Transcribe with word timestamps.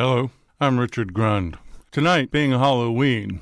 Hello, 0.00 0.30
I'm 0.60 0.78
Richard 0.78 1.12
Grund. 1.12 1.58
Tonight, 1.90 2.30
being 2.30 2.52
Halloween, 2.52 3.40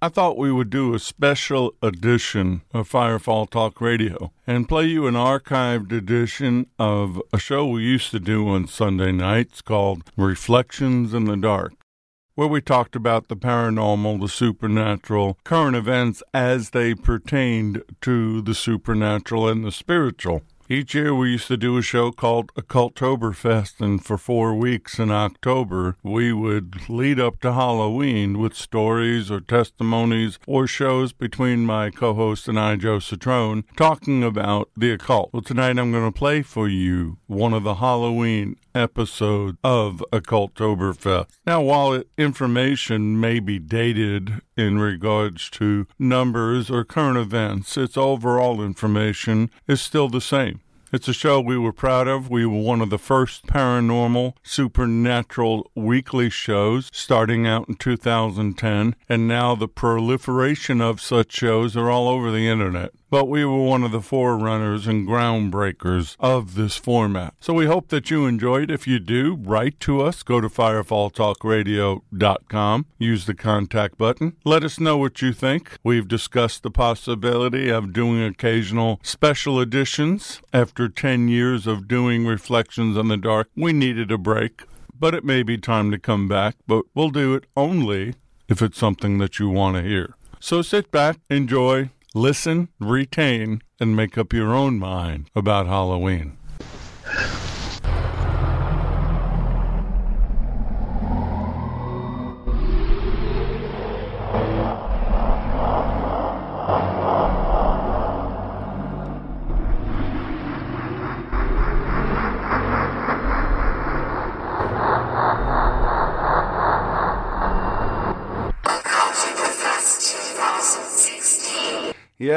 I 0.00 0.08
thought 0.08 0.38
we 0.38 0.50
would 0.50 0.70
do 0.70 0.94
a 0.94 0.98
special 0.98 1.74
edition 1.82 2.62
of 2.72 2.88
Firefall 2.88 3.50
Talk 3.50 3.78
Radio 3.78 4.32
and 4.46 4.66
play 4.66 4.86
you 4.86 5.06
an 5.06 5.12
archived 5.12 5.92
edition 5.92 6.64
of 6.78 7.20
a 7.30 7.38
show 7.38 7.66
we 7.66 7.82
used 7.82 8.10
to 8.12 8.20
do 8.20 8.48
on 8.48 8.68
Sunday 8.68 9.12
nights 9.12 9.60
called 9.60 10.10
Reflections 10.16 11.12
in 11.12 11.26
the 11.26 11.36
Dark, 11.36 11.74
where 12.36 12.48
we 12.48 12.62
talked 12.62 12.96
about 12.96 13.28
the 13.28 13.36
paranormal, 13.36 14.18
the 14.18 14.30
supernatural, 14.30 15.36
current 15.44 15.76
events 15.76 16.22
as 16.32 16.70
they 16.70 16.94
pertained 16.94 17.82
to 18.00 18.40
the 18.40 18.54
supernatural 18.54 19.46
and 19.46 19.62
the 19.62 19.70
spiritual. 19.70 20.40
Each 20.72 20.94
year 20.94 21.14
we 21.14 21.32
used 21.32 21.48
to 21.48 21.58
do 21.58 21.76
a 21.76 21.82
show 21.82 22.12
called 22.12 22.50
Occultoberfest, 22.54 23.78
and 23.78 24.02
for 24.02 24.16
four 24.16 24.54
weeks 24.54 24.98
in 24.98 25.10
October 25.10 25.98
we 26.02 26.32
would 26.32 26.88
lead 26.88 27.20
up 27.20 27.40
to 27.40 27.52
Halloween 27.52 28.38
with 28.38 28.54
stories 28.54 29.30
or 29.30 29.42
testimonies 29.42 30.38
or 30.46 30.66
shows 30.66 31.12
between 31.12 31.66
my 31.66 31.90
co-host 31.90 32.48
and 32.48 32.58
I, 32.58 32.76
Joe 32.76 33.00
Cetrone, 33.00 33.64
talking 33.76 34.24
about 34.24 34.70
the 34.74 34.92
occult. 34.92 35.28
Well, 35.30 35.42
tonight 35.42 35.78
I'm 35.78 35.92
going 35.92 36.10
to 36.10 36.18
play 36.18 36.40
for 36.40 36.66
you 36.66 37.18
one 37.26 37.52
of 37.52 37.64
the 37.64 37.74
Halloween 37.74 38.56
episode 38.74 39.56
of 39.62 40.04
Occultoberfest. 40.12 41.26
Now, 41.46 41.62
while 41.62 42.02
information 42.16 43.20
may 43.20 43.40
be 43.40 43.58
dated 43.58 44.40
in 44.56 44.78
regards 44.78 45.50
to 45.50 45.86
numbers 45.98 46.70
or 46.70 46.84
current 46.84 47.18
events, 47.18 47.76
its 47.76 47.96
overall 47.96 48.62
information 48.62 49.50
is 49.66 49.80
still 49.80 50.08
the 50.08 50.20
same. 50.20 50.60
It's 50.92 51.08
a 51.08 51.14
show 51.14 51.40
we 51.40 51.56
were 51.56 51.72
proud 51.72 52.06
of. 52.06 52.28
We 52.28 52.44
were 52.44 52.60
one 52.60 52.82
of 52.82 52.90
the 52.90 52.98
first 52.98 53.46
paranormal, 53.46 54.34
supernatural 54.42 55.70
weekly 55.74 56.28
shows 56.28 56.90
starting 56.92 57.46
out 57.46 57.66
in 57.66 57.76
2010, 57.76 58.94
and 59.08 59.26
now 59.26 59.54
the 59.54 59.68
proliferation 59.68 60.82
of 60.82 61.00
such 61.00 61.32
shows 61.32 61.78
are 61.78 61.88
all 61.88 62.08
over 62.08 62.30
the 62.30 62.46
internet. 62.46 62.92
But 63.12 63.28
we 63.28 63.44
were 63.44 63.62
one 63.62 63.84
of 63.84 63.92
the 63.92 64.00
forerunners 64.00 64.86
and 64.86 65.06
groundbreakers 65.06 66.16
of 66.18 66.54
this 66.54 66.78
format. 66.78 67.34
So 67.40 67.52
we 67.52 67.66
hope 67.66 67.88
that 67.88 68.10
you 68.10 68.24
enjoyed. 68.24 68.70
If 68.70 68.86
you 68.86 68.98
do, 68.98 69.34
write 69.34 69.78
to 69.80 70.00
us. 70.00 70.22
Go 70.22 70.40
to 70.40 70.48
firefalltalkradio.com. 70.48 72.86
Use 72.98 73.26
the 73.26 73.34
contact 73.34 73.98
button. 73.98 74.38
Let 74.46 74.64
us 74.64 74.80
know 74.80 74.96
what 74.96 75.20
you 75.20 75.34
think. 75.34 75.76
We've 75.84 76.08
discussed 76.08 76.62
the 76.62 76.70
possibility 76.70 77.68
of 77.68 77.92
doing 77.92 78.22
occasional 78.22 78.98
special 79.02 79.60
editions. 79.60 80.40
After 80.54 80.88
10 80.88 81.28
years 81.28 81.66
of 81.66 81.86
doing 81.86 82.26
Reflections 82.26 82.96
in 82.96 83.08
the 83.08 83.18
Dark, 83.18 83.50
we 83.54 83.74
needed 83.74 84.10
a 84.10 84.16
break. 84.16 84.62
But 84.98 85.14
it 85.14 85.22
may 85.22 85.42
be 85.42 85.58
time 85.58 85.90
to 85.90 85.98
come 85.98 86.28
back, 86.28 86.56
but 86.66 86.86
we'll 86.94 87.10
do 87.10 87.34
it 87.34 87.44
only 87.58 88.14
if 88.48 88.62
it's 88.62 88.78
something 88.78 89.18
that 89.18 89.38
you 89.38 89.50
want 89.50 89.76
to 89.76 89.82
hear. 89.82 90.14
So 90.40 90.62
sit 90.62 90.90
back, 90.90 91.18
enjoy, 91.28 91.90
listen, 92.14 92.68
retain, 92.78 93.62
and 93.80 93.96
make 93.96 94.16
up 94.18 94.32
your 94.32 94.54
own 94.54 94.78
mind 94.78 95.30
about 95.34 95.66
Halloween. 95.66 96.36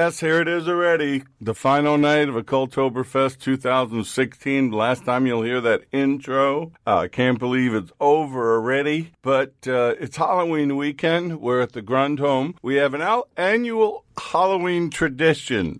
Yes, 0.05 0.19
here 0.19 0.39
it 0.39 0.47
is 0.47 0.67
already. 0.67 1.23
The 1.41 1.55
final 1.55 1.97
night 1.97 2.29
of 2.29 2.35
Occultoberfest 2.35 3.39
2016. 3.39 4.69
Last 4.69 5.03
time 5.03 5.25
you'll 5.25 5.41
hear 5.41 5.59
that 5.61 5.85
intro. 5.91 6.73
Uh, 6.85 6.97
I 6.97 7.07
can't 7.07 7.39
believe 7.39 7.73
it's 7.73 7.91
over 7.99 8.53
already, 8.53 9.13
but 9.23 9.53
uh, 9.67 9.95
it's 9.99 10.17
Halloween 10.17 10.77
weekend. 10.77 11.41
We're 11.41 11.61
at 11.61 11.71
the 11.71 11.81
Grund 11.81 12.19
Home. 12.19 12.53
We 12.61 12.75
have 12.75 12.93
an 12.93 13.01
al- 13.01 13.29
annual 13.35 14.05
Halloween 14.31 14.91
tradition 14.91 15.79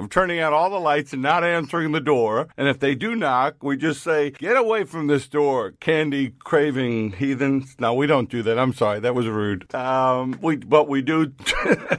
of 0.00 0.10
turning 0.10 0.40
out 0.40 0.52
all 0.52 0.70
the 0.70 0.80
lights 0.80 1.12
and 1.12 1.22
not 1.22 1.44
answering 1.44 1.92
the 1.92 2.00
door. 2.00 2.48
And 2.56 2.68
if 2.68 2.78
they 2.80 2.94
do 2.94 3.14
knock, 3.14 3.62
we 3.62 3.76
just 3.76 4.02
say, 4.02 4.30
Get 4.30 4.56
away 4.56 4.84
from 4.84 5.06
this 5.06 5.28
door, 5.28 5.72
candy 5.80 6.34
craving 6.42 7.12
heathens. 7.12 7.76
No, 7.78 7.94
we 7.94 8.06
don't 8.06 8.30
do 8.30 8.42
that. 8.42 8.58
I'm 8.58 8.72
sorry. 8.72 9.00
That 9.00 9.14
was 9.14 9.26
rude. 9.26 9.72
Um, 9.74 10.38
we, 10.40 10.56
but 10.56 10.88
we 10.88 11.02
do, 11.02 11.32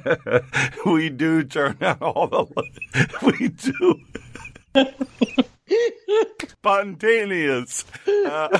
we 0.85 1.09
do 1.09 1.43
turn 1.43 1.77
out 1.81 2.01
all 2.01 2.27
the, 2.27 2.45
lights. 2.55 3.21
we 3.21 3.49
do. 3.49 4.01
Spontaneous. 6.47 7.85
Uh, 8.07 8.59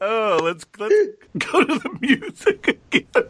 oh, 0.00 0.40
let's 0.42 0.64
let's 0.78 0.94
go 1.38 1.64
to 1.64 1.78
the 1.78 1.98
music 2.00 2.68
again. 2.68 3.28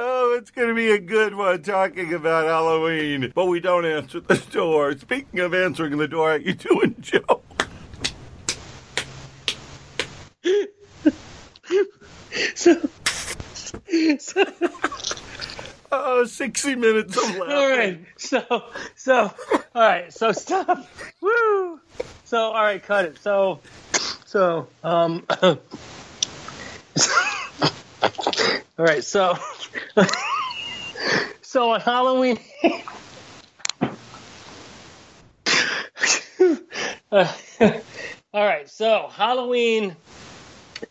Oh, 0.00 0.36
it's 0.38 0.52
going 0.52 0.68
to 0.68 0.74
be 0.74 0.92
a 0.92 0.98
good 0.98 1.34
one 1.34 1.60
talking 1.62 2.14
about 2.14 2.46
Halloween. 2.46 3.32
But 3.34 3.46
we 3.46 3.58
don't 3.58 3.84
answer 3.84 4.20
the 4.20 4.36
door. 4.52 4.96
Speaking 4.96 5.40
of 5.40 5.52
answering 5.52 5.96
the 5.98 6.06
door, 6.06 6.30
how 6.30 6.36
you 6.36 6.54
doing, 6.54 6.94
Joe? 7.00 7.42
So, 12.54 12.76
so 14.18 14.44
Oh, 15.90 16.24
60 16.24 16.74
minutes 16.76 17.16
of 17.16 17.36
laughing. 17.36 17.50
all 17.56 17.68
right. 17.70 18.00
So, 18.16 18.64
so, 18.94 19.22
all 19.74 19.82
right. 19.82 20.12
So 20.12 20.32
stop. 20.32 20.86
Woo. 21.20 21.80
So, 22.24 22.38
all 22.38 22.62
right, 22.62 22.82
cut 22.82 23.06
it. 23.06 23.18
So, 23.18 23.60
so, 24.26 24.68
um, 24.84 25.26
all 28.78 28.84
right. 28.84 29.04
So, 29.04 29.36
so 31.42 31.70
on 31.72 31.80
Halloween. 31.80 32.38
Uh, 37.10 37.32
all 38.32 38.44
right. 38.44 38.68
So 38.68 39.08
Halloween 39.10 39.96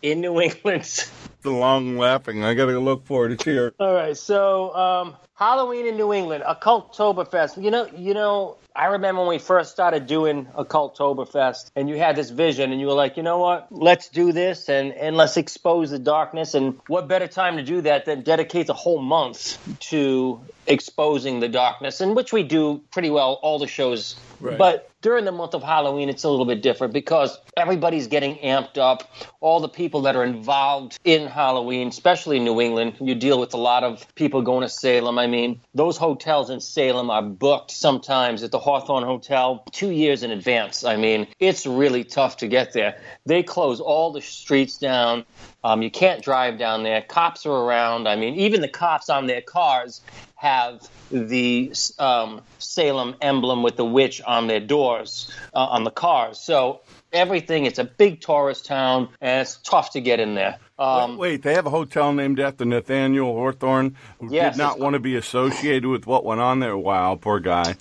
in 0.02 0.22
New 0.22 0.42
England. 0.42 1.06
The 1.42 1.52
long 1.52 1.98
laughing. 1.98 2.44
I 2.44 2.54
got 2.56 2.66
to 2.66 2.80
look 2.80 3.06
for 3.06 3.26
it. 3.26 3.34
It's 3.34 3.44
here. 3.44 3.74
All 3.80 3.94
right, 3.94 4.18
so 4.18 4.76
um, 4.76 5.16
Halloween 5.38 5.86
in 5.86 5.98
New 5.98 6.14
England, 6.14 6.44
Occultoberfest. 6.44 7.64
You 7.64 7.70
know, 7.70 7.88
you 7.96 8.16
know, 8.16 8.58
I 8.76 8.88
remember 8.88 9.22
when 9.22 9.30
we 9.30 9.38
first 9.38 9.72
started 9.72 10.08
doing 10.08 10.46
Occultoberfest, 10.58 11.70
and 11.76 11.88
you 11.88 11.98
had 11.98 12.16
this 12.16 12.32
vision, 12.32 12.72
and 12.72 12.82
you 12.82 12.88
were 12.88 12.94
like, 12.94 13.18
you 13.18 13.24
know 13.24 13.38
what? 13.38 13.68
Let's 13.70 14.10
do 14.10 14.32
this, 14.32 14.68
and 14.68 14.92
and 14.94 15.16
let's 15.16 15.38
expose 15.38 15.92
the 15.92 16.00
darkness. 16.00 16.56
And 16.56 16.80
what 16.88 17.08
better 17.08 17.28
time 17.28 17.58
to 17.58 17.64
do 17.64 17.82
that 17.82 18.06
than 18.06 18.24
dedicate 18.24 18.68
a 18.70 18.74
whole 18.74 19.00
month 19.00 19.60
to 19.92 20.42
exposing 20.66 21.40
the 21.40 21.50
darkness, 21.50 22.02
and 22.02 22.16
which 22.16 22.34
we 22.34 22.42
do 22.42 22.82
pretty 22.90 23.12
well 23.12 23.40
all 23.44 23.60
the 23.60 23.68
shows. 23.68 24.16
Right. 24.40 24.58
But 24.58 24.90
during 25.08 25.24
the 25.24 25.32
month 25.32 25.54
of 25.54 25.64
Halloween, 25.64 26.10
it's 26.10 26.26
a 26.26 26.30
little 26.30 26.46
bit 26.46 26.62
different 26.62 26.92
because 26.92 27.40
everybody's 27.56 28.08
getting 28.08 28.36
amped 28.40 28.78
up. 28.78 29.10
All 29.40 29.62
the 29.62 29.70
people 29.70 30.02
that 30.02 30.18
are 30.18 30.24
involved 30.26 31.00
in 31.06 31.28
Halloween, 31.28 31.88
especially 31.88 32.36
in 32.36 32.44
New 32.44 32.60
England, 32.60 32.98
you 33.00 33.16
deal 33.16 33.40
with 33.40 33.54
a 33.54 33.58
lot 33.58 33.86
of 33.86 34.06
people 34.16 34.42
going 34.42 34.64
to 34.64 34.70
Salem. 34.70 35.18
I 35.18 35.26
mean, 35.26 35.62
those 35.74 35.96
hotels 35.96 36.50
in 36.50 36.60
Salem 36.60 37.10
are 37.10 37.22
booked 37.22 37.72
sometimes 37.72 38.44
at 38.44 38.52
the 38.52 38.60
Hawthorne 38.60 39.06
Hotel 39.06 39.64
two 39.72 39.92
years 39.92 40.24
in 40.24 40.32
advance. 40.32 40.84
I 40.84 40.98
mean, 40.98 41.28
it's 41.40 41.66
really 41.66 42.04
tough 42.04 42.36
to 42.38 42.50
get 42.50 42.74
there. 42.74 43.00
They 43.26 43.44
close 43.44 43.80
all 43.80 44.12
the 44.12 44.22
streets 44.22 44.78
down. 44.78 45.24
Um, 45.64 45.82
you 45.82 45.90
can't 45.90 46.22
drive 46.22 46.60
down 46.60 46.84
there. 46.84 47.02
Cops 47.02 47.46
are 47.46 47.54
around. 47.54 48.10
I 48.10 48.18
mean, 48.18 48.36
even 48.36 48.60
the 48.60 48.68
cops 48.68 49.10
on 49.10 49.28
their 49.28 49.42
cars 49.42 50.02
have 50.38 50.88
the 51.12 51.74
um, 52.00 52.42
Salem 52.60 53.16
emblem 53.22 53.64
with 53.64 53.76
the 53.76 53.86
witch 53.86 54.22
on 54.22 54.48
their 54.48 54.60
doors 54.60 55.32
uh, 55.54 55.58
on 55.58 55.84
the 55.84 55.92
cars. 55.92 56.40
So 56.40 56.82
everything. 57.12 57.66
It's 57.66 57.80
a 57.80 57.84
big 57.84 58.22
tourist 58.22 58.66
town, 58.66 59.10
and 59.22 59.42
it's 59.42 59.58
tough 59.58 59.92
to 59.92 60.02
get 60.02 60.20
in 60.20 60.36
there. 60.36 60.58
Um, 60.80 61.18
Wait, 61.18 61.42
they 61.42 61.54
have 61.54 61.66
a 61.66 61.70
hotel 61.70 62.14
named 62.14 62.40
after 62.40 62.66
Nathaniel 62.66 63.34
Hawthorne, 63.34 63.96
who 64.20 64.32
Yes, 64.32 64.56
did 64.56 64.62
not 64.62 64.80
want 64.80 64.94
to 64.94 65.00
be 65.00 65.16
associated 65.16 65.86
with 65.86 66.06
what 66.06 66.24
went 66.24 66.42
on 66.42 66.60
there. 66.60 66.78
Wow, 66.78 67.16
poor 67.16 67.40
guy. 67.40 67.76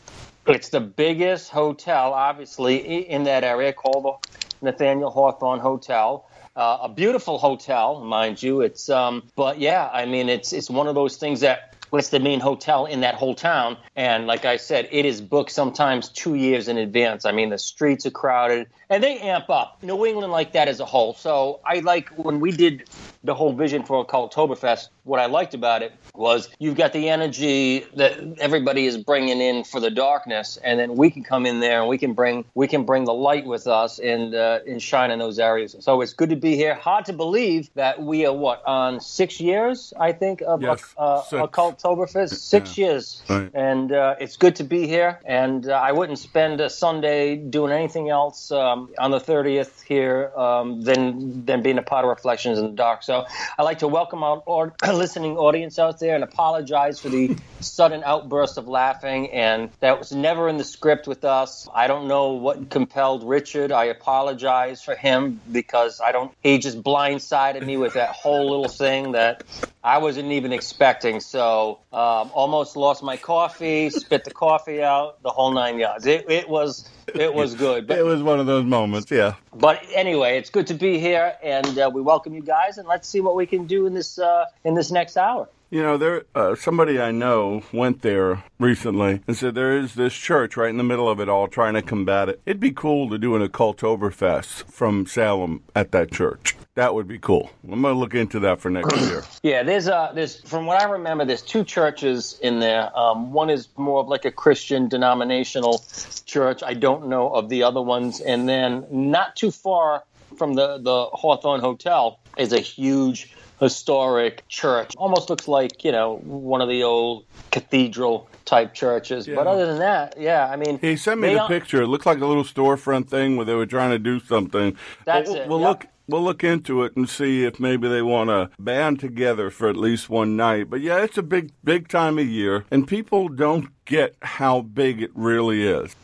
It's 0.47 0.69
the 0.69 0.81
biggest 0.81 1.51
hotel, 1.51 2.13
obviously, 2.13 2.77
in 2.77 3.25
that 3.25 3.43
area 3.43 3.73
called 3.73 4.21
the 4.61 4.71
Nathaniel 4.71 5.11
Hawthorne 5.11 5.59
Hotel. 5.59 6.25
Uh, 6.55 6.79
a 6.83 6.89
beautiful 6.89 7.37
hotel, 7.37 8.01
mind 8.03 8.43
you. 8.43 8.63
It's, 8.63 8.89
um, 8.89 9.25
but 9.35 9.59
yeah, 9.59 9.91
I 9.93 10.07
mean, 10.07 10.31
it's 10.31 10.55
it's 10.55 10.71
one 10.71 10.87
of 10.87 10.95
those 10.95 11.19
things 11.19 11.41
that 11.41 11.76
it's 11.93 12.09
the 12.09 12.21
main 12.21 12.41
hotel 12.41 12.87
in 12.87 13.01
that 13.01 13.15
whole 13.15 13.35
town. 13.35 13.77
And 13.95 14.27
like 14.27 14.45
I 14.45 14.57
said, 14.57 14.89
it 14.91 15.05
is 15.05 15.21
booked 15.21 15.51
sometimes 15.51 16.09
two 16.09 16.35
years 16.35 16.69
in 16.69 16.79
advance. 16.79 17.25
I 17.25 17.33
mean, 17.33 17.51
the 17.51 17.59
streets 17.59 18.07
are 18.07 18.11
crowded 18.11 18.69
and 18.91 19.03
they 19.03 19.19
amp 19.19 19.51
up. 19.51 19.79
New 19.83 20.05
England 20.05 20.33
like 20.33 20.53
that 20.53 20.69
as 20.69 20.81
a 20.81 20.85
whole. 20.85 21.15
So 21.15 21.61
I 21.65 21.81
like 21.81 22.09
when 22.11 22.41
we 22.41 22.53
did 22.53 22.85
the 23.25 23.35
whole 23.35 23.53
vision 23.53 23.83
for 23.83 24.05
Occultoberfest, 24.05 24.89
what 25.07 25.21
I 25.21 25.27
liked 25.27 25.55
about 25.55 25.83
it 25.83 25.93
was 26.15 26.49
you've 26.59 26.77
got 26.77 26.93
the 26.93 27.09
energy 27.09 27.87
that 27.95 28.39
everybody 28.39 28.87
is 28.87 28.99
bringing 28.99 29.41
in 29.41 29.65
for 29.65 29.81
the 29.81 29.91
darkness, 29.91 30.59
and 30.63 30.79
then 30.81 30.97
we 30.97 31.11
can 31.11 31.23
come 31.23 31.47
in 31.47 31.61
there 31.61 31.81
and 31.81 31.89
we 31.89 31.97
can 31.97 32.13
bring 32.13 32.45
we 32.55 32.67
can 32.67 32.85
bring 32.85 33.05
the 33.05 33.15
light 33.15 33.47
with 33.47 33.67
us 33.67 33.99
and 33.99 34.35
uh, 34.35 34.61
and 34.67 34.83
shine 34.83 35.11
in 35.11 35.19
those 35.19 35.39
areas. 35.39 35.77
So 35.81 36.01
it's 36.01 36.13
good 36.13 36.31
to 36.31 36.37
be 36.37 36.57
here. 36.57 36.75
Hard 36.75 37.05
to 37.07 37.13
believe 37.13 37.71
that 37.75 38.03
we 38.03 38.27
are 38.27 38.33
what 38.33 38.63
on 38.67 39.01
six 39.01 39.41
years, 39.41 39.93
I 39.99 40.13
think, 40.13 40.43
of 40.43 40.63
yes, 40.63 40.83
uh, 40.99 41.23
Occultoberfest. 41.23 42.35
Six 42.35 42.77
yeah. 42.77 42.87
years, 42.87 43.23
right. 43.29 43.51
and 43.55 43.93
uh, 43.93 44.17
it's 44.21 44.37
good 44.37 44.57
to 44.57 44.65
be 44.65 44.87
here. 44.87 45.21
And 45.25 45.69
uh, 45.69 45.73
I 45.73 45.93
wouldn't 45.93 46.19
spend 46.19 46.61
a 46.61 46.69
Sunday 46.69 47.37
doing 47.37 47.73
anything 47.73 48.11
else 48.11 48.51
um, 48.51 48.91
on 48.99 49.11
the 49.11 49.21
30th 49.21 49.83
here 49.83 50.33
um, 50.37 50.81
than 50.83 51.45
than 51.47 51.63
being 51.63 51.79
a 51.79 51.83
part 51.83 52.05
of 52.05 52.09
Reflections 52.09 52.59
in 52.59 52.67
the 52.67 52.73
Dark. 52.73 53.03
So 53.03 53.25
I'd 53.59 53.63
like 53.63 53.79
to 53.79 53.89
welcome 53.89 54.23
our 54.23 54.43
or, 54.47 54.75
listening 54.97 55.37
audience 55.37 55.79
out 55.79 56.01
there 56.01 56.15
and 56.15 56.25
apologize 56.25 56.99
for 56.99 57.09
the 57.09 57.37
sudden 57.61 58.03
outburst 58.05 58.59
of 58.59 58.69
laughing. 58.69 59.31
And 59.31 59.71
that 59.81 59.99
was 59.99 60.13
never 60.13 60.49
in 60.49 60.57
the 60.57 60.65
script 60.65 61.07
with 61.07 61.25
us. 61.25 61.69
I 61.75 61.87
don't 61.87 62.09
know 62.09 62.33
what 62.33 62.71
compelled 62.71 63.29
Richard. 63.29 63.73
I 63.73 63.85
apologize 63.85 64.83
for 64.83 64.95
him 64.95 65.41
because 65.51 66.01
I 66.01 66.13
don't. 66.13 66.33
He 66.43 66.59
just 66.59 66.83
blindsided 66.83 67.65
me 67.65 67.77
with 67.77 67.95
that 67.95 68.11
whole 68.11 68.51
little 68.51 68.69
thing 68.69 69.13
that 69.13 69.45
I 69.83 69.99
wasn't 69.99 70.33
even 70.33 70.53
expecting. 70.53 71.21
So 71.21 71.81
um, 71.93 72.31
almost 72.35 72.77
lost 72.77 73.03
my 73.03 73.17
coffee, 73.17 73.91
spit 73.91 74.25
the 74.25 74.33
coffee 74.33 74.83
out, 74.83 75.23
the 75.23 75.31
whole 75.31 75.53
nine 75.53 75.79
yards. 75.79 76.07
It, 76.07 76.29
it 76.29 76.49
was 76.49 76.89
it 77.15 77.33
was 77.33 77.55
good. 77.55 77.87
But, 77.87 77.99
it 77.99 78.05
was 78.05 78.23
one 78.23 78.41
of 78.41 78.47
those 78.47 78.65
moments, 78.65 79.11
yeah. 79.11 79.35
But 79.55 79.83
anyway, 79.95 80.39
it's 80.39 80.51
good 80.51 80.67
to 80.69 80.75
be 80.75 80.99
here, 80.99 81.37
and 81.43 81.79
uh, 81.79 81.91
we 81.93 82.01
welcome 82.01 82.35
you 82.35 82.43
guys, 82.43 82.79
and 82.79 82.89
let's 82.89 83.09
see 83.09 83.21
what 83.21 83.37
we 83.37 83.47
can 83.47 83.67
do 83.67 83.87
in 83.87 83.95
this 83.95 84.19
uh, 84.19 84.47
in 84.65 84.75
this 84.75 84.86
next 84.91 85.17
hour. 85.17 85.49
You 85.69 85.83
know, 85.83 85.97
there 85.97 86.25
uh, 86.35 86.55
somebody 86.55 87.01
I 87.01 87.11
know 87.11 87.63
went 87.73 88.03
there 88.03 88.45
recently 88.61 89.21
and 89.27 89.37
said 89.37 89.57
there 89.57 89.77
is 89.77 89.95
this 89.95 90.15
church 90.15 90.57
right 90.57 90.71
in 90.71 90.77
the 90.77 90.85
middle 90.85 91.09
of 91.09 91.19
it 91.19 91.29
all 91.29 91.49
trying 91.49 91.75
to 91.75 91.83
combat 91.83 92.29
it. 92.29 92.41
It'd 92.47 92.61
be 92.61 92.71
cool 92.71 93.11
to 93.11 93.19
do 93.19 93.35
an 93.35 93.47
Occultoberfest 93.47 94.71
from 94.71 95.07
Salem 95.07 95.65
at 95.75 95.91
that 95.91 96.13
church. 96.13 96.55
That 96.77 96.95
would 96.95 97.09
be 97.09 97.19
cool. 97.19 97.51
I'm 97.65 97.83
gonna 97.83 97.99
look 97.99 98.15
into 98.15 98.39
that 98.41 98.61
for 98.61 98.71
next 98.71 98.95
year. 99.01 99.25
yeah, 99.43 99.65
there's 99.65 99.89
uh, 99.89 100.13
there's 100.15 100.41
from 100.43 100.67
what 100.67 100.81
I 100.81 100.85
remember, 100.85 101.25
there's 101.25 101.43
two 101.43 101.65
churches 101.65 102.39
in 102.43 102.61
there. 102.61 102.97
Um, 102.97 103.33
one 103.33 103.51
is 103.51 103.69
more 103.77 103.99
of 103.99 104.07
like 104.07 104.25
a 104.25 104.31
Christian 104.31 104.87
denominational 104.87 105.83
church. 106.27 106.63
I 106.63 106.75
don't 106.75 107.09
know 107.09 107.31
of 107.31 107.49
the 107.49 107.65
other 107.65 107.83
ones, 107.83 108.21
and 108.21 108.49
then 108.49 108.87
not 108.91 109.35
too 109.35 109.51
far 109.51 110.05
from 110.37 110.55
the 110.55 110.79
the 110.79 111.07
Hawthorne 111.07 111.61
Hotel 111.61 112.21
is 112.37 112.53
a 112.53 112.61
huge 112.61 113.35
historic 113.61 114.47
church. 114.49 114.95
Almost 114.97 115.31
looks 115.31 115.49
like, 115.49 115.85
you 115.85 115.93
know, 115.93 116.17
one 116.19 116.61
of 116.61 116.69
the 116.69 116.83
old 116.83 117.25
cathedral 117.51 118.29
type 118.45 118.75
churches. 118.75 119.27
Yeah. 119.27 119.37
But 119.37 119.47
other 119.47 119.67
than 119.67 119.79
that, 119.79 120.15
yeah, 120.19 120.49
I 120.49 120.57
mean, 120.57 120.79
he 120.79 120.97
sent 120.97 121.21
me 121.21 121.35
the 121.35 121.47
picture. 121.47 121.83
It 121.83 121.89
looked 121.89 122.07
like 122.07 122.21
a 122.21 122.27
little 122.27 122.45
storefront 122.45 123.09
thing 123.09 123.37
where 123.37 123.47
they 123.47 123.55
were 123.55 123.67
trying 123.67 123.91
to 123.91 123.99
do 123.99 124.21
something. 124.21 124.77
That's 125.05 125.29
we'll, 125.29 125.39
it. 125.39 125.49
We'll 125.49 125.61
yep. 125.61 125.69
look. 125.69 125.87
We'll 126.09 126.23
look 126.23 126.45
into 126.45 126.85
it 126.85 126.95
and 126.95 127.09
see 127.09 127.43
if 127.43 127.59
maybe 127.59 127.89
they 127.89 128.01
want 128.01 128.31
to 128.31 128.49
band 128.63 129.01
together 129.01 129.51
for 129.51 129.69
at 129.69 129.77
least 129.77 130.09
one 130.09 130.37
night. 130.37 130.71
But 130.71 130.81
yeah, 130.81 131.03
it's 131.03 131.19
a 131.19 131.23
big, 131.23 131.51
big 131.65 131.89
time 131.89 132.17
of 132.21 132.29
year, 132.29 132.65
and 132.71 132.87
people 132.87 133.29
don't 133.29 133.71
get 133.87 134.15
how 134.23 134.61
big 134.61 135.03
it 135.03 135.11
really 135.17 135.67
is. 135.67 135.97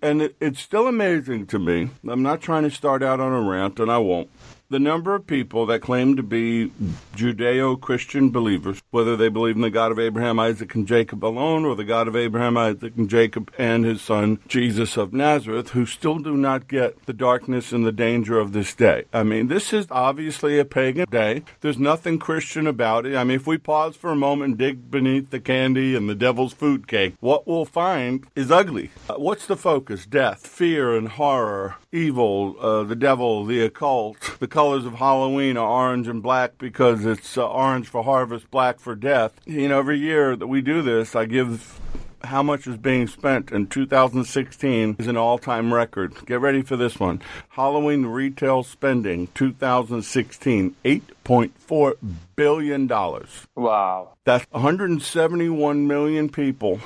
And 0.00 0.30
it's 0.40 0.58
still 0.58 0.86
amazing 0.86 1.48
to 1.48 1.58
me. 1.58 1.90
I'm 2.08 2.22
not 2.22 2.40
trying 2.40 2.62
to 2.62 2.70
start 2.70 3.02
out 3.02 3.20
on 3.20 3.34
a 3.34 3.42
rant, 3.46 3.78
and 3.78 3.92
I 3.92 3.98
won't 3.98 4.30
the 4.72 4.80
number 4.80 5.14
of 5.14 5.26
people 5.26 5.66
that 5.66 5.82
claim 5.82 6.16
to 6.16 6.22
be 6.22 6.72
Judeo 7.14 7.78
Christian 7.78 8.30
believers, 8.30 8.82
whether 8.90 9.18
they 9.18 9.28
believe 9.28 9.54
in 9.54 9.60
the 9.60 9.70
God 9.70 9.92
of 9.92 9.98
Abraham, 9.98 10.40
Isaac, 10.40 10.74
and 10.74 10.88
Jacob 10.88 11.22
alone, 11.22 11.66
or 11.66 11.76
the 11.76 11.84
God 11.84 12.08
of 12.08 12.16
Abraham, 12.16 12.56
Isaac, 12.56 12.94
and 12.96 13.08
Jacob 13.08 13.52
and 13.58 13.84
his 13.84 14.00
son 14.00 14.38
Jesus 14.48 14.96
of 14.96 15.12
Nazareth, 15.12 15.70
who 15.70 15.84
still 15.84 16.18
do 16.18 16.38
not 16.38 16.68
get 16.68 17.04
the 17.04 17.12
darkness 17.12 17.70
and 17.70 17.84
the 17.84 17.92
danger 17.92 18.38
of 18.38 18.52
this 18.52 18.74
day. 18.74 19.04
I 19.12 19.22
mean, 19.24 19.48
this 19.48 19.74
is 19.74 19.86
obviously 19.90 20.58
a 20.58 20.64
pagan 20.64 21.06
day. 21.10 21.42
There's 21.60 21.78
nothing 21.78 22.18
Christian 22.18 22.66
about 22.66 23.04
it. 23.04 23.14
I 23.14 23.24
mean, 23.24 23.36
if 23.36 23.46
we 23.46 23.58
pause 23.58 23.94
for 23.94 24.10
a 24.10 24.16
moment 24.16 24.50
and 24.52 24.58
dig 24.58 24.90
beneath 24.90 25.28
the 25.28 25.40
candy 25.40 25.94
and 25.94 26.08
the 26.08 26.14
devil's 26.14 26.54
food 26.54 26.88
cake, 26.88 27.14
what 27.20 27.46
we'll 27.46 27.66
find 27.66 28.26
is 28.34 28.50
ugly. 28.50 28.90
Uh, 29.10 29.14
what's 29.16 29.46
the 29.46 29.56
focus? 29.56 30.06
Death, 30.06 30.46
fear, 30.46 30.96
and 30.96 31.08
horror, 31.10 31.76
evil, 31.92 32.56
uh, 32.58 32.82
the 32.82 32.96
devil, 32.96 33.44
the 33.44 33.60
occult, 33.60 34.38
the 34.40 34.48
colors 34.48 34.84
of 34.84 34.94
Halloween 34.94 35.56
are 35.56 35.68
orange 35.68 36.08
and 36.08 36.22
black 36.22 36.58
because 36.58 37.04
it's 37.04 37.36
uh, 37.36 37.46
orange 37.46 37.86
for 37.86 38.02
harvest, 38.02 38.50
black 38.50 38.80
for 38.80 38.94
death. 38.94 39.32
You 39.44 39.68
know, 39.68 39.78
every 39.78 39.98
year 39.98 40.34
that 40.34 40.46
we 40.46 40.62
do 40.62 40.82
this, 40.82 41.14
I 41.14 41.26
give 41.26 41.78
how 42.24 42.42
much 42.42 42.66
is 42.66 42.76
being 42.76 43.06
spent 43.06 43.50
in 43.50 43.66
2016 43.66 44.96
is 44.98 45.06
an 45.06 45.16
all-time 45.16 45.74
record. 45.74 46.14
Get 46.24 46.40
ready 46.40 46.62
for 46.62 46.76
this 46.76 46.98
one. 46.98 47.20
Halloween 47.50 48.06
retail 48.06 48.62
spending 48.62 49.26
2016 49.34 50.76
8.4 50.84 51.94
billion 52.36 52.86
dollars. 52.86 53.46
Wow. 53.56 54.14
That's 54.24 54.46
171 54.50 55.86
million 55.86 56.28
people 56.28 56.80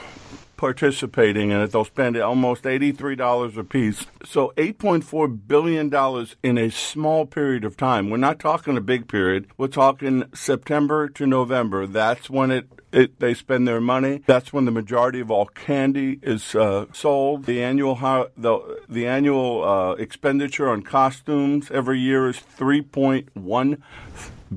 participating 0.56 1.50
in 1.50 1.60
it. 1.60 1.72
They'll 1.72 1.84
spend 1.84 2.16
almost 2.16 2.64
$83 2.64 3.56
a 3.56 3.64
piece. 3.64 4.06
So 4.24 4.52
$8.4 4.56 5.46
billion 5.46 6.26
in 6.42 6.58
a 6.58 6.70
small 6.70 7.26
period 7.26 7.64
of 7.64 7.76
time. 7.76 8.10
We're 8.10 8.16
not 8.16 8.38
talking 8.38 8.76
a 8.76 8.80
big 8.80 9.08
period. 9.08 9.48
We're 9.56 9.68
talking 9.68 10.24
September 10.34 11.08
to 11.08 11.26
November. 11.26 11.86
That's 11.86 12.30
when 12.30 12.50
it 12.50 12.68
it, 12.92 13.20
they 13.20 13.34
spend 13.34 13.68
their 13.68 13.80
money. 13.80 14.22
That's 14.26 14.52
when 14.52 14.64
the 14.64 14.70
majority 14.70 15.20
of 15.20 15.30
all 15.30 15.46
candy 15.46 16.18
is 16.22 16.54
uh, 16.54 16.86
sold. 16.92 17.44
The 17.44 17.62
annual 17.62 17.96
the 18.36 18.80
the 18.88 19.06
annual 19.06 19.64
uh, 19.64 19.92
expenditure 19.94 20.70
on 20.70 20.82
costumes 20.82 21.70
every 21.70 21.98
year 21.98 22.28
is 22.28 22.38
three 22.38 22.80
point 22.80 23.28
one 23.34 23.82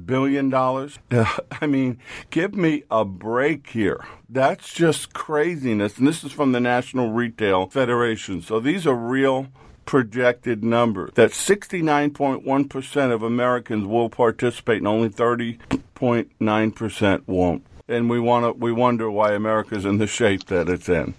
billion 0.06 0.50
dollars. 0.50 1.00
I 1.12 1.68
mean, 1.68 2.00
give 2.30 2.56
me 2.56 2.84
a 2.90 3.06
break 3.06 3.70
here. 3.70 4.06
That's 4.28 4.74
just 4.74 5.14
craziness. 5.14 5.98
And 5.98 6.08
this 6.08 6.24
is 6.24 6.32
from 6.32 6.52
the 6.52 6.60
National 6.60 7.12
Retail 7.12 7.68
Federation. 7.68 8.42
So 8.42 8.60
these 8.60 8.86
are 8.86 8.96
real 8.96 9.48
projected 9.86 10.64
numbers 10.64 11.12
that 11.16 11.32
69.1% 11.32 13.12
of 13.12 13.24
Americans 13.24 13.88
will 13.88 14.10
participate 14.10 14.78
and 14.78 14.88
only 14.88 15.10
30.9% 15.10 17.24
won't. 17.26 17.66
And 17.88 18.08
we 18.08 18.20
want 18.20 18.46
to 18.46 18.52
we 18.52 18.72
wonder 18.72 19.10
why 19.10 19.34
America's 19.34 19.86
in 19.86 19.98
the 19.98 20.06
shape 20.06 20.46
that 20.46 20.70
it's 20.70 20.90
in. 20.90 21.16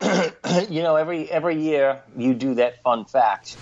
you 0.68 0.82
know, 0.82 0.96
every 0.96 1.30
every 1.30 1.60
year 1.60 2.02
you 2.14 2.34
do 2.34 2.54
that 2.56 2.82
fun 2.82 3.06
fact 3.06 3.56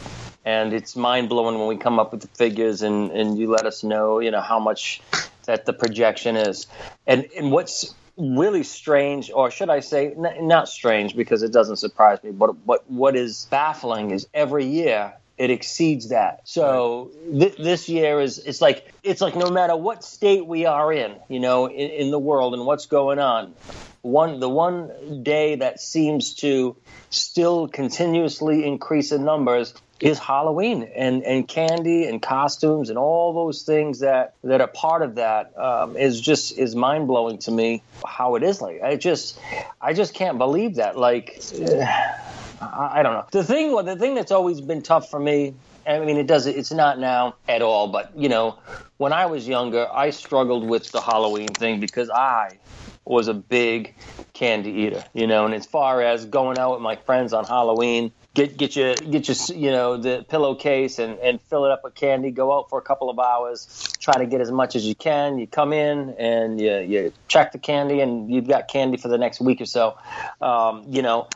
and 0.49 0.73
it's 0.73 0.97
mind 0.97 1.28
blowing 1.28 1.59
when 1.59 1.69
we 1.69 1.76
come 1.76 1.99
up 1.99 2.11
with 2.11 2.23
the 2.23 2.28
figures 2.28 2.81
and, 2.81 3.11
and 3.11 3.38
you 3.38 3.50
let 3.50 3.67
us 3.67 3.85
know, 3.85 4.19
you 4.19 4.31
know, 4.31 4.40
how 4.40 4.59
much 4.59 5.02
that 5.45 5.67
the 5.67 5.75
projection 5.75 6.37
is. 6.37 6.67
And 7.07 7.28
and 7.37 7.52
what's 7.52 7.95
really 8.17 8.62
strange, 8.62 9.31
or 9.31 9.50
should 9.50 9.69
I 9.69 9.81
say, 9.81 10.12
n- 10.12 10.49
not 10.49 10.71
strange 10.71 11.14
because 11.14 11.43
it 11.43 11.52
doesn't 11.52 11.76
surprise 11.76 12.23
me, 12.25 12.31
but 12.31 12.57
what 12.64 12.90
what 12.90 13.14
is 13.14 13.47
baffling 13.50 14.11
is 14.11 14.26
every 14.33 14.64
year 14.64 15.12
it 15.37 15.50
exceeds 15.50 16.09
that. 16.09 16.40
So 16.45 17.11
th- 17.31 17.59
this 17.59 17.90
year 17.90 18.19
is 18.19 18.38
it's 18.38 18.62
like 18.62 18.90
it's 19.02 19.21
like 19.21 19.37
no 19.37 19.50
matter 19.50 19.76
what 19.76 20.02
state 20.02 20.47
we 20.47 20.64
are 20.64 20.90
in, 20.90 21.14
you 21.28 21.40
know, 21.40 21.67
in, 21.67 21.90
in 21.90 22.11
the 22.11 22.19
world 22.19 22.55
and 22.55 22.64
what's 22.64 22.87
going 22.87 23.19
on, 23.19 23.52
one 24.00 24.40
the 24.40 24.49
one 24.49 25.23
day 25.23 25.57
that 25.57 25.78
seems 25.78 26.37
to 26.37 26.75
still 27.11 27.69
continuously 27.69 28.64
increase 28.64 29.12
in 29.12 29.26
numbers 29.26 29.75
is 30.00 30.19
Halloween 30.19 30.85
and, 30.95 31.23
and 31.25 31.47
candy 31.47 32.05
and 32.05 32.23
costumes 32.23 32.88
and 32.88 32.99
all 32.99 33.33
those 33.33 33.62
things 33.62 34.00
that, 34.00 34.35
that 34.45 34.61
are 34.61 34.69
part 34.69 35.02
of 35.02 35.17
that 35.17 35.59
um, 35.59 35.97
is 35.97 36.21
just 36.21 36.59
is 36.59 36.75
mind 36.76 37.07
blowing 37.07 37.38
to 37.38 37.50
me 37.50 37.83
how 38.07 38.37
it 38.37 38.43
is 38.43 38.61
like 38.61 38.81
I 38.81 38.97
just 38.97 39.38
I 39.81 39.93
just 39.93 40.14
can't 40.14 40.38
believe 40.38 40.76
that 40.76 40.97
like 40.97 41.40
I, 41.61 42.90
I 42.93 43.02
don't 43.02 43.12
know 43.12 43.26
the 43.33 43.43
thing 43.43 43.75
the 43.85 43.97
thing 43.97 44.14
that's 44.14 44.31
always 44.31 44.61
been 44.61 44.83
tough 44.83 45.11
for 45.11 45.19
me 45.19 45.55
I 45.88 46.00
mean, 46.00 46.19
it 46.19 46.26
does. 46.26 46.47
It's 46.47 46.73
not 46.73 46.99
now 46.99 47.37
at 47.49 47.62
all. 47.62 47.88
But 47.88 48.12
you 48.17 48.28
know, 48.28 48.59
when 48.99 49.12
I 49.12 49.26
was 49.26 49.49
younger, 49.49 49.88
I 49.90 50.11
struggled 50.11 50.69
with 50.69 50.93
the 50.93 51.00
Halloween 51.00 51.49
thing 51.49 51.81
because 51.81 52.11
I 52.11 52.59
was 53.05 53.28
a 53.28 53.35
big 53.35 53.95
candy 54.35 54.71
eater. 54.71 55.05
You 55.14 55.26
know, 55.26 55.47
and 55.47 55.55
as 55.55 55.67
far 55.67 56.02
as 56.02 56.26
going 56.26 56.59
out 56.59 56.73
with 56.73 56.83
my 56.83 56.97
friends 56.97 57.33
on 57.33 57.45
Halloween, 57.45 58.12
get 58.38 58.57
get 58.57 58.76
your 58.76 58.95
get 58.95 59.28
your 59.28 59.59
you 59.59 59.71
know 59.71 59.97
the 59.97 60.25
pillowcase 60.28 60.99
and 60.99 61.18
and 61.18 61.40
fill 61.42 61.64
it 61.64 61.71
up 61.71 61.83
with 61.85 61.95
candy. 61.95 62.30
Go 62.30 62.57
out 62.57 62.71
for 62.71 62.78
a 62.78 62.83
couple 62.83 63.11
of 63.11 63.18
hours, 63.18 63.92
try 64.00 64.14
to 64.14 64.26
get 64.26 64.40
as 64.40 64.50
much 64.50 64.76
as 64.76 64.85
you 64.85 64.95
can. 64.95 65.38
You 65.38 65.47
come 65.47 65.73
in 65.73 66.11
and 66.18 66.61
you 66.61 66.78
you 66.78 67.12
check 67.26 67.52
the 67.52 67.59
candy, 67.59 68.00
and 68.00 68.33
you've 68.33 68.47
got 68.47 68.68
candy 68.68 68.97
for 68.97 69.09
the 69.09 69.18
next 69.18 69.40
week 69.40 69.61
or 69.61 69.66
so. 69.66 69.99
Um, 70.40 70.85
you 70.88 71.02
know, 71.02 71.28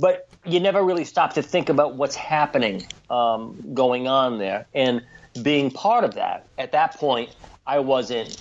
but 0.00 0.28
you 0.44 0.60
never 0.60 0.82
really 0.82 1.04
stop 1.04 1.34
to 1.34 1.42
think 1.42 1.68
about 1.68 1.94
what's 1.94 2.16
happening 2.16 2.86
um, 3.10 3.74
going 3.74 4.08
on 4.08 4.38
there 4.38 4.66
and 4.74 5.02
being 5.42 5.70
part 5.70 6.04
of 6.04 6.14
that. 6.14 6.46
At 6.56 6.72
that 6.72 6.96
point, 6.96 7.30
I 7.66 7.80
wasn't 7.80 8.40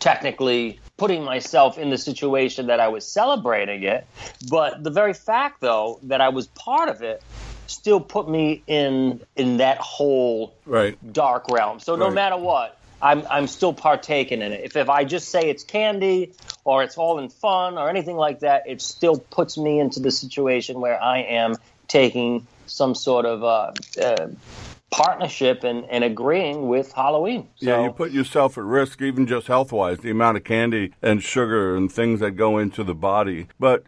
technically 0.00 0.80
putting 0.96 1.24
myself 1.24 1.78
in 1.78 1.90
the 1.90 1.98
situation 1.98 2.66
that 2.68 2.80
I 2.80 2.88
was 2.88 3.04
celebrating 3.06 3.82
it. 3.82 4.06
But 4.50 4.84
the 4.84 4.90
very 4.90 5.14
fact, 5.14 5.60
though, 5.60 5.98
that 6.04 6.20
I 6.20 6.28
was 6.28 6.46
part 6.48 6.88
of 6.88 7.02
it 7.02 7.22
still 7.66 8.00
put 8.00 8.28
me 8.28 8.62
in 8.66 9.20
in 9.36 9.56
that 9.58 9.78
whole 9.78 10.54
right. 10.66 10.96
dark 11.12 11.48
realm. 11.48 11.80
So 11.80 11.96
no 11.96 12.06
Right. 12.06 12.14
matter 12.14 12.36
what, 12.36 12.78
I'm 13.00 13.26
I'm 13.30 13.46
still 13.46 13.72
partaking 13.72 14.42
in 14.42 14.52
it. 14.52 14.64
If 14.64 14.76
if 14.76 14.88
I 14.88 15.04
just 15.04 15.30
say 15.30 15.50
it's 15.50 15.64
candy 15.64 16.34
or 16.64 16.82
it's 16.82 16.96
all 16.96 17.18
in 17.18 17.28
fun 17.28 17.76
or 17.78 17.88
anything 17.88 18.16
like 18.16 18.40
that, 18.40 18.64
it 18.66 18.80
still 18.80 19.16
puts 19.16 19.58
me 19.58 19.78
into 19.80 20.00
the 20.00 20.10
situation 20.10 20.80
where 20.80 21.02
I 21.02 21.18
am 21.18 21.56
taking 21.88 22.46
some 22.66 22.94
sort 22.94 23.26
of 23.26 23.42
uh, 23.44 23.72
uh, 24.00 24.28
partnership 24.94 25.64
and, 25.64 25.84
and 25.90 26.04
agreeing 26.04 26.68
with 26.68 26.92
Halloween. 26.92 27.48
So, 27.56 27.66
Yeah, 27.66 27.84
you 27.84 27.90
put 27.90 28.12
yourself 28.12 28.56
at 28.56 28.64
risk, 28.64 29.02
even 29.02 29.26
just 29.26 29.48
health 29.48 29.72
wise, 29.72 29.98
the 29.98 30.10
amount 30.10 30.36
of 30.36 30.44
candy 30.44 30.92
and 31.02 31.22
sugar 31.22 31.76
and 31.76 31.90
things 31.90 32.20
that 32.20 32.32
go 32.32 32.58
into 32.58 32.84
the 32.84 32.94
body. 32.94 33.48
But 33.58 33.84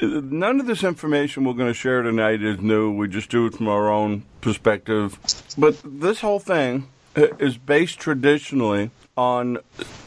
none 0.00 0.60
of 0.60 0.66
this 0.66 0.84
information 0.84 1.44
we're 1.44 1.54
going 1.54 1.70
to 1.70 1.74
share 1.74 2.02
tonight 2.02 2.42
is 2.42 2.60
new. 2.60 2.92
We 2.92 3.08
just 3.08 3.30
do 3.30 3.46
it 3.46 3.54
from 3.54 3.68
our 3.68 3.90
own 3.90 4.24
perspective. 4.40 5.18
But 5.58 5.76
this 5.84 6.20
whole 6.20 6.40
thing 6.40 6.88
is 7.16 7.58
based 7.58 7.98
traditionally 7.98 8.90
on 9.20 9.58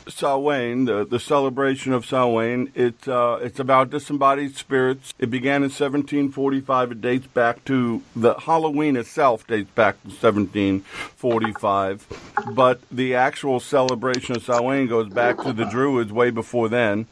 Samhain, 0.08 0.86
the, 0.86 1.06
the 1.06 1.20
celebration 1.20 1.94
of 1.94 2.04
Samhain. 2.04 2.72
It, 2.74 3.08
uh, 3.08 3.38
it's 3.44 3.60
about 3.60 3.92
disembodied 3.92 4.56
spirits. 4.56 5.14
It 5.20 5.30
began 5.30 5.58
in 5.58 5.70
1745. 5.70 6.94
It 6.94 7.02
dates 7.02 7.28
back 7.28 7.64
to 7.66 8.02
the 8.16 8.34
Halloween 8.34 8.96
itself 8.96 9.46
dates 9.46 9.70
back 9.70 10.02
to 10.02 10.08
1745, 10.08 12.08
but 12.54 12.80
the 12.90 13.14
actual 13.14 13.60
celebration 13.60 14.36
of 14.36 14.44
Samhain 14.44 14.88
goes 14.88 15.10
back 15.10 15.38
to 15.44 15.54
the 15.54 15.66
Druids 15.66 16.12
way 16.12 16.32
before 16.32 16.68
then. 16.68 17.06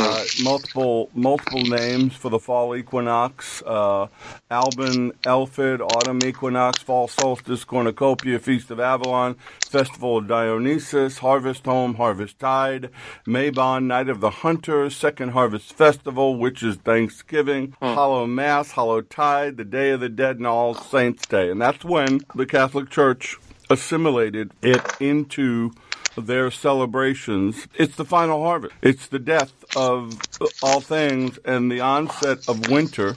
Uh, 0.00 0.24
multiple 0.44 1.10
multiple 1.12 1.62
names 1.62 2.14
for 2.14 2.30
the 2.30 2.38
fall 2.38 2.76
equinox: 2.76 3.62
uh, 3.66 4.06
Alban, 4.48 5.12
Elfed, 5.24 5.80
autumn 5.80 6.22
equinox, 6.22 6.80
fall 6.80 7.08
solstice, 7.08 7.64
cornucopia, 7.64 8.38
feast 8.38 8.70
of 8.70 8.78
Avalon, 8.78 9.34
festival 9.68 10.18
of 10.18 10.28
Dionysus, 10.28 11.18
harvest 11.18 11.64
home, 11.64 11.94
harvest 11.94 12.38
tide, 12.38 12.90
Mabon, 13.26 13.86
night 13.86 14.08
of 14.08 14.20
the 14.20 14.30
hunter, 14.30 14.88
second 14.88 15.30
harvest 15.30 15.72
festival, 15.72 16.36
which 16.36 16.62
is 16.62 16.76
Thanksgiving, 16.76 17.74
Hallowmas, 17.82 18.72
Hollow 18.72 19.00
Tide, 19.00 19.56
the 19.56 19.64
Day 19.64 19.90
of 19.90 20.00
the 20.00 20.08
Dead, 20.08 20.36
and 20.36 20.46
All 20.46 20.74
Saints 20.74 21.26
Day, 21.26 21.50
and 21.50 21.60
that's 21.60 21.84
when 21.84 22.20
the 22.36 22.46
Catholic 22.46 22.88
Church 22.88 23.36
assimilated 23.70 24.52
it 24.62 24.80
into 25.00 25.72
their 26.26 26.50
celebrations. 26.50 27.68
It's 27.74 27.96
the 27.96 28.04
final 28.04 28.42
harvest. 28.42 28.74
It's 28.82 29.06
the 29.06 29.18
death 29.18 29.52
of 29.76 30.20
all 30.62 30.80
things 30.80 31.38
and 31.44 31.70
the 31.70 31.80
onset 31.80 32.48
of 32.48 32.68
winter, 32.70 33.16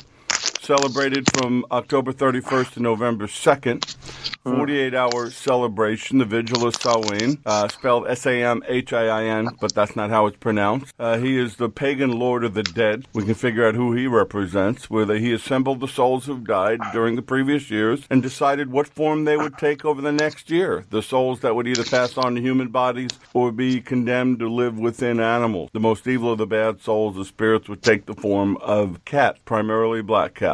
celebrated 0.61 1.27
from 1.35 1.65
October 1.71 2.13
31st 2.13 2.73
to 2.73 2.79
November 2.79 3.25
2nd. 3.25 3.95
48 4.43 4.95
hour 4.95 5.29
celebration, 5.29 6.17
the 6.17 6.25
Vigil 6.25 6.65
of 6.65 6.75
Samhain, 6.75 7.39
uh, 7.45 7.67
spelled 7.67 8.07
S 8.07 8.25
A 8.25 8.41
M 8.43 8.63
H 8.67 8.91
I 8.91 9.05
I 9.05 9.23
N, 9.25 9.49
but 9.59 9.73
that's 9.75 9.95
not 9.95 10.09
how 10.09 10.25
it's 10.25 10.37
pronounced. 10.37 10.93
Uh, 10.97 11.17
he 11.19 11.37
is 11.37 11.57
the 11.57 11.69
pagan 11.69 12.17
lord 12.17 12.43
of 12.43 12.55
the 12.55 12.63
dead. 12.63 13.05
We 13.13 13.23
can 13.23 13.35
figure 13.35 13.67
out 13.67 13.75
who 13.75 13.93
he 13.93 14.07
represents, 14.07 14.89
whether 14.89 15.17
he 15.17 15.31
assembled 15.31 15.79
the 15.79 15.87
souls 15.87 16.25
who've 16.25 16.43
died 16.43 16.79
during 16.91 17.15
the 17.15 17.21
previous 17.21 17.69
years 17.69 18.07
and 18.09 18.23
decided 18.23 18.71
what 18.71 18.87
form 18.87 19.25
they 19.25 19.37
would 19.37 19.59
take 19.59 19.85
over 19.85 20.01
the 20.01 20.11
next 20.11 20.49
year. 20.49 20.85
The 20.89 21.03
souls 21.03 21.41
that 21.41 21.55
would 21.55 21.67
either 21.67 21.83
pass 21.83 22.17
on 22.17 22.33
to 22.33 22.41
human 22.41 22.69
bodies 22.69 23.11
or 23.35 23.51
be 23.51 23.79
condemned 23.79 24.39
to 24.39 24.49
live 24.49 24.79
within 24.79 25.19
animals. 25.19 25.69
The 25.73 25.79
most 25.79 26.07
evil 26.07 26.31
of 26.31 26.39
the 26.39 26.47
bad 26.47 26.81
souls, 26.81 27.15
the 27.15 27.25
spirits, 27.25 27.69
would 27.69 27.83
take 27.83 28.07
the 28.07 28.15
form 28.15 28.57
of 28.57 29.05
cats, 29.05 29.39
primarily 29.45 30.01
black 30.01 30.33
cats. 30.33 30.50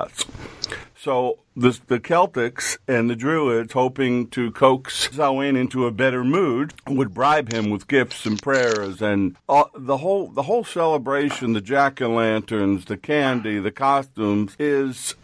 So 1.00 1.40
the, 1.56 1.80
the 1.88 2.00
Celtics 2.00 2.78
and 2.88 3.10
the 3.10 3.16
Druids, 3.16 3.74
hoping 3.74 4.28
to 4.30 4.52
coax 4.52 5.10
Samhain 5.12 5.56
into 5.56 5.86
a 5.86 5.92
better 5.92 6.24
mood, 6.24 6.74
would 6.88 7.14
bribe 7.14 7.54
him 7.54 7.70
with 7.70 7.88
gifts 7.88 8.26
and 8.26 8.42
prayers, 8.42 9.02
and 9.02 9.36
uh, 9.48 9.66
the 9.76 9.98
whole 9.98 10.28
the 10.28 10.44
whole 10.44 10.64
celebration, 10.64 11.54
the 11.54 11.62
jack 11.62 12.02
o' 12.02 12.10
lanterns, 12.10 12.86
the 12.86 12.98
candy, 12.98 13.60
the 13.60 13.72
costumes, 13.72 14.56
is 14.60 15.16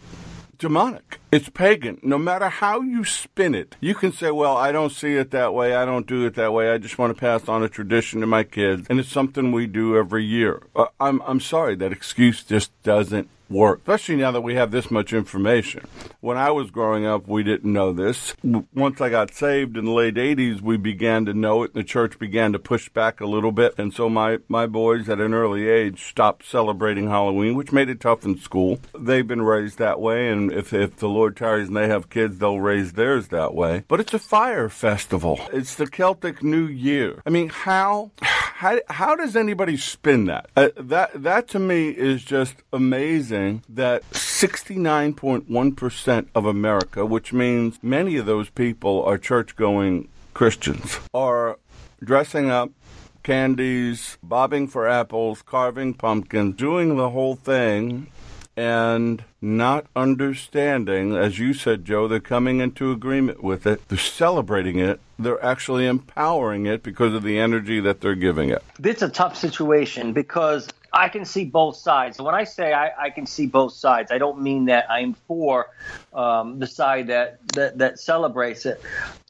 demonic. 0.57 1.19
It's 1.31 1.49
pagan. 1.49 1.99
No 2.01 2.17
matter 2.17 2.47
how 2.47 2.81
you 2.81 3.03
spin 3.03 3.53
it, 3.53 3.75
you 3.81 3.93
can 3.93 4.13
say, 4.13 4.31
well, 4.31 4.55
I 4.55 4.71
don't 4.71 4.91
see 4.91 5.15
it 5.15 5.31
that 5.31 5.53
way. 5.53 5.75
I 5.75 5.83
don't 5.83 6.07
do 6.07 6.25
it 6.25 6.35
that 6.35 6.53
way. 6.53 6.69
I 6.71 6.77
just 6.77 6.97
want 6.97 7.13
to 7.13 7.19
pass 7.19 7.49
on 7.49 7.63
a 7.63 7.67
tradition 7.67 8.21
to 8.21 8.27
my 8.27 8.43
kids. 8.43 8.87
And 8.89 8.99
it's 8.99 9.09
something 9.09 9.51
we 9.51 9.67
do 9.67 9.97
every 9.97 10.23
year. 10.23 10.63
Uh, 10.75 10.85
I'm, 11.01 11.21
I'm 11.23 11.41
sorry, 11.41 11.75
that 11.75 11.91
excuse 11.91 12.43
just 12.43 12.71
doesn't 12.83 13.27
work, 13.53 13.79
especially 13.79 14.17
now 14.17 14.31
that 14.31 14.41
we 14.41 14.55
have 14.55 14.71
this 14.71 14.91
much 14.91 15.13
information. 15.13 15.85
When 16.19 16.37
I 16.37 16.51
was 16.51 16.71
growing 16.71 17.05
up, 17.05 17.27
we 17.27 17.43
didn't 17.43 17.71
know 17.71 17.93
this. 17.93 18.33
Once 18.73 18.99
I 18.99 19.09
got 19.09 19.33
saved 19.33 19.77
in 19.77 19.85
the 19.85 19.91
late 19.91 20.15
80s, 20.15 20.61
we 20.61 20.77
began 20.77 21.25
to 21.25 21.33
know 21.33 21.63
it. 21.63 21.73
The 21.73 21.83
church 21.83 22.19
began 22.19 22.53
to 22.53 22.59
push 22.59 22.89
back 22.89 23.21
a 23.21 23.25
little 23.25 23.51
bit. 23.51 23.75
And 23.77 23.93
so 23.93 24.09
my, 24.09 24.39
my 24.47 24.65
boys 24.65 25.07
at 25.09 25.19
an 25.19 25.33
early 25.33 25.69
age 25.69 26.03
stopped 26.03 26.45
celebrating 26.45 27.07
Halloween, 27.07 27.55
which 27.55 27.71
made 27.71 27.89
it 27.89 27.99
tough 27.99 28.25
in 28.25 28.39
school. 28.39 28.79
They've 28.97 29.27
been 29.27 29.41
raised 29.41 29.77
that 29.77 29.99
way. 29.99 30.29
And 30.29 30.51
if, 30.51 30.73
if 30.73 30.97
the 30.97 31.07
Lord 31.07 31.37
tarries 31.37 31.67
and 31.67 31.77
they 31.77 31.87
have 31.87 32.09
kids, 32.09 32.39
they'll 32.39 32.59
raise 32.59 32.93
theirs 32.93 33.27
that 33.29 33.53
way. 33.53 33.83
But 33.87 33.99
it's 33.99 34.13
a 34.13 34.19
fire 34.19 34.69
festival. 34.69 35.39
It's 35.51 35.75
the 35.75 35.87
Celtic 35.87 36.41
New 36.41 36.65
Year. 36.65 37.21
I 37.25 37.29
mean, 37.29 37.49
how 37.49 38.11
how, 38.63 38.79
how 38.87 39.15
does 39.17 39.35
anybody 39.35 39.75
spin 39.75 40.23
that? 40.25 40.49
Uh, 40.55 40.69
that 40.77 41.23
that 41.23 41.49
to 41.49 41.59
me 41.59 41.89
is 41.89 42.23
just 42.23 42.55
amazing. 42.71 43.61
That 43.67 44.09
69.1% 44.11 46.27
of 46.33 46.45
America, 46.45 47.05
which 47.05 47.33
means 47.33 47.77
many 47.83 48.15
of 48.15 48.25
those 48.25 48.49
people 48.49 49.03
are 49.03 49.17
church-going 49.17 50.07
Christians, 50.33 51.01
are 51.13 51.59
dressing 52.01 52.49
up 52.49 52.71
candies, 53.21 54.17
bobbing 54.23 54.69
for 54.69 54.87
apples, 54.87 55.41
carving 55.41 55.93
pumpkins, 55.93 56.55
doing 56.55 56.95
the 56.95 57.09
whole 57.09 57.35
thing, 57.35 58.07
and 58.55 59.25
not 59.43 59.85
understanding, 59.95 61.15
as 61.15 61.37
you 61.37 61.53
said, 61.53 61.83
Joe, 61.83 62.07
they're 62.07 62.21
coming 62.21 62.61
into 62.61 62.91
agreement 62.91 63.43
with 63.43 63.67
it, 63.67 63.87
they're 63.89 63.97
celebrating 63.97 64.79
it, 64.79 65.01
they're 65.19 65.43
actually 65.43 65.85
empowering 65.85 66.65
it 66.65 66.81
because 66.81 67.13
of 67.13 67.23
the 67.23 67.37
energy 67.37 67.81
that 67.81 67.99
they're 67.99 68.15
giving 68.15 68.49
it. 68.49 68.63
it's 68.81 69.01
a 69.01 69.09
tough 69.09 69.35
situation 69.35 70.13
because 70.13 70.69
I 70.93 71.09
can 71.09 71.25
see 71.25 71.45
both 71.45 71.77
sides. 71.77 72.21
When 72.21 72.35
I 72.35 72.43
say 72.43 72.71
I, 72.71 72.91
I 73.05 73.09
can 73.09 73.25
see 73.25 73.47
both 73.47 73.73
sides, 73.73 74.11
I 74.11 74.19
don't 74.19 74.41
mean 74.41 74.65
that 74.65 74.91
I'm 74.91 75.15
for 75.27 75.69
um, 76.13 76.59
the 76.59 76.67
side 76.67 77.07
that, 77.07 77.39
that 77.53 77.79
that 77.79 77.99
celebrates 77.99 78.67
it. 78.67 78.79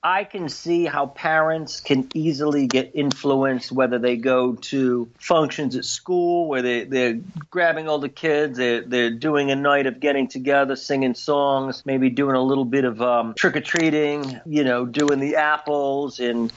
I 0.06 0.26
can 0.26 0.50
see 0.50 0.84
how 0.84 1.06
parents 1.06 1.80
can 1.80 2.10
easily 2.14 2.68
get 2.68 2.92
influenced, 2.94 3.72
whether 3.72 4.00
they 4.00 4.18
go 4.18 4.56
to 4.56 5.10
functions 5.18 5.78
at 5.78 5.86
school 5.86 6.50
where 6.50 6.62
they, 6.62 6.84
they're 6.84 7.22
grabbing 7.50 7.88
all 7.88 8.00
the 8.00 8.10
kids, 8.10 8.58
they're, 8.58 8.82
they're 8.82 9.12
doing 9.12 9.50
a 9.50 9.56
night 9.56 9.88
of 9.88 10.02
getting 10.02 10.28
together, 10.28 10.76
singing 10.76 11.16
songs, 11.16 11.84
maybe 11.86 12.10
doing 12.10 12.36
a 12.36 12.44
little 12.44 12.66
bit 12.66 12.84
of 12.84 13.02
um, 13.02 13.34
trick 13.36 13.56
or 13.56 13.62
treating, 13.62 14.42
you 14.46 14.66
know, 14.66 14.86
doing 14.86 15.22
the 15.22 15.38
apples 15.38 16.20
and 16.20 16.52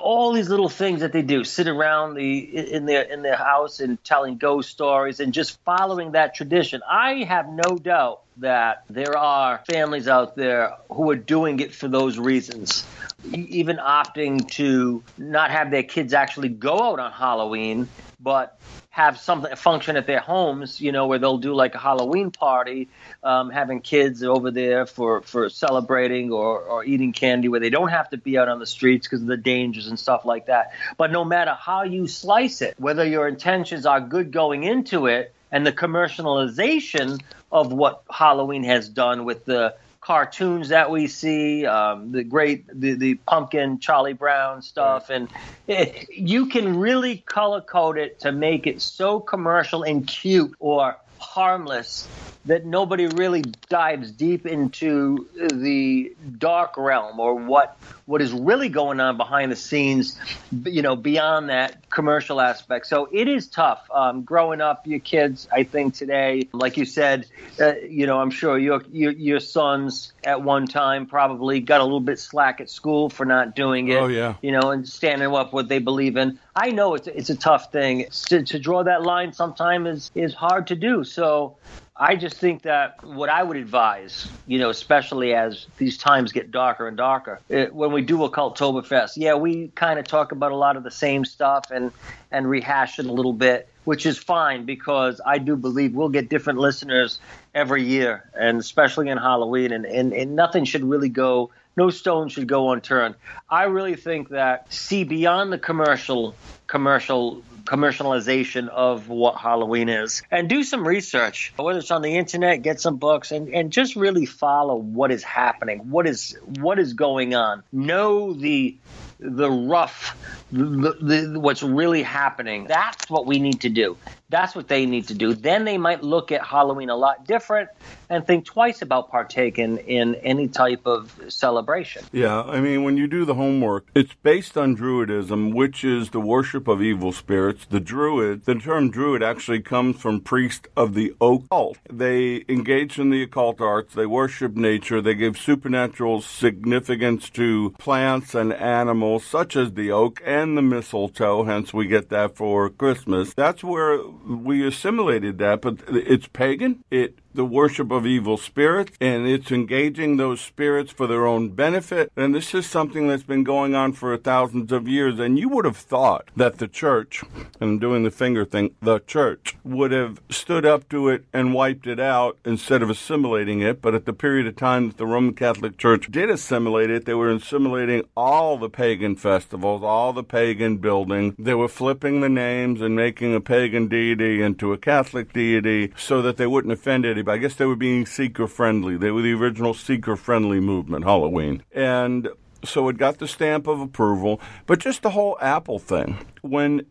all 0.00 0.32
these 0.32 0.48
little 0.48 0.68
things 0.68 1.00
that 1.00 1.12
they 1.12 1.22
do 1.22 1.44
sit 1.44 1.68
around 1.68 2.14
the 2.14 2.38
in 2.72 2.86
their 2.86 3.02
in 3.02 3.22
their 3.22 3.36
house 3.36 3.80
and 3.80 4.02
telling 4.02 4.38
ghost 4.38 4.70
stories 4.70 5.20
and 5.20 5.34
just 5.34 5.58
following 5.64 6.12
that 6.12 6.34
tradition. 6.34 6.80
I 6.88 7.24
have 7.24 7.48
no 7.48 7.76
doubt 7.76 8.23
that 8.38 8.84
there 8.90 9.16
are 9.16 9.62
families 9.66 10.08
out 10.08 10.36
there 10.36 10.74
who 10.90 11.10
are 11.10 11.16
doing 11.16 11.60
it 11.60 11.74
for 11.74 11.88
those 11.88 12.18
reasons 12.18 12.86
even 13.32 13.76
opting 13.76 14.50
to 14.50 15.02
not 15.16 15.50
have 15.50 15.70
their 15.70 15.82
kids 15.82 16.12
actually 16.12 16.48
go 16.48 16.82
out 16.82 16.98
on 16.98 17.12
halloween 17.12 17.88
but 18.20 18.58
have 18.94 19.18
something 19.18 19.56
function 19.56 19.96
at 19.96 20.06
their 20.06 20.20
homes, 20.20 20.80
you 20.80 20.92
know, 20.92 21.08
where 21.08 21.18
they'll 21.18 21.38
do 21.38 21.52
like 21.52 21.74
a 21.74 21.78
Halloween 21.78 22.30
party, 22.30 22.88
um, 23.24 23.50
having 23.50 23.80
kids 23.80 24.22
over 24.22 24.52
there 24.52 24.86
for, 24.86 25.20
for 25.22 25.50
celebrating 25.50 26.30
or, 26.30 26.60
or 26.60 26.84
eating 26.84 27.12
candy 27.12 27.48
where 27.48 27.58
they 27.58 27.70
don't 27.70 27.88
have 27.88 28.08
to 28.10 28.16
be 28.16 28.38
out 28.38 28.48
on 28.48 28.60
the 28.60 28.66
streets 28.66 29.08
because 29.08 29.20
of 29.20 29.26
the 29.26 29.36
dangers 29.36 29.88
and 29.88 29.98
stuff 29.98 30.24
like 30.24 30.46
that. 30.46 30.74
But 30.96 31.10
no 31.10 31.24
matter 31.24 31.54
how 31.58 31.82
you 31.82 32.06
slice 32.06 32.62
it, 32.62 32.76
whether 32.78 33.04
your 33.04 33.26
intentions 33.26 33.84
are 33.84 34.00
good 34.00 34.30
going 34.30 34.62
into 34.62 35.06
it 35.06 35.34
and 35.50 35.66
the 35.66 35.72
commercialization 35.72 37.20
of 37.54 37.72
what 37.72 38.02
Halloween 38.10 38.64
has 38.64 38.88
done 38.88 39.24
with 39.24 39.44
the 39.44 39.76
cartoons 40.00 40.68
that 40.68 40.90
we 40.90 41.06
see, 41.06 41.64
um, 41.64 42.12
the 42.12 42.24
great 42.24 42.66
the, 42.78 42.92
the 42.94 43.14
pumpkin 43.14 43.78
Charlie 43.78 44.12
Brown 44.12 44.60
stuff, 44.60 45.08
and 45.08 45.28
it, 45.66 46.10
you 46.10 46.46
can 46.46 46.76
really 46.76 47.18
color 47.18 47.62
code 47.62 47.96
it 47.96 48.18
to 48.20 48.32
make 48.32 48.66
it 48.66 48.82
so 48.82 49.20
commercial 49.20 49.84
and 49.84 50.06
cute 50.06 50.54
or 50.58 50.98
harmless 51.24 52.06
that 52.46 52.66
nobody 52.66 53.06
really 53.06 53.42
dives 53.68 54.10
deep 54.12 54.46
into 54.46 55.26
the 55.34 56.14
dark 56.38 56.76
realm 56.76 57.18
or 57.18 57.34
what 57.34 57.76
what 58.06 58.20
is 58.20 58.32
really 58.32 58.68
going 58.68 59.00
on 59.00 59.16
behind 59.16 59.50
the 59.50 59.56
scenes, 59.56 60.20
you 60.64 60.82
know, 60.82 60.94
beyond 60.94 61.48
that 61.48 61.88
commercial 61.88 62.38
aspect. 62.38 62.86
So 62.86 63.08
it 63.10 63.28
is 63.28 63.46
tough. 63.46 63.88
Um, 63.90 64.22
growing 64.22 64.60
up, 64.60 64.86
your 64.86 64.98
kids, 64.98 65.48
I 65.50 65.62
think 65.62 65.94
today, 65.94 66.48
like 66.52 66.76
you 66.76 66.84
said, 66.84 67.26
uh, 67.58 67.76
you 67.88 68.06
know, 68.06 68.20
I'm 68.20 68.30
sure 68.30 68.58
your, 68.58 68.82
your 68.92 69.12
your 69.12 69.40
sons 69.40 70.12
at 70.22 70.42
one 70.42 70.66
time 70.66 71.06
probably 71.06 71.60
got 71.60 71.80
a 71.80 71.84
little 71.84 72.00
bit 72.00 72.18
slack 72.18 72.60
at 72.60 72.68
school 72.68 73.08
for 73.08 73.24
not 73.24 73.56
doing 73.56 73.88
it. 73.88 74.02
Oh 74.02 74.08
yeah. 74.08 74.34
You 74.42 74.52
know, 74.52 74.70
and 74.70 74.86
standing 74.86 75.34
up 75.34 75.54
what 75.54 75.68
they 75.68 75.78
believe 75.78 76.18
in. 76.18 76.38
I 76.56 76.70
know 76.70 76.94
it's 76.94 77.08
it's 77.08 77.30
a 77.30 77.36
tough 77.36 77.72
thing 77.72 78.06
to, 78.28 78.42
to 78.42 78.58
draw 78.58 78.84
that 78.84 79.02
line. 79.02 79.32
Sometimes 79.32 79.88
is 79.88 80.10
is 80.14 80.34
hard 80.34 80.68
to 80.68 80.76
do. 80.76 81.04
So 81.04 81.56
I 81.96 82.16
just 82.16 82.36
think 82.36 82.62
that 82.62 82.98
what 83.02 83.28
I 83.28 83.42
would 83.42 83.56
advise, 83.56 84.28
you 84.46 84.58
know, 84.58 84.70
especially 84.70 85.34
as 85.34 85.66
these 85.78 85.96
times 85.96 86.32
get 86.32 86.50
darker 86.50 86.88
and 86.88 86.96
darker, 86.96 87.40
it, 87.48 87.74
when 87.74 87.92
we 87.92 88.02
do 88.02 88.18
Occultoberfest, 88.18 89.12
yeah, 89.16 89.34
we 89.34 89.68
kind 89.76 89.98
of 89.98 90.06
talk 90.06 90.32
about 90.32 90.50
a 90.50 90.56
lot 90.56 90.76
of 90.76 90.82
the 90.82 90.90
same 90.90 91.24
stuff 91.24 91.70
and 91.70 91.92
and 92.30 92.48
rehash 92.48 92.98
it 92.98 93.06
a 93.06 93.12
little 93.12 93.32
bit, 93.32 93.68
which 93.84 94.06
is 94.06 94.18
fine 94.18 94.64
because 94.64 95.20
I 95.24 95.38
do 95.38 95.56
believe 95.56 95.94
we'll 95.94 96.08
get 96.08 96.28
different 96.28 96.58
listeners 96.58 97.18
every 97.54 97.84
year, 97.84 98.28
and 98.34 98.58
especially 98.58 99.08
in 99.08 99.18
Halloween, 99.18 99.72
and, 99.72 99.86
and, 99.86 100.12
and 100.12 100.34
nothing 100.34 100.64
should 100.64 100.84
really 100.84 101.08
go 101.08 101.50
no 101.76 101.90
stone 101.90 102.28
should 102.28 102.46
go 102.46 102.70
unturned. 102.70 103.14
I 103.48 103.64
really 103.64 103.96
think 103.96 104.30
that 104.30 104.72
see 104.72 105.04
beyond 105.04 105.52
the 105.52 105.58
commercial 105.58 106.34
commercial 106.66 107.42
commercialization 107.64 108.68
of 108.68 109.08
what 109.08 109.36
Halloween 109.36 109.88
is 109.88 110.22
and 110.30 110.48
do 110.48 110.62
some 110.62 110.86
research, 110.86 111.52
whether 111.56 111.78
it's 111.78 111.90
on 111.90 112.02
the 112.02 112.16
internet, 112.16 112.60
get 112.60 112.78
some 112.78 112.96
books 112.96 113.32
and, 113.32 113.48
and 113.48 113.70
just 113.70 113.96
really 113.96 114.26
follow 114.26 114.76
what 114.76 115.10
is 115.10 115.22
happening, 115.22 115.90
what 115.90 116.06
is 116.06 116.36
what 116.58 116.78
is 116.78 116.92
going 116.92 117.34
on. 117.34 117.62
Know 117.72 118.34
the 118.34 118.76
the 119.18 119.50
rough 119.50 120.16
the, 120.52 120.96
the, 121.00 121.40
what's 121.40 121.62
really 121.62 122.02
happening. 122.02 122.66
That's 122.66 123.08
what 123.08 123.26
we 123.26 123.38
need 123.38 123.62
to 123.62 123.70
do. 123.70 123.96
That's 124.34 124.56
what 124.56 124.66
they 124.66 124.84
need 124.84 125.06
to 125.06 125.14
do. 125.14 125.32
Then 125.32 125.64
they 125.64 125.78
might 125.78 126.02
look 126.02 126.32
at 126.32 126.44
Halloween 126.44 126.90
a 126.90 126.96
lot 126.96 127.24
different 127.24 127.68
and 128.10 128.26
think 128.26 128.44
twice 128.44 128.82
about 128.82 129.08
partaking 129.08 129.76
in 129.78 130.16
any 130.16 130.48
type 130.48 130.80
of 130.86 131.20
celebration. 131.28 132.04
Yeah, 132.10 132.42
I 132.42 132.60
mean, 132.60 132.82
when 132.82 132.96
you 132.96 133.06
do 133.06 133.24
the 133.24 133.34
homework, 133.34 133.86
it's 133.94 134.12
based 134.24 134.58
on 134.58 134.76
Druidism, 134.76 135.54
which 135.54 135.84
is 135.84 136.10
the 136.10 136.18
worship 136.18 136.66
of 136.66 136.82
evil 136.82 137.12
spirits. 137.12 137.64
The 137.64 137.78
Druid, 137.78 138.44
the 138.44 138.56
term 138.56 138.90
Druid 138.90 139.22
actually 139.22 139.60
comes 139.60 140.00
from 140.00 140.20
priest 140.20 140.66
of 140.76 140.94
the 140.94 141.14
occult. 141.20 141.78
They 141.88 142.44
engage 142.48 142.98
in 142.98 143.10
the 143.10 143.22
occult 143.22 143.60
arts, 143.60 143.94
they 143.94 144.06
worship 144.06 144.56
nature, 144.56 145.00
they 145.00 145.14
give 145.14 145.38
supernatural 145.38 146.22
significance 146.22 147.30
to 147.30 147.70
plants 147.78 148.34
and 148.34 148.52
animals, 148.52 149.24
such 149.24 149.54
as 149.54 149.74
the 149.74 149.92
oak 149.92 150.20
and 150.26 150.58
the 150.58 150.62
mistletoe, 150.62 151.44
hence 151.44 151.72
we 151.72 151.86
get 151.86 152.08
that 152.08 152.36
for 152.36 152.68
Christmas. 152.68 153.32
That's 153.32 153.62
where 153.62 154.00
we 154.26 154.66
assimilated 154.66 155.38
that, 155.38 155.60
but 155.60 155.78
it's 155.88 156.26
pagan. 156.28 156.84
It 156.90 157.18
the 157.34 157.44
worship 157.44 157.90
of 157.90 158.06
evil 158.06 158.36
spirits 158.36 158.96
and 159.00 159.26
it's 159.26 159.50
engaging 159.50 160.16
those 160.16 160.40
spirits 160.40 160.92
for 160.92 161.06
their 161.06 161.26
own 161.26 161.50
benefit. 161.50 162.10
And 162.16 162.34
this 162.34 162.54
is 162.54 162.66
something 162.66 163.08
that's 163.08 163.24
been 163.24 163.44
going 163.44 163.74
on 163.74 163.92
for 163.92 164.16
thousands 164.16 164.70
of 164.70 164.86
years. 164.86 165.18
And 165.18 165.38
you 165.38 165.48
would 165.48 165.64
have 165.64 165.76
thought 165.76 166.28
that 166.36 166.58
the 166.58 166.68
church, 166.68 167.22
and 167.60 167.70
I'm 167.70 167.78
doing 167.78 168.04
the 168.04 168.10
finger 168.10 168.44
thing, 168.44 168.74
the 168.80 169.00
church 169.00 169.56
would 169.64 169.90
have 169.90 170.20
stood 170.30 170.64
up 170.64 170.88
to 170.90 171.08
it 171.08 171.24
and 171.32 171.52
wiped 171.52 171.86
it 171.86 171.98
out 171.98 172.38
instead 172.44 172.82
of 172.82 172.90
assimilating 172.90 173.60
it. 173.60 173.82
But 173.82 173.94
at 173.94 174.06
the 174.06 174.12
period 174.12 174.46
of 174.46 174.56
time 174.56 174.88
that 174.88 174.96
the 174.96 175.06
Roman 175.06 175.34
Catholic 175.34 175.76
Church 175.76 176.10
did 176.10 176.30
assimilate 176.30 176.90
it, 176.90 177.04
they 177.04 177.14
were 177.14 177.30
assimilating 177.30 178.04
all 178.16 178.56
the 178.56 178.70
pagan 178.70 179.16
festivals, 179.16 179.82
all 179.82 180.12
the 180.12 180.22
pagan 180.22 180.76
buildings. 180.76 181.34
They 181.38 181.54
were 181.54 181.68
flipping 181.68 182.20
the 182.20 182.28
names 182.28 182.80
and 182.80 182.94
making 182.94 183.34
a 183.34 183.40
pagan 183.40 183.88
deity 183.88 184.40
into 184.40 184.72
a 184.72 184.78
Catholic 184.78 185.32
deity 185.32 185.92
so 185.96 186.22
that 186.22 186.36
they 186.36 186.46
wouldn't 186.46 186.72
offend 186.72 187.04
anybody 187.04 187.23
I 187.28 187.38
guess 187.38 187.54
they 187.54 187.66
were 187.66 187.76
being 187.76 188.06
seeker 188.06 188.46
friendly. 188.46 188.96
They 188.96 189.10
were 189.10 189.22
the 189.22 189.34
original 189.34 189.74
seeker 189.74 190.16
friendly 190.16 190.60
movement, 190.60 191.04
Halloween. 191.04 191.62
And 191.72 192.28
so 192.64 192.88
it 192.88 192.98
got 192.98 193.18
the 193.18 193.28
stamp 193.28 193.66
of 193.66 193.80
approval. 193.80 194.40
But 194.66 194.78
just 194.78 195.02
the 195.02 195.10
whole 195.10 195.36
apple 195.40 195.78
thing. 195.78 196.18
When 196.42 196.86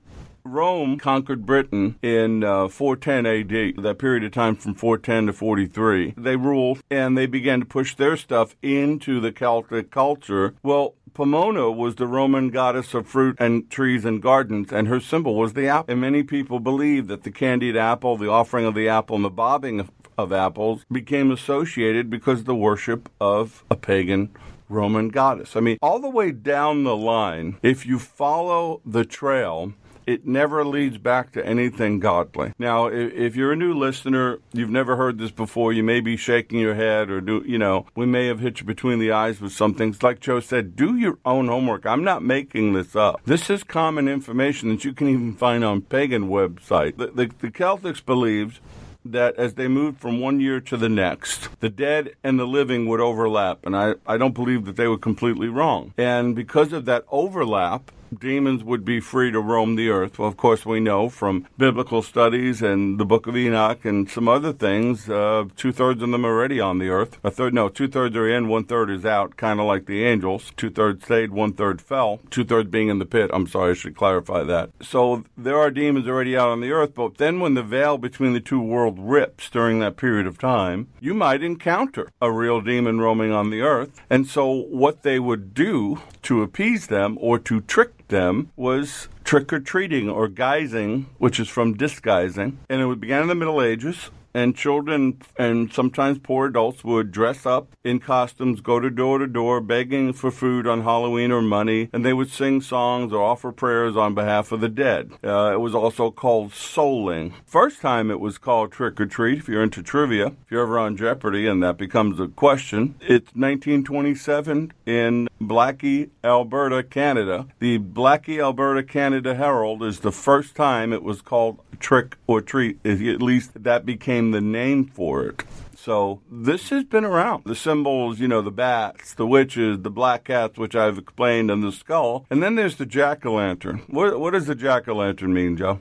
Rome 0.46 0.98
conquered 1.00 1.46
Britain 1.46 1.98
in 2.02 2.43
uh, 2.43 2.67
410 2.67 3.26
AD, 3.26 3.84
that 3.84 3.98
period 3.98 4.24
of 4.26 4.32
time 4.32 4.56
from 4.56 4.76
410 4.76 5.28
to 5.28 5.34
43. 5.34 6.15
They 6.17 6.36
ruled 6.36 6.82
and 6.91 7.17
they 7.17 7.26
began 7.26 7.62
to 7.62 7.65
push 7.65 7.96
their 7.96 8.17
stuff 8.17 8.56
into 8.62 9.22
the 9.22 9.32
Celtic 9.32 9.89
culture. 9.89 10.54
Well, 10.62 10.96
Pomona 11.13 11.72
was 11.72 11.96
the 11.96 12.08
Roman 12.08 12.50
goddess 12.50 12.93
of 12.93 13.08
fruit 13.08 13.38
and 13.39 13.69
trees 13.69 14.04
and 14.04 14.22
gardens, 14.22 14.74
and 14.74 14.88
her 14.88 15.00
symbol 15.00 15.36
was 15.36 15.54
the 15.54 15.67
apple. 15.67 15.91
And 15.91 16.02
many 16.02 16.24
people 16.24 16.60
believe 16.60 17.08
that 17.08 17.24
the 17.24 17.32
candied 17.32 17.78
apple, 17.78 18.17
the 18.17 18.30
offering 18.30 18.65
of 18.65 18.74
the 18.74 18.89
apple, 18.89 19.15
and 19.15 19.24
the 19.24 19.30
bobbing 19.30 19.88
of 20.17 20.32
apples 20.32 20.86
became 20.91 21.32
associated 21.32 22.10
because 22.10 22.43
the 22.43 22.56
worship 22.56 23.10
of 23.19 23.63
a 23.69 23.76
pagan 23.76 24.30
Roman 24.69 25.10
goddess. 25.10 25.56
I 25.56 25.60
mean, 25.60 25.78
all 25.82 25.99
the 25.99 26.10
way 26.10 26.32
down 26.32 26.84
the 26.84 26.95
line, 26.95 27.58
if 27.62 27.86
you 27.86 27.99
follow 27.99 28.82
the 28.86 29.06
trail, 29.06 29.73
it 30.06 30.26
never 30.26 30.65
leads 30.65 30.97
back 30.97 31.32
to 31.34 31.45
anything 31.45 31.99
godly. 31.99 32.54
Now, 32.60 32.88
if 32.88 33.36
you're 33.36 33.54
a 33.54 33.58
new 33.58 33.73
listener, 33.73 34.39
you've 34.52 34.69
never 34.69 34.95
heard 34.95 35.17
this 35.17 35.32
before, 35.32 35.71
you 35.73 35.84
may 35.84 36.02
be 36.02 36.17
shaking 36.17 36.60
your 36.60 36.76
head 36.76 37.10
or 37.10 37.21
do, 37.21 37.43
you 37.45 37.58
know, 37.58 37.86
we 37.95 38.06
may 38.06 38.28
have 38.28 38.39
hit 38.39 38.60
you 38.60 38.65
between 38.65 38.99
the 38.99 39.12
eyes 39.12 39.39
with 39.39 39.54
some 39.54 39.73
things. 39.73 40.04
Like 40.04 40.19
Joe 40.19 40.39
said, 40.39 40.76
do 40.76 40.97
your 40.97 41.19
own 41.26 41.47
homework. 41.47 41.86
I'm 41.86 42.04
not 42.04 42.23
making 42.23 42.73
this 42.73 42.95
up. 42.95 43.21
This 43.26 43.49
is 43.49 43.63
common 43.63 44.08
information 44.08 44.69
that 44.69 44.84
you 44.84 44.93
can 44.93 45.08
even 45.08 45.36
find 45.36 45.63
on 45.63 45.82
pagan 45.82 46.30
websites. 46.30 46.97
The, 46.97 47.08
the, 47.08 47.32
the 47.39 47.52
Celtics 47.52 48.04
believed 48.04 48.60
that 49.06 49.36
as 49.36 49.56
they 49.56 49.68
moved 49.68 50.00
from 50.00 50.20
one 50.20 50.39
year 50.39 50.60
to 50.62 50.78
the 50.78 50.89
next, 50.89 51.50
the 51.60 51.70
dead 51.70 52.16
and 52.24 52.39
the 52.39 52.48
living 52.48 52.88
would 52.88 53.00
overlap. 53.00 53.66
And 53.66 53.76
I, 53.76 53.96
I 54.06 54.18
don't 54.18 54.34
believe 54.34 54.66
that 54.66 54.76
they 54.76 54.88
were 54.88 54.98
completely 54.98 55.48
wrong. 55.48 55.94
And 55.98 56.36
because 56.36 56.74
of 56.74 56.86
that 56.86 57.06
overlap, 57.12 57.92
demons 58.19 58.63
would 58.63 58.86
be 58.86 58.99
free 58.99 59.32
to 59.32 59.39
roam 59.39 59.76
the 59.76 59.89
earth. 59.89 60.19
Well, 60.19 60.28
of 60.28 60.38
course, 60.38 60.65
we 60.65 60.80
know 60.80 61.10
from 61.10 61.47
biblical 61.58 62.02
studies 62.02 62.62
and 62.62 62.99
the 62.99 63.06
book 63.06 63.28
of 63.28 63.36
Enoch 63.36 63.86
and 63.86 64.10
some 64.10 64.28
other 64.28 64.54
things, 64.54 65.10
uh, 65.10 65.45
two 65.56 65.71
thirds 65.71 66.02
of 66.02 66.10
them 66.10 66.26
are 66.26 66.30
already 66.30 66.60
on 66.60 66.80
the 66.80 66.89
earth. 66.89 67.17
A 67.23 67.32
third, 67.32 67.54
no, 67.54 67.69
two 67.69 67.88
thirds 67.88 68.15
are 68.15 68.30
in, 68.30 68.47
one 68.47 68.65
third 68.65 68.89
is 68.89 69.06
out, 69.06 69.38
kind 69.38 69.60
of 69.60 69.65
like 69.65 69.86
the 69.86 70.04
angels. 70.04 70.52
Two 70.58 70.69
thirds 70.69 71.06
stayed, 71.06 71.32
one 71.32 71.54
third 71.54 71.82
fell. 71.82 72.19
Two 72.30 72.43
thirds 72.43 72.69
being 72.69 72.89
in 72.89 72.99
the 72.99 73.06
pit. 73.06 73.30
I'm 73.34 73.47
sorry, 73.47 73.71
I 73.71 73.73
should 73.76 73.95
clarify 73.95 74.43
that. 74.43 74.71
So 74.82 75.23
there 75.38 75.58
are 75.58 75.71
demons 75.71 76.08
already 76.08 76.38
out 76.38 76.49
on 76.49 76.62
the 76.62 76.71
earth, 76.71 76.95
but 76.95 77.17
then 77.17 77.39
when 77.39 77.54
the 77.54 77.63
veil 77.63 77.97
between 77.97 78.34
the 78.34 78.39
two 78.39 78.62
worlds 78.62 78.99
rips 78.99 79.49
during 79.49 79.80
that 79.80 79.97
period 79.97 80.28
of 80.28 80.38
time, 80.38 80.88
you 80.99 81.13
might 81.13 81.43
encounter 81.43 82.12
a 82.21 82.32
real 82.32 82.62
demon 82.62 82.99
roaming 82.99 83.32
on 83.32 83.49
the 83.49 83.62
earth. 83.62 84.02
And 84.10 84.28
so 84.28 84.49
what 84.49 85.04
they 85.04 85.19
would 85.19 85.54
do 85.54 86.02
to 86.23 86.41
appease 86.41 86.88
them 86.88 87.17
or 87.19 87.39
to 87.39 87.62
trick 87.62 88.03
them 88.13 88.52
was 88.56 89.10
trick 89.26 89.52
or 89.52 89.60
treating 89.60 90.10
or 90.10 90.30
guising, 90.30 91.06
which 91.17 91.39
is 91.39 91.49
from 91.49 91.73
disguising. 91.73 92.60
And 92.69 92.82
it 92.82 92.99
began 93.02 93.23
in 93.23 93.28
the 93.28 93.36
Middle 93.36 93.62
Ages 93.62 94.12
and 94.34 94.56
children 94.56 95.21
and 95.38 95.71
sometimes 95.71 96.17
poor 96.19 96.47
adults 96.47 96.84
would 96.84 97.12
dress 97.12 97.45
up 97.45 97.67
in 97.84 97.99
costumes, 97.99 98.62
go 98.62 98.80
to 98.80 98.89
door 98.89 99.19
to 99.19 99.28
door 99.28 99.62
begging 99.62 100.13
for 100.13 100.32
food 100.32 100.65
on 100.67 100.82
Halloween 100.82 101.32
or 101.32 101.41
money, 101.41 101.89
and 101.93 102.06
they 102.06 102.13
would 102.13 102.30
sing 102.30 102.62
songs 102.62 103.13
or 103.13 103.21
offer 103.21 103.52
prayers 103.52 103.95
on 103.95 104.15
behalf 104.15 104.52
of 104.52 104.62
the 104.62 104.69
dead. 104.69 105.12
Uh, 105.23 105.52
it 105.54 105.60
was 105.60 105.76
also 105.76 106.10
called 106.10 106.52
souling. 106.52 107.34
First 107.45 107.82
time 107.82 108.10
it 108.10 108.19
was 108.19 108.38
called 108.38 108.71
trick 108.71 108.99
or 108.99 109.06
treat. 109.06 109.39
If 109.39 109.47
you're 109.47 109.63
into 109.63 109.84
trivia, 109.84 110.28
if 110.28 110.52
you're 110.52 110.63
ever 110.63 110.80
on 110.80 110.97
Jeopardy 110.97 111.47
and 111.47 111.62
that 111.62 111.78
becomes 111.78 112.19
a 112.19 112.28
question, 112.28 112.95
it's 113.02 113.36
1927 113.36 114.73
in 114.86 115.28
Blackie, 115.47 116.10
Alberta, 116.23 116.84
Canada. 116.84 117.47
The 117.60 117.79
Blackie, 117.79 118.41
Alberta, 118.41 118.84
Canada 118.84 119.36
Herald 119.36 119.84
is 119.84 119.99
the 119.99 120.12
first 120.12 120.56
time 120.56 120.93
it 120.93 121.03
was 121.03 121.21
called 121.21 121.60
trick 121.79 122.17
or 122.27 122.41
treat. 122.41 122.86
At 122.86 123.21
least 123.21 123.63
that 123.63 123.86
became 123.86 124.32
the 124.32 124.41
name 124.41 124.86
for 124.86 125.25
it. 125.25 125.43
So 125.75 126.21
this 126.32 126.69
has 126.69 126.86
been 126.86 127.03
around. 127.03 127.43
The 127.45 127.56
symbols, 127.56 128.19
you 128.19 128.27
know, 128.29 128.41
the 128.41 128.51
bats, 128.51 129.13
the 129.13 129.27
witches, 129.27 129.82
the 129.82 129.89
black 129.89 130.23
cats, 130.23 130.58
which 130.58 130.75
I've 130.75 130.97
explained, 130.97 131.51
and 131.51 131.62
the 131.62 131.73
skull. 131.73 132.25
And 132.29 132.41
then 132.41 132.56
there's 132.56 132.77
the 132.77 132.86
jack 132.86 133.25
o' 133.25 133.34
lantern. 133.34 133.82
What, 133.88 134.17
what 134.17 134.32
does 134.32 134.47
the 134.47 134.56
jack 134.56 134.88
o' 134.88 134.95
lantern 134.95 135.34
mean, 135.34 135.58
Joe? 135.58 135.79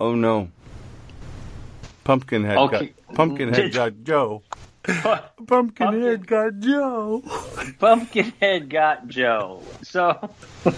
Oh 0.00 0.14
no. 0.14 0.50
Pumpkinhead 2.02 2.56
okay. 2.56 2.94
got 3.06 3.14
Pumpkinhead 3.14 3.72
got 3.72 4.02
Joe. 4.02 4.42
Pumpkinhead 4.84 6.26
got 6.26 6.58
Joe. 6.60 7.22
Pumpkinhead 7.78 8.70
got 8.70 9.08
Joe. 9.08 9.62
So 9.82 10.30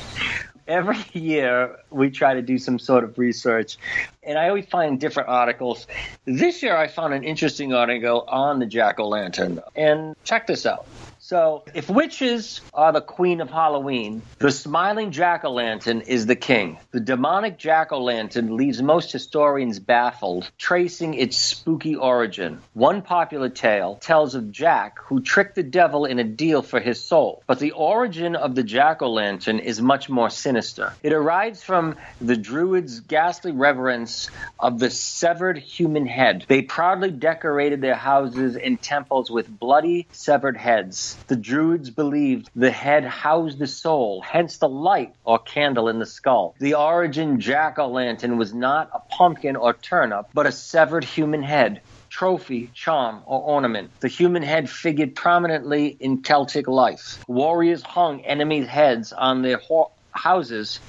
every 0.69 0.99
year 1.13 1.77
we 1.91 2.11
try 2.11 2.35
to 2.35 2.43
do 2.43 2.59
some 2.59 2.79
sort 2.79 3.05
of 3.05 3.19
research, 3.19 3.77
and 4.23 4.39
I 4.39 4.49
always 4.49 4.67
find 4.67 4.99
different 5.01 5.29
articles. 5.29 5.87
This 6.25 6.63
year 6.63 6.77
I 6.77 6.89
found 6.89 7.15
an 7.15 7.25
interesting 7.25 7.73
article 7.75 8.25
on 8.29 8.59
the 8.59 8.67
jack 8.67 8.99
o' 9.01 9.09
lantern, 9.09 9.61
and 9.77 10.17
check 10.25 10.47
this 10.47 10.67
out. 10.67 10.87
So, 11.23 11.65
if 11.75 11.91
witches 11.91 12.63
are 12.73 12.93
the 12.93 13.03
queen 13.03 13.43
of 13.43 13.51
Halloween, 13.51 14.23
the 14.39 14.51
smiling 14.51 15.11
jack 15.11 15.45
o' 15.45 15.51
lantern 15.51 16.01
is 16.01 16.25
the 16.25 16.35
king. 16.35 16.79
The 16.93 17.01
demonic 17.01 17.59
jack 17.59 17.93
o' 17.93 18.03
lantern 18.03 18.57
leaves 18.57 18.81
most 18.81 19.13
historians 19.13 19.79
baffled, 19.81 20.51
tracing 20.57 21.13
its 21.13 21.37
spooky 21.37 21.95
origin. 21.95 22.63
One 22.73 23.03
popular 23.03 23.51
tale 23.51 23.99
tells 24.01 24.35
of 24.35 24.51
Jack 24.51 24.99
who 24.99 25.21
tricked 25.21 25.57
the 25.57 25.63
devil 25.63 26.07
in 26.07 26.19
a 26.19 26.25
deal 26.25 26.63
for 26.63 26.81
his 26.81 27.05
soul. 27.05 27.43
But 27.47 27.59
the 27.59 27.73
origin 27.73 28.35
of 28.35 28.55
the 28.55 28.63
jack 28.63 29.03
o' 29.03 29.11
lantern 29.11 29.59
is 29.59 29.83
much 29.83 30.09
more 30.09 30.31
sinister. 30.31 30.95
It 31.03 31.13
arrives 31.13 31.63
from 31.63 31.97
the 32.23 32.37
Druids' 32.37 33.01
ghastly 33.01 33.53
reverence 33.53 34.31
of 34.59 34.79
the 34.79 34.89
severed 34.89 35.59
human 35.59 36.07
head. 36.07 36.47
They 36.49 36.63
proudly 36.63 37.11
decorated 37.11 37.83
their 37.83 37.95
houses 37.95 38.57
and 38.57 38.81
temples 38.81 39.31
with 39.31 39.47
bloody, 39.51 40.07
severed 40.13 40.57
heads. 40.57 41.10
The 41.27 41.37
Druids 41.37 41.91
believed 41.91 42.51
the 42.55 42.71
head 42.71 43.05
housed 43.05 43.59
the 43.59 43.67
soul, 43.67 44.23
hence 44.23 44.59
the 44.59 44.69
light 44.69 45.15
or 45.25 45.39
candle 45.39 45.89
in 45.89 45.99
the 45.99 46.07
skull. 46.07 46.55
The 46.59 46.75
origin 46.75 47.41
jack 47.41 47.79
o' 47.79 47.89
lantern 47.89 48.37
was 48.37 48.53
not 48.55 48.91
a 48.95 49.01
pumpkin 49.01 49.57
or 49.57 49.73
turnip, 49.75 50.27
but 50.35 50.47
a 50.47 50.53
severed 50.53 51.05
human 51.05 51.43
head 51.43 51.83
trophy, 52.11 52.69
charm, 52.75 53.23
or 53.25 53.41
ornament. 53.41 53.91
The 54.01 54.09
human 54.09 54.43
head 54.43 54.69
figured 54.69 55.15
prominently 55.15 55.97
in 56.01 56.23
Celtic 56.23 56.67
life. 56.67 57.23
Warriors 57.29 57.83
hung 57.83 58.21
enemies' 58.23 58.67
heads 58.67 59.13
on 59.13 59.43
their 59.43 59.59
ho- 59.59 59.93
houses 60.11 60.81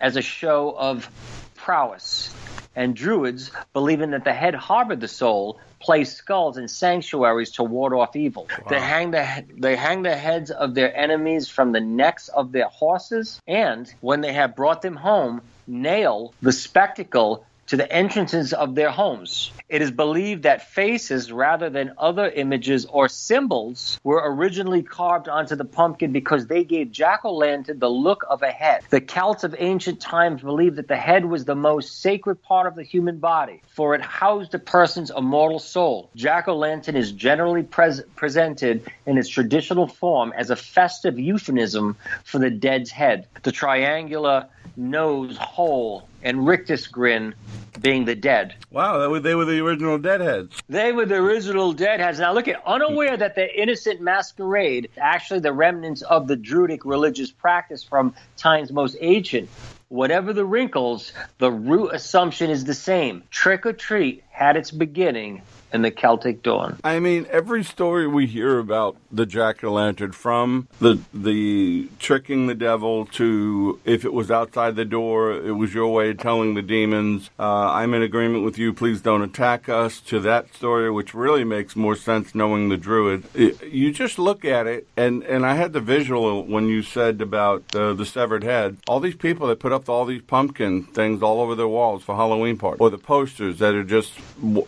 as 0.00 0.16
a 0.16 0.22
show 0.22 0.74
of 0.76 1.08
prowess. 1.54 2.34
And 2.74 2.96
Druids, 2.96 3.50
believing 3.72 4.10
that 4.10 4.24
the 4.24 4.32
head 4.32 4.54
harbored 4.54 5.00
the 5.00 5.08
soul, 5.08 5.60
place 5.86 6.12
skulls 6.16 6.58
in 6.58 6.66
sanctuaries 6.66 7.52
to 7.52 7.62
ward 7.62 7.94
off 7.94 8.16
evil. 8.16 8.48
Wow. 8.50 8.70
They 8.70 8.80
hang 8.80 9.12
the 9.12 9.24
they 9.56 9.76
hang 9.76 10.02
the 10.02 10.16
heads 10.16 10.50
of 10.50 10.74
their 10.74 10.94
enemies 10.96 11.48
from 11.48 11.70
the 11.70 11.80
necks 11.80 12.26
of 12.28 12.50
their 12.50 12.66
horses, 12.66 13.40
and 13.46 13.92
when 14.00 14.20
they 14.20 14.32
have 14.32 14.56
brought 14.56 14.82
them 14.82 14.96
home, 14.96 15.42
nail 15.68 16.34
the 16.42 16.52
spectacle 16.52 17.46
to 17.66 17.76
the 17.76 17.90
entrances 17.92 18.52
of 18.52 18.74
their 18.74 18.90
homes. 18.90 19.50
It 19.68 19.82
is 19.82 19.90
believed 19.90 20.44
that 20.44 20.70
faces, 20.70 21.32
rather 21.32 21.68
than 21.68 21.92
other 21.98 22.28
images 22.28 22.86
or 22.86 23.08
symbols, 23.08 23.98
were 24.04 24.22
originally 24.24 24.82
carved 24.82 25.28
onto 25.28 25.56
the 25.56 25.64
pumpkin 25.64 26.12
because 26.12 26.46
they 26.46 26.64
gave 26.64 26.92
jack 26.92 27.24
o' 27.24 27.34
lantern 27.34 27.78
the 27.78 27.90
look 27.90 28.24
of 28.28 28.42
a 28.42 28.50
head. 28.50 28.82
The 28.90 29.00
Celts 29.00 29.44
of 29.44 29.54
ancient 29.58 30.00
times 30.00 30.42
believed 30.42 30.76
that 30.76 30.88
the 30.88 30.96
head 30.96 31.24
was 31.24 31.44
the 31.44 31.56
most 31.56 32.00
sacred 32.00 32.42
part 32.42 32.66
of 32.66 32.76
the 32.76 32.84
human 32.84 33.18
body, 33.18 33.62
for 33.68 33.94
it 33.94 34.02
housed 34.02 34.54
a 34.54 34.58
person's 34.58 35.10
immortal 35.10 35.58
soul. 35.58 36.10
Jack 36.14 36.48
o' 36.48 36.56
lantern 36.56 36.96
is 36.96 37.12
generally 37.12 37.64
pres- 37.64 38.02
presented 38.14 38.86
in 39.06 39.18
its 39.18 39.28
traditional 39.28 39.88
form 39.88 40.32
as 40.36 40.50
a 40.50 40.56
festive 40.56 41.18
euphemism 41.18 41.96
for 42.24 42.38
the 42.38 42.50
dead's 42.50 42.90
head. 42.90 43.26
The 43.42 43.52
triangular 43.52 44.46
nose 44.76 45.36
hole 45.36 46.08
and 46.22 46.46
rictus 46.46 46.86
grin 46.86 47.34
being 47.80 48.04
the 48.04 48.14
dead. 48.14 48.54
Wow, 48.70 49.18
they 49.18 49.34
were 49.34 49.44
the 49.44 49.60
original 49.60 49.98
deadheads. 49.98 50.56
They 50.68 50.92
were 50.92 51.06
the 51.06 51.16
original 51.16 51.72
deadheads. 51.72 52.18
Now 52.18 52.32
look 52.32 52.48
at 52.48 52.60
unaware 52.66 53.16
that 53.16 53.34
the 53.34 53.60
innocent 53.60 54.00
masquerade 54.00 54.90
actually 54.96 55.40
the 55.40 55.52
remnants 55.52 56.02
of 56.02 56.26
the 56.26 56.36
Druidic 56.36 56.84
religious 56.84 57.30
practice 57.30 57.82
from 57.82 58.14
times 58.36 58.72
most 58.72 58.96
ancient. 59.00 59.48
Whatever 59.88 60.32
the 60.32 60.44
wrinkles, 60.44 61.12
the 61.38 61.52
root 61.52 61.90
assumption 61.92 62.50
is 62.50 62.64
the 62.64 62.74
same. 62.74 63.22
Trick 63.30 63.66
or 63.66 63.72
treat 63.72 64.24
had 64.30 64.56
its 64.56 64.70
beginning 64.70 65.42
in 65.72 65.82
the 65.82 65.90
Celtic 65.90 66.42
dawn. 66.42 66.78
I 66.84 67.00
mean, 67.00 67.26
every 67.30 67.64
story 67.64 68.06
we 68.06 68.26
hear 68.26 68.58
about 68.58 68.96
the 69.10 69.26
jack 69.26 69.62
o' 69.64 69.72
lantern, 69.72 70.12
from 70.12 70.68
the 70.80 70.98
the 71.12 71.88
tricking 71.98 72.46
the 72.46 72.54
devil 72.54 73.06
to 73.06 73.80
if 73.84 74.04
it 74.04 74.12
was 74.12 74.30
outside 74.30 74.76
the 74.76 74.84
door, 74.84 75.32
it 75.32 75.52
was 75.52 75.74
your 75.74 75.92
way 75.92 76.10
of 76.10 76.18
telling 76.18 76.54
the 76.54 76.62
demons, 76.62 77.30
uh, 77.38 77.70
"I'm 77.70 77.94
in 77.94 78.02
agreement 78.02 78.44
with 78.44 78.58
you. 78.58 78.72
Please 78.72 79.00
don't 79.00 79.22
attack 79.22 79.68
us." 79.68 80.00
To 80.06 80.20
that 80.20 80.54
story, 80.54 80.90
which 80.90 81.14
really 81.14 81.44
makes 81.44 81.74
more 81.74 81.96
sense 81.96 82.34
knowing 82.34 82.68
the 82.68 82.76
druid. 82.76 83.24
It, 83.34 83.62
you 83.64 83.92
just 83.92 84.18
look 84.18 84.44
at 84.44 84.66
it, 84.66 84.86
and 84.96 85.22
and 85.24 85.44
I 85.44 85.54
had 85.54 85.72
the 85.72 85.80
visual 85.80 86.44
when 86.44 86.68
you 86.68 86.82
said 86.82 87.20
about 87.20 87.74
uh, 87.74 87.92
the 87.94 88.06
severed 88.06 88.44
head. 88.44 88.76
All 88.86 89.00
these 89.00 89.16
people 89.16 89.48
that 89.48 89.58
put 89.58 89.72
up 89.72 89.88
all 89.88 90.04
these 90.04 90.22
pumpkin 90.22 90.84
things 90.84 91.22
all 91.22 91.40
over 91.40 91.54
their 91.54 91.68
walls 91.68 92.02
for 92.02 92.14
Halloween 92.14 92.56
party, 92.56 92.78
or 92.78 92.90
the 92.90 92.98
posters 92.98 93.58
that 93.58 93.74
are 93.74 93.84
just 93.84 94.12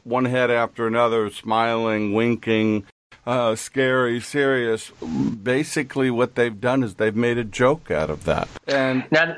one 0.05 0.25
head 0.25 0.51
after 0.51 0.88
another, 0.89 1.31
smiling, 1.31 2.13
winking, 2.13 2.85
uh, 3.27 3.55
scary, 3.55 4.21
serious. 4.21 4.91
Basically, 4.91 6.11
what 6.11 6.35
they've 6.35 6.61
done 6.61 6.83
is 6.83 6.95
they've 6.95 7.15
made 7.15 7.39
a 7.39 7.45
joke 7.45 7.91
out 7.91 8.11
of 8.11 8.25
that. 8.25 8.49
And 8.67 9.05
now. 9.13 9.37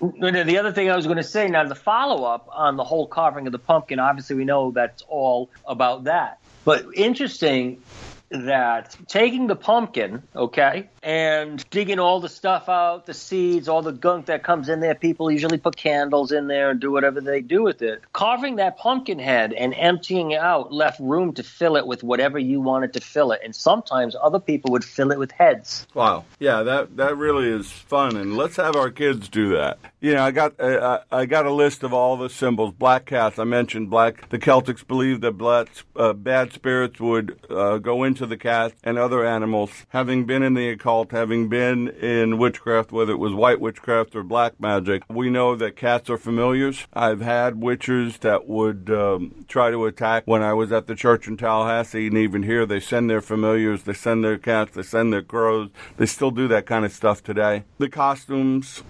The 0.00 0.56
other 0.58 0.72
thing 0.72 0.90
I 0.90 0.96
was 0.96 1.04
going 1.04 1.18
to 1.18 1.22
say 1.22 1.48
now, 1.48 1.64
the 1.64 1.74
follow 1.74 2.24
up 2.24 2.48
on 2.52 2.76
the 2.76 2.84
whole 2.84 3.06
carving 3.06 3.46
of 3.46 3.52
the 3.52 3.58
pumpkin. 3.58 3.98
Obviously, 3.98 4.34
we 4.36 4.46
know 4.46 4.70
that's 4.70 5.02
all 5.08 5.50
about 5.66 6.04
that. 6.04 6.38
But 6.64 6.86
interesting 6.94 7.82
that 8.30 8.96
taking 9.08 9.46
the 9.46 9.56
pumpkin, 9.56 10.22
okay, 10.34 10.88
and 11.02 11.68
digging 11.70 11.98
all 11.98 12.20
the 12.20 12.28
stuff 12.28 12.68
out, 12.68 13.06
the 13.06 13.14
seeds, 13.14 13.68
all 13.68 13.82
the 13.82 13.92
gunk 13.92 14.26
that 14.26 14.42
comes 14.42 14.68
in 14.68 14.80
there, 14.80 14.94
people 14.94 15.30
usually 15.30 15.58
put 15.58 15.76
candles 15.76 16.32
in 16.32 16.46
there 16.46 16.70
and 16.70 16.80
do 16.80 16.90
whatever 16.90 17.20
they 17.20 17.40
do 17.40 17.62
with 17.62 17.82
it. 17.82 18.02
Carving 18.12 18.56
that 18.56 18.76
pumpkin 18.76 19.18
head 19.18 19.52
and 19.52 19.74
emptying 19.74 20.32
it 20.32 20.40
out 20.40 20.72
left 20.72 21.00
room 21.00 21.32
to 21.34 21.42
fill 21.42 21.76
it 21.76 21.86
with 21.86 22.02
whatever 22.02 22.38
you 22.38 22.60
wanted 22.60 22.92
to 22.92 23.00
fill 23.00 23.32
it. 23.32 23.40
And 23.42 23.54
sometimes 23.54 24.14
other 24.20 24.38
people 24.38 24.72
would 24.72 24.84
fill 24.84 25.10
it 25.10 25.18
with 25.18 25.32
heads. 25.32 25.86
Wow. 25.94 26.24
Yeah, 26.38 26.62
that 26.62 26.96
that 26.96 27.16
really 27.16 27.48
is 27.48 27.70
fun 27.70 28.16
and 28.16 28.36
let's 28.36 28.56
have 28.56 28.76
our 28.76 28.90
kids 28.90 29.28
do 29.28 29.50
that. 29.50 29.78
You 30.00 30.14
know, 30.14 30.22
I 30.22 30.30
got 30.30 30.58
uh, 30.60 31.00
I 31.10 31.26
got 31.26 31.46
a 31.46 31.52
list 31.52 31.82
of 31.82 31.92
all 31.92 32.16
the 32.16 32.30
symbols. 32.30 32.74
Black 32.74 33.06
cats, 33.06 33.38
I 33.38 33.44
mentioned 33.44 33.90
black. 33.90 34.28
The 34.30 34.38
Celtics 34.38 34.86
believed 34.86 35.22
that 35.22 35.32
black, 35.32 35.68
uh, 35.94 36.14
bad 36.14 36.52
spirits 36.52 36.98
would 37.00 37.38
uh, 37.50 37.78
go 37.78 38.04
into 38.04 38.26
the 38.26 38.36
cat 38.36 38.72
and 38.82 38.98
other 38.98 39.26
animals. 39.26 39.70
Having 39.90 40.24
been 40.24 40.42
in 40.42 40.54
the 40.54 40.70
occult, 40.70 40.89
having 41.10 41.48
been 41.48 41.88
in 41.88 42.38
witchcraft, 42.38 42.92
whether 42.92 43.12
it 43.12 43.18
was 43.18 43.32
white 43.32 43.60
witchcraft 43.60 44.16
or 44.16 44.22
black 44.22 44.60
magic, 44.60 45.02
we 45.08 45.30
know 45.30 45.54
that 45.56 45.76
cats 45.76 46.10
are 46.10 46.18
familiars. 46.18 46.86
I've 46.92 47.20
had 47.20 47.62
witches 47.62 48.18
that 48.18 48.48
would 48.48 48.90
um, 48.90 49.44
try 49.48 49.70
to 49.70 49.86
attack 49.86 50.24
when 50.26 50.42
I 50.42 50.52
was 50.52 50.72
at 50.72 50.86
the 50.86 50.94
church 50.94 51.28
in 51.28 51.36
Tallahassee, 51.36 52.08
and 52.08 52.18
even 52.18 52.42
here 52.42 52.66
they 52.66 52.80
send 52.80 53.08
their 53.08 53.20
familiars, 53.20 53.84
they 53.84 53.94
send 53.94 54.24
their 54.24 54.38
cats, 54.38 54.74
they 54.74 54.82
send 54.82 55.12
their 55.12 55.22
crows. 55.22 55.70
They 55.96 56.06
still 56.06 56.30
do 56.30 56.48
that 56.48 56.66
kind 56.66 56.84
of 56.84 56.92
stuff 56.92 57.22
today. 57.22 57.64
The 57.78 57.88
costumes 57.88 58.82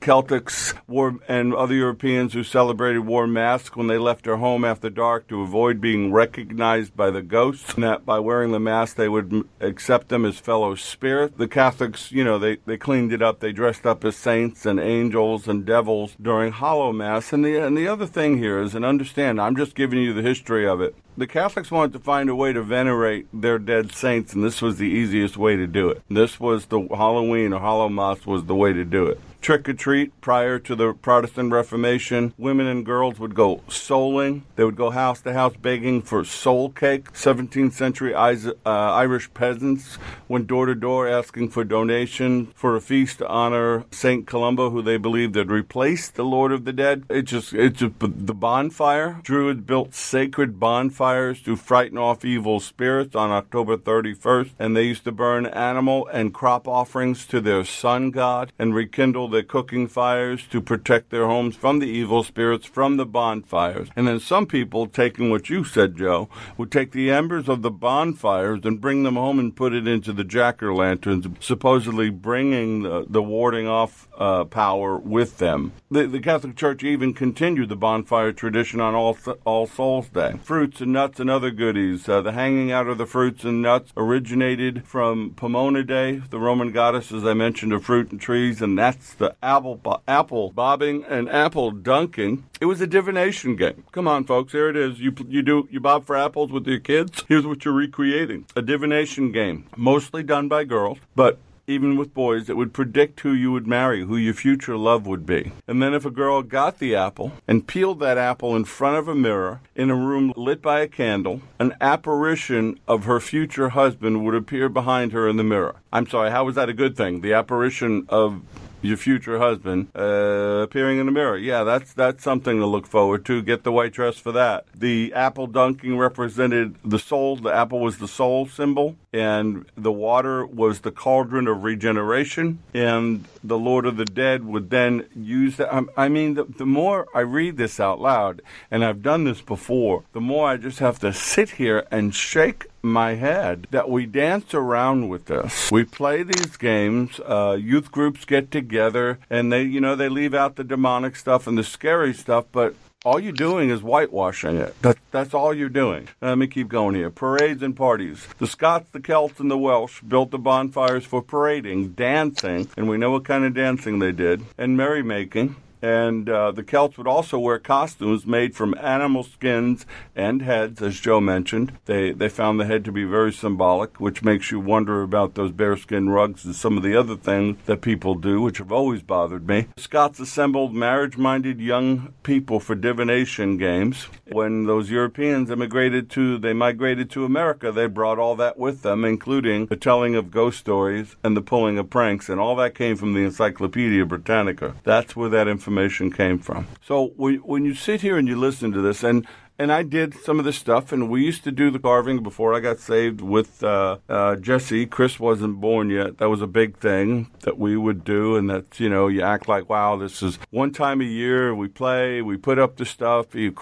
Celtics 0.00 0.78
wore 0.86 1.18
and 1.28 1.54
other 1.54 1.74
Europeans 1.74 2.32
who 2.32 2.44
celebrated 2.44 3.00
wore 3.00 3.26
masks 3.26 3.76
when 3.76 3.88
they 3.88 3.98
left 3.98 4.24
their 4.24 4.36
home 4.36 4.64
after 4.64 4.88
dark 4.88 5.28
to 5.28 5.42
avoid 5.42 5.80
being 5.80 6.12
recognized 6.12 6.96
by 6.96 7.10
the 7.10 7.22
ghosts. 7.22 7.74
And 7.74 7.84
that 7.84 8.06
by 8.06 8.18
wearing 8.18 8.52
the 8.52 8.60
mask, 8.60 8.96
they 8.96 9.08
would 9.08 9.48
accept 9.60 10.08
them 10.08 10.24
as 10.24 10.38
fellow 10.38 10.74
spirits. 10.74 11.36
The 11.36 11.48
Catholics, 11.48 12.12
you 12.12 12.24
know, 12.24 12.38
they, 12.38 12.56
they 12.64 12.76
cleaned 12.76 13.12
it 13.12 13.22
up. 13.22 13.40
They 13.40 13.52
dressed 13.52 13.86
up 13.86 14.04
as 14.04 14.16
saints 14.16 14.64
and 14.64 14.78
angels 14.78 15.48
and 15.48 15.66
devils 15.66 16.16
during 16.20 16.52
Hallowmas. 16.52 17.32
And 17.32 17.44
the, 17.44 17.56
and 17.56 17.76
the 17.76 17.88
other 17.88 18.06
thing 18.06 18.38
here 18.38 18.60
is, 18.60 18.74
and 18.74 18.84
understand, 18.84 19.40
I'm 19.40 19.56
just 19.56 19.74
giving 19.74 20.00
you 20.00 20.14
the 20.14 20.22
history 20.22 20.66
of 20.66 20.80
it. 20.80 20.94
The 21.18 21.26
Catholics 21.26 21.72
wanted 21.72 21.94
to 21.94 21.98
find 21.98 22.30
a 22.30 22.34
way 22.36 22.52
to 22.52 22.62
venerate 22.62 23.26
their 23.32 23.58
dead 23.58 23.90
saints, 23.90 24.34
and 24.34 24.44
this 24.44 24.62
was 24.62 24.78
the 24.78 24.86
easiest 24.86 25.36
way 25.36 25.56
to 25.56 25.66
do 25.66 25.88
it. 25.88 26.00
This 26.08 26.38
was 26.38 26.66
the 26.66 26.78
Halloween 26.78 27.52
or 27.52 27.58
Hallowmas 27.58 28.24
was 28.24 28.44
the 28.44 28.54
way 28.54 28.72
to 28.72 28.84
do 28.84 29.06
it 29.06 29.18
trick 29.40 29.68
or 29.68 29.72
treat 29.72 30.20
prior 30.20 30.58
to 30.58 30.74
the 30.74 30.92
Protestant 30.92 31.52
Reformation. 31.52 32.34
Women 32.36 32.66
and 32.66 32.84
girls 32.84 33.18
would 33.18 33.34
go 33.34 33.58
souling. 33.68 34.42
They 34.56 34.64
would 34.64 34.76
go 34.76 34.90
house 34.90 35.20
to 35.22 35.32
house 35.32 35.54
begging 35.56 36.02
for 36.02 36.24
soul 36.24 36.70
cake. 36.70 37.12
17th 37.12 37.72
century 37.72 38.14
uh, 38.14 38.52
Irish 38.66 39.32
peasants 39.34 39.96
went 40.26 40.48
door 40.48 40.66
to 40.66 40.74
door 40.74 41.08
asking 41.08 41.50
for 41.50 41.64
donation 41.64 42.46
for 42.54 42.76
a 42.76 42.80
feast 42.80 43.18
to 43.18 43.28
honor 43.28 43.84
Saint 43.90 44.26
Columba, 44.26 44.70
who 44.70 44.82
they 44.82 44.96
believed 44.96 45.36
had 45.36 45.50
replaced 45.50 46.16
the 46.16 46.24
Lord 46.24 46.52
of 46.52 46.64
the 46.64 46.72
Dead. 46.72 47.04
It 47.08 47.22
just 47.22 47.52
it's 47.52 47.78
just 47.78 47.94
the 48.00 48.34
bonfire. 48.34 49.20
Druids 49.22 49.62
built 49.62 49.94
sacred 49.94 50.58
bonfires 50.58 51.07
to 51.08 51.56
frighten 51.56 51.96
off 51.96 52.22
evil 52.22 52.60
spirits 52.60 53.16
on 53.16 53.30
October 53.30 53.78
31st, 53.78 54.50
and 54.58 54.76
they 54.76 54.82
used 54.82 55.04
to 55.04 55.10
burn 55.10 55.46
animal 55.46 56.06
and 56.08 56.34
crop 56.34 56.68
offerings 56.68 57.24
to 57.26 57.40
their 57.40 57.64
sun 57.64 58.10
god 58.10 58.52
and 58.58 58.74
rekindle 58.74 59.26
their 59.26 59.42
cooking 59.42 59.88
fires 59.88 60.46
to 60.48 60.60
protect 60.60 61.08
their 61.08 61.26
homes 61.26 61.56
from 61.56 61.78
the 61.78 61.86
evil 61.86 62.22
spirits 62.22 62.66
from 62.66 62.98
the 62.98 63.06
bonfires. 63.06 63.88
And 63.96 64.06
then 64.06 64.20
some 64.20 64.44
people, 64.44 64.86
taking 64.86 65.30
what 65.30 65.48
you 65.48 65.64
said, 65.64 65.96
Joe, 65.96 66.28
would 66.58 66.70
take 66.70 66.92
the 66.92 67.10
embers 67.10 67.48
of 67.48 67.62
the 67.62 67.70
bonfires 67.70 68.60
and 68.64 68.78
bring 68.78 69.02
them 69.04 69.16
home 69.16 69.38
and 69.38 69.56
put 69.56 69.72
it 69.72 69.88
into 69.88 70.12
the 70.12 70.24
jack 70.24 70.62
o' 70.62 70.74
lanterns, 70.74 71.26
supposedly 71.40 72.10
bringing 72.10 72.82
the, 72.82 73.06
the 73.08 73.22
warding 73.22 73.66
off 73.66 74.08
uh, 74.18 74.44
power 74.44 74.98
with 74.98 75.38
them. 75.38 75.72
The, 75.90 76.06
the, 76.06 76.20
Catholic 76.20 76.56
Church 76.56 76.84
even 76.84 77.14
continued 77.14 77.70
the 77.70 77.76
bonfire 77.76 78.32
tradition 78.32 78.80
on 78.80 78.94
All, 78.94 79.16
All 79.46 79.66
Souls 79.66 80.08
Day. 80.08 80.34
Fruits 80.42 80.80
and 80.80 80.92
nuts 80.98 81.20
and 81.20 81.30
other 81.30 81.52
goodies. 81.52 82.08
Uh, 82.08 82.20
the 82.20 82.32
hanging 82.32 82.72
out 82.72 82.88
of 82.88 82.98
the 82.98 83.06
fruits 83.06 83.44
and 83.44 83.62
nuts 83.62 83.92
originated 83.96 84.84
from 84.84 85.32
Pomona 85.36 85.84
Day, 85.84 86.20
the 86.30 86.40
Roman 86.40 86.72
goddess, 86.72 87.12
as 87.12 87.24
I 87.24 87.34
mentioned, 87.34 87.72
of 87.72 87.84
fruit 87.84 88.10
and 88.10 88.20
trees, 88.20 88.60
and 88.60 88.76
that's 88.76 89.14
the 89.14 89.36
apple 89.40 89.80
apple 90.08 90.50
bobbing 90.50 91.04
and 91.04 91.28
apple 91.28 91.70
dunking. 91.70 92.46
It 92.60 92.64
was 92.64 92.80
a 92.80 92.86
divination 92.88 93.54
game. 93.54 93.84
Come 93.92 94.08
on, 94.08 94.24
folks, 94.24 94.50
here 94.50 94.68
it 94.68 94.74
is. 94.76 94.98
You 94.98 95.14
you 95.28 95.42
do 95.42 95.68
you 95.70 95.78
bob 95.78 96.04
for 96.04 96.16
apples 96.16 96.50
with 96.50 96.66
your 96.66 96.80
kids. 96.80 97.24
Here's 97.28 97.46
what 97.46 97.64
you're 97.64 97.74
recreating: 97.74 98.46
a 98.56 98.62
divination 98.62 99.30
game, 99.30 99.66
mostly 99.76 100.24
done 100.24 100.48
by 100.48 100.64
girls, 100.64 100.98
but 101.14 101.38
even 101.68 101.96
with 101.96 102.14
boys, 102.14 102.48
it 102.48 102.56
would 102.56 102.72
predict 102.72 103.20
who 103.20 103.32
you 103.32 103.52
would 103.52 103.66
marry, 103.66 104.04
who 104.04 104.16
your 104.16 104.32
future 104.32 104.76
love 104.76 105.06
would 105.06 105.26
be. 105.26 105.52
And 105.68 105.82
then 105.82 105.92
if 105.92 106.06
a 106.06 106.10
girl 106.10 106.42
got 106.42 106.78
the 106.78 106.96
apple 106.96 107.32
and 107.46 107.66
peeled 107.66 108.00
that 108.00 108.16
apple 108.16 108.56
in 108.56 108.64
front 108.64 108.96
of 108.96 109.06
a 109.06 109.14
mirror 109.14 109.60
in 109.76 109.90
a 109.90 109.94
room 109.94 110.32
lit 110.34 110.62
by 110.62 110.80
a 110.80 110.88
candle, 110.88 111.42
an 111.60 111.76
apparition 111.80 112.80
of 112.88 113.04
her 113.04 113.20
future 113.20 113.68
husband 113.68 114.24
would 114.24 114.34
appear 114.34 114.70
behind 114.70 115.12
her 115.12 115.28
in 115.28 115.36
the 115.36 115.44
mirror. 115.44 115.76
I'm 115.92 116.08
sorry, 116.08 116.30
how 116.30 116.44
was 116.44 116.54
that 116.54 116.70
a 116.70 116.74
good 116.74 116.96
thing? 116.96 117.20
The 117.20 117.34
apparition 117.34 118.06
of 118.08 118.40
your 118.82 118.96
future 118.96 119.38
husband 119.38 119.88
uh, 119.96 120.60
appearing 120.62 120.98
in 120.98 121.06
the 121.06 121.12
mirror. 121.12 121.36
Yeah, 121.36 121.64
that's 121.64 121.92
that's 121.92 122.22
something 122.22 122.58
to 122.58 122.66
look 122.66 122.86
forward 122.86 123.24
to. 123.26 123.42
Get 123.42 123.64
the 123.64 123.72
white 123.72 123.92
dress 123.92 124.18
for 124.18 124.32
that. 124.32 124.66
The 124.74 125.12
apple 125.14 125.46
dunking 125.46 125.98
represented 125.98 126.76
the 126.84 126.98
soul. 126.98 127.36
The 127.36 127.52
apple 127.52 127.80
was 127.80 127.98
the 127.98 128.08
soul 128.08 128.46
symbol, 128.46 128.96
and 129.12 129.66
the 129.76 129.92
water 129.92 130.46
was 130.46 130.80
the 130.80 130.90
cauldron 130.90 131.48
of 131.48 131.64
regeneration. 131.64 132.60
And 132.72 133.24
the 133.42 133.58
Lord 133.58 133.86
of 133.86 133.96
the 133.96 134.04
Dead 134.04 134.44
would 134.44 134.70
then 134.70 135.06
use 135.14 135.56
that. 135.56 135.72
I 135.96 136.08
mean, 136.08 136.34
the, 136.34 136.44
the 136.44 136.66
more 136.66 137.06
I 137.14 137.20
read 137.20 137.56
this 137.56 137.80
out 137.80 138.00
loud, 138.00 138.42
and 138.70 138.84
I've 138.84 139.02
done 139.02 139.24
this 139.24 139.40
before, 139.40 140.04
the 140.12 140.20
more 140.20 140.48
I 140.48 140.56
just 140.56 140.78
have 140.78 140.98
to 141.00 141.12
sit 141.12 141.50
here 141.50 141.86
and 141.90 142.14
shake 142.14 142.66
my 142.82 143.14
head 143.14 143.66
that 143.70 143.90
we 143.90 144.06
dance 144.06 144.54
around 144.54 145.08
with 145.08 145.26
this. 145.26 145.70
We 145.70 145.84
play 145.84 146.22
these 146.22 146.56
games. 146.56 147.20
Uh, 147.20 147.58
youth 147.60 147.90
groups 147.90 148.24
get 148.24 148.50
together, 148.50 149.18
and 149.28 149.52
they, 149.52 149.62
you 149.62 149.80
know, 149.80 149.96
they 149.96 150.08
leave 150.08 150.34
out 150.34 150.56
the 150.56 150.64
demonic 150.64 151.16
stuff 151.16 151.46
and 151.46 151.58
the 151.58 151.64
scary 151.64 152.14
stuff, 152.14 152.46
but 152.52 152.74
all 153.04 153.20
you're 153.20 153.32
doing 153.32 153.70
is 153.70 153.80
whitewashing 153.80 154.56
it. 154.56 154.80
That, 154.82 154.98
that's 155.10 155.32
all 155.32 155.54
you're 155.54 155.68
doing. 155.68 156.08
Let 156.20 156.36
me 156.36 156.46
keep 156.46 156.68
going 156.68 156.94
here. 156.94 157.10
Parades 157.10 157.62
and 157.62 157.76
parties. 157.76 158.26
The 158.38 158.46
Scots, 158.46 158.88
the 158.90 159.00
Celts, 159.00 159.38
and 159.38 159.50
the 159.50 159.58
Welsh 159.58 160.00
built 160.02 160.30
the 160.30 160.38
bonfires 160.38 161.04
for 161.04 161.22
parading, 161.22 161.90
dancing, 161.90 162.68
and 162.76 162.88
we 162.88 162.98
know 162.98 163.12
what 163.12 163.24
kind 163.24 163.44
of 163.44 163.54
dancing 163.54 163.98
they 163.98 164.12
did, 164.12 164.44
and 164.58 164.76
merrymaking 164.76 165.56
and 165.80 166.28
uh, 166.28 166.52
the 166.52 166.62
Celts 166.62 166.98
would 166.98 167.06
also 167.06 167.38
wear 167.38 167.58
costumes 167.58 168.26
made 168.26 168.54
from 168.54 168.74
animal 168.80 169.22
skins 169.22 169.86
and 170.16 170.42
heads, 170.42 170.82
as 170.82 170.98
Joe 170.98 171.20
mentioned. 171.20 171.78
They 171.86 172.12
they 172.12 172.28
found 172.28 172.58
the 172.58 172.66
head 172.66 172.84
to 172.84 172.92
be 172.92 173.04
very 173.04 173.32
symbolic, 173.32 174.00
which 174.00 174.22
makes 174.22 174.50
you 174.50 174.60
wonder 174.60 175.02
about 175.02 175.34
those 175.34 175.52
bearskin 175.52 176.10
rugs 176.10 176.44
and 176.44 176.54
some 176.54 176.76
of 176.76 176.82
the 176.82 176.96
other 176.96 177.16
things 177.16 177.58
that 177.66 177.80
people 177.80 178.14
do, 178.14 178.40
which 178.40 178.58
have 178.58 178.72
always 178.72 179.02
bothered 179.02 179.46
me. 179.46 179.66
Scots 179.76 180.18
assembled 180.20 180.74
marriage-minded 180.74 181.60
young 181.60 182.12
people 182.22 182.60
for 182.60 182.74
divination 182.74 183.56
games. 183.56 184.08
When 184.30 184.66
those 184.66 184.90
Europeans 184.90 185.50
immigrated 185.50 186.10
to, 186.10 186.38
they 186.38 186.52
migrated 186.52 187.10
to 187.10 187.24
America. 187.24 187.72
They 187.72 187.86
brought 187.86 188.18
all 188.18 188.36
that 188.36 188.58
with 188.58 188.82
them, 188.82 189.04
including 189.04 189.66
the 189.66 189.76
telling 189.76 190.14
of 190.14 190.30
ghost 190.30 190.58
stories 190.58 191.16
and 191.22 191.36
the 191.36 191.42
pulling 191.42 191.78
of 191.78 191.88
pranks, 191.90 192.28
and 192.28 192.40
all 192.40 192.56
that 192.56 192.74
came 192.74 192.96
from 192.96 193.14
the 193.14 193.20
Encyclopedia 193.20 194.04
Britannica. 194.04 194.74
That's 194.84 195.14
where 195.14 195.28
that 195.30 195.48
information 195.48 195.67
information 195.68 196.10
came 196.10 196.38
from. 196.38 196.66
So 196.82 197.08
when 197.16 197.66
you 197.66 197.74
sit 197.74 198.00
here 198.00 198.16
and 198.16 198.26
you 198.26 198.36
listen 198.36 198.72
to 198.72 198.80
this, 198.80 199.04
and 199.04 199.26
and 199.58 199.72
I 199.72 199.82
did 199.82 200.14
some 200.14 200.38
of 200.38 200.44
this 200.44 200.56
stuff, 200.56 200.92
and 200.92 201.10
we 201.10 201.24
used 201.24 201.42
to 201.44 201.50
do 201.50 201.70
the 201.70 201.78
carving 201.78 202.22
before 202.22 202.54
I 202.54 202.60
got 202.60 202.78
saved 202.78 203.20
with 203.20 203.62
uh, 203.64 203.98
uh, 204.08 204.36
Jesse. 204.36 204.86
Chris 204.86 205.18
wasn't 205.18 205.60
born 205.60 205.90
yet. 205.90 206.18
That 206.18 206.28
was 206.28 206.40
a 206.40 206.46
big 206.46 206.78
thing 206.78 207.30
that 207.40 207.58
we 207.58 207.76
would 207.76 208.04
do, 208.04 208.36
and 208.36 208.48
that's 208.48 208.78
you 208.78 208.88
know 208.88 209.08
you 209.08 209.22
act 209.22 209.48
like 209.48 209.68
wow, 209.68 209.96
this 209.96 210.22
is 210.22 210.38
one 210.50 210.72
time 210.72 211.00
a 211.00 211.04
year. 211.04 211.54
We 211.54 211.68
play, 211.68 212.22
we 212.22 212.36
put 212.36 212.58
up 212.58 212.76
the 212.76 212.84
stuff. 212.84 213.34
You, 213.34 213.52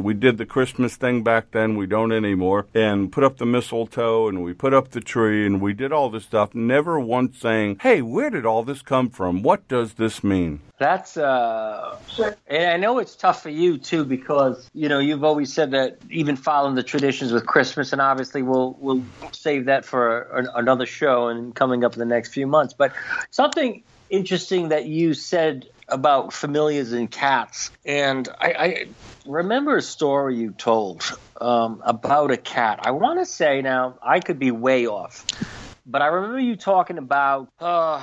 we 0.00 0.14
did 0.14 0.38
the 0.38 0.46
Christmas 0.46 0.96
thing 0.96 1.22
back 1.22 1.52
then. 1.52 1.76
We 1.76 1.86
don't 1.86 2.12
anymore, 2.12 2.66
and 2.74 3.12
put 3.12 3.22
up 3.22 3.36
the 3.36 3.46
mistletoe, 3.46 4.28
and 4.28 4.42
we 4.42 4.52
put 4.52 4.74
up 4.74 4.90
the 4.90 5.00
tree, 5.00 5.46
and 5.46 5.60
we 5.60 5.72
did 5.72 5.92
all 5.92 6.10
this 6.10 6.24
stuff. 6.24 6.54
Never 6.54 6.98
once 6.98 7.38
saying, 7.38 7.78
"Hey, 7.82 8.02
where 8.02 8.30
did 8.30 8.46
all 8.46 8.64
this 8.64 8.82
come 8.82 9.10
from? 9.10 9.42
What 9.42 9.68
does 9.68 9.94
this 9.94 10.24
mean?" 10.24 10.60
That's 10.78 11.16
uh, 11.16 11.98
and 12.46 12.70
I 12.70 12.76
know 12.76 12.98
it's 12.98 13.16
tough 13.16 13.42
for 13.42 13.48
you 13.48 13.78
too 13.78 14.04
because 14.04 14.70
you 14.74 14.90
know 14.90 14.98
you've 14.98 15.24
always 15.24 15.35
said 15.44 15.72
that 15.72 15.98
even 16.10 16.36
following 16.36 16.74
the 16.74 16.82
traditions 16.82 17.32
with 17.32 17.46
Christmas, 17.46 17.92
and 17.92 18.00
obviously 18.00 18.42
we'll 18.42 18.76
we'll 18.78 19.08
save 19.32 19.66
that 19.66 19.84
for 19.84 20.22
another 20.54 20.86
show 20.86 21.28
and 21.28 21.54
coming 21.54 21.84
up 21.84 21.92
in 21.92 21.98
the 21.98 22.06
next 22.06 22.32
few 22.32 22.46
months. 22.46 22.74
But 22.76 22.92
something 23.30 23.84
interesting 24.08 24.68
that 24.70 24.86
you 24.86 25.14
said 25.14 25.66
about 25.88 26.32
familiars 26.32 26.92
and 26.92 27.10
cats, 27.10 27.70
and 27.84 28.28
I, 28.40 28.54
I 28.58 28.84
remember 29.26 29.76
a 29.76 29.82
story 29.82 30.36
you 30.36 30.52
told 30.52 31.02
um, 31.40 31.82
about 31.84 32.30
a 32.30 32.36
cat. 32.36 32.80
I 32.82 32.92
want 32.92 33.18
to 33.18 33.26
say 33.26 33.62
now 33.62 33.98
I 34.02 34.20
could 34.20 34.38
be 34.38 34.50
way 34.50 34.86
off 34.86 35.24
but 35.86 36.02
I 36.02 36.06
remember 36.06 36.40
you 36.40 36.56
talking 36.56 36.98
about. 36.98 37.48
Uh, 37.60 38.02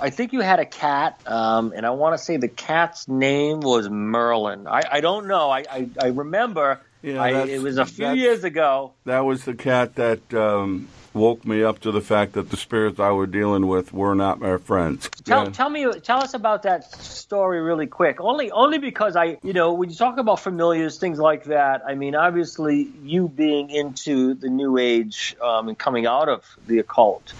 I 0.00 0.10
think 0.10 0.32
you 0.32 0.40
had 0.40 0.60
a 0.60 0.66
cat, 0.66 1.20
um, 1.26 1.72
and 1.74 1.86
I 1.86 1.90
want 1.90 2.16
to 2.16 2.22
say 2.22 2.36
the 2.36 2.48
cat's 2.48 3.08
name 3.08 3.60
was 3.60 3.88
Merlin. 3.88 4.66
I, 4.66 4.82
I 4.90 5.00
don't 5.00 5.26
know. 5.26 5.50
I, 5.50 5.64
I, 5.70 5.88
I 6.00 6.06
remember. 6.08 6.80
Yeah, 7.02 7.20
I, 7.20 7.46
it 7.46 7.62
was 7.62 7.78
a 7.78 7.86
few 7.86 8.12
years 8.12 8.44
ago. 8.44 8.92
That 9.06 9.20
was 9.20 9.44
the 9.44 9.54
cat 9.54 9.96
that 9.96 10.32
um, 10.34 10.88
woke 11.14 11.44
me 11.44 11.62
up 11.62 11.78
to 11.80 11.92
the 11.92 12.00
fact 12.00 12.32
that 12.32 12.50
the 12.50 12.56
spirits 12.56 12.98
I 12.98 13.10
was 13.10 13.30
dealing 13.30 13.66
with 13.66 13.92
were 13.92 14.14
not 14.14 14.40
my 14.40 14.56
friends. 14.58 15.08
Tell, 15.24 15.44
yeah. 15.44 15.50
tell 15.50 15.70
me, 15.70 15.90
tell 16.00 16.22
us 16.22 16.34
about 16.34 16.62
that 16.62 16.92
story 17.02 17.60
really 17.60 17.86
quick. 17.86 18.20
Only, 18.20 18.50
only 18.50 18.78
because 18.78 19.16
I, 19.16 19.38
you 19.42 19.52
know, 19.52 19.72
when 19.72 19.90
you 19.90 19.96
talk 19.96 20.18
about 20.18 20.40
familiars, 20.40 20.98
things 20.98 21.18
like 21.18 21.44
that. 21.44 21.82
I 21.86 21.94
mean, 21.94 22.14
obviously, 22.14 22.90
you 23.02 23.28
being 23.28 23.70
into 23.70 24.34
the 24.34 24.48
New 24.48 24.78
Age 24.78 25.36
um, 25.42 25.68
and 25.68 25.78
coming 25.78 26.06
out 26.06 26.28
of 26.28 26.44
the 26.66 26.78
occult, 26.78 27.32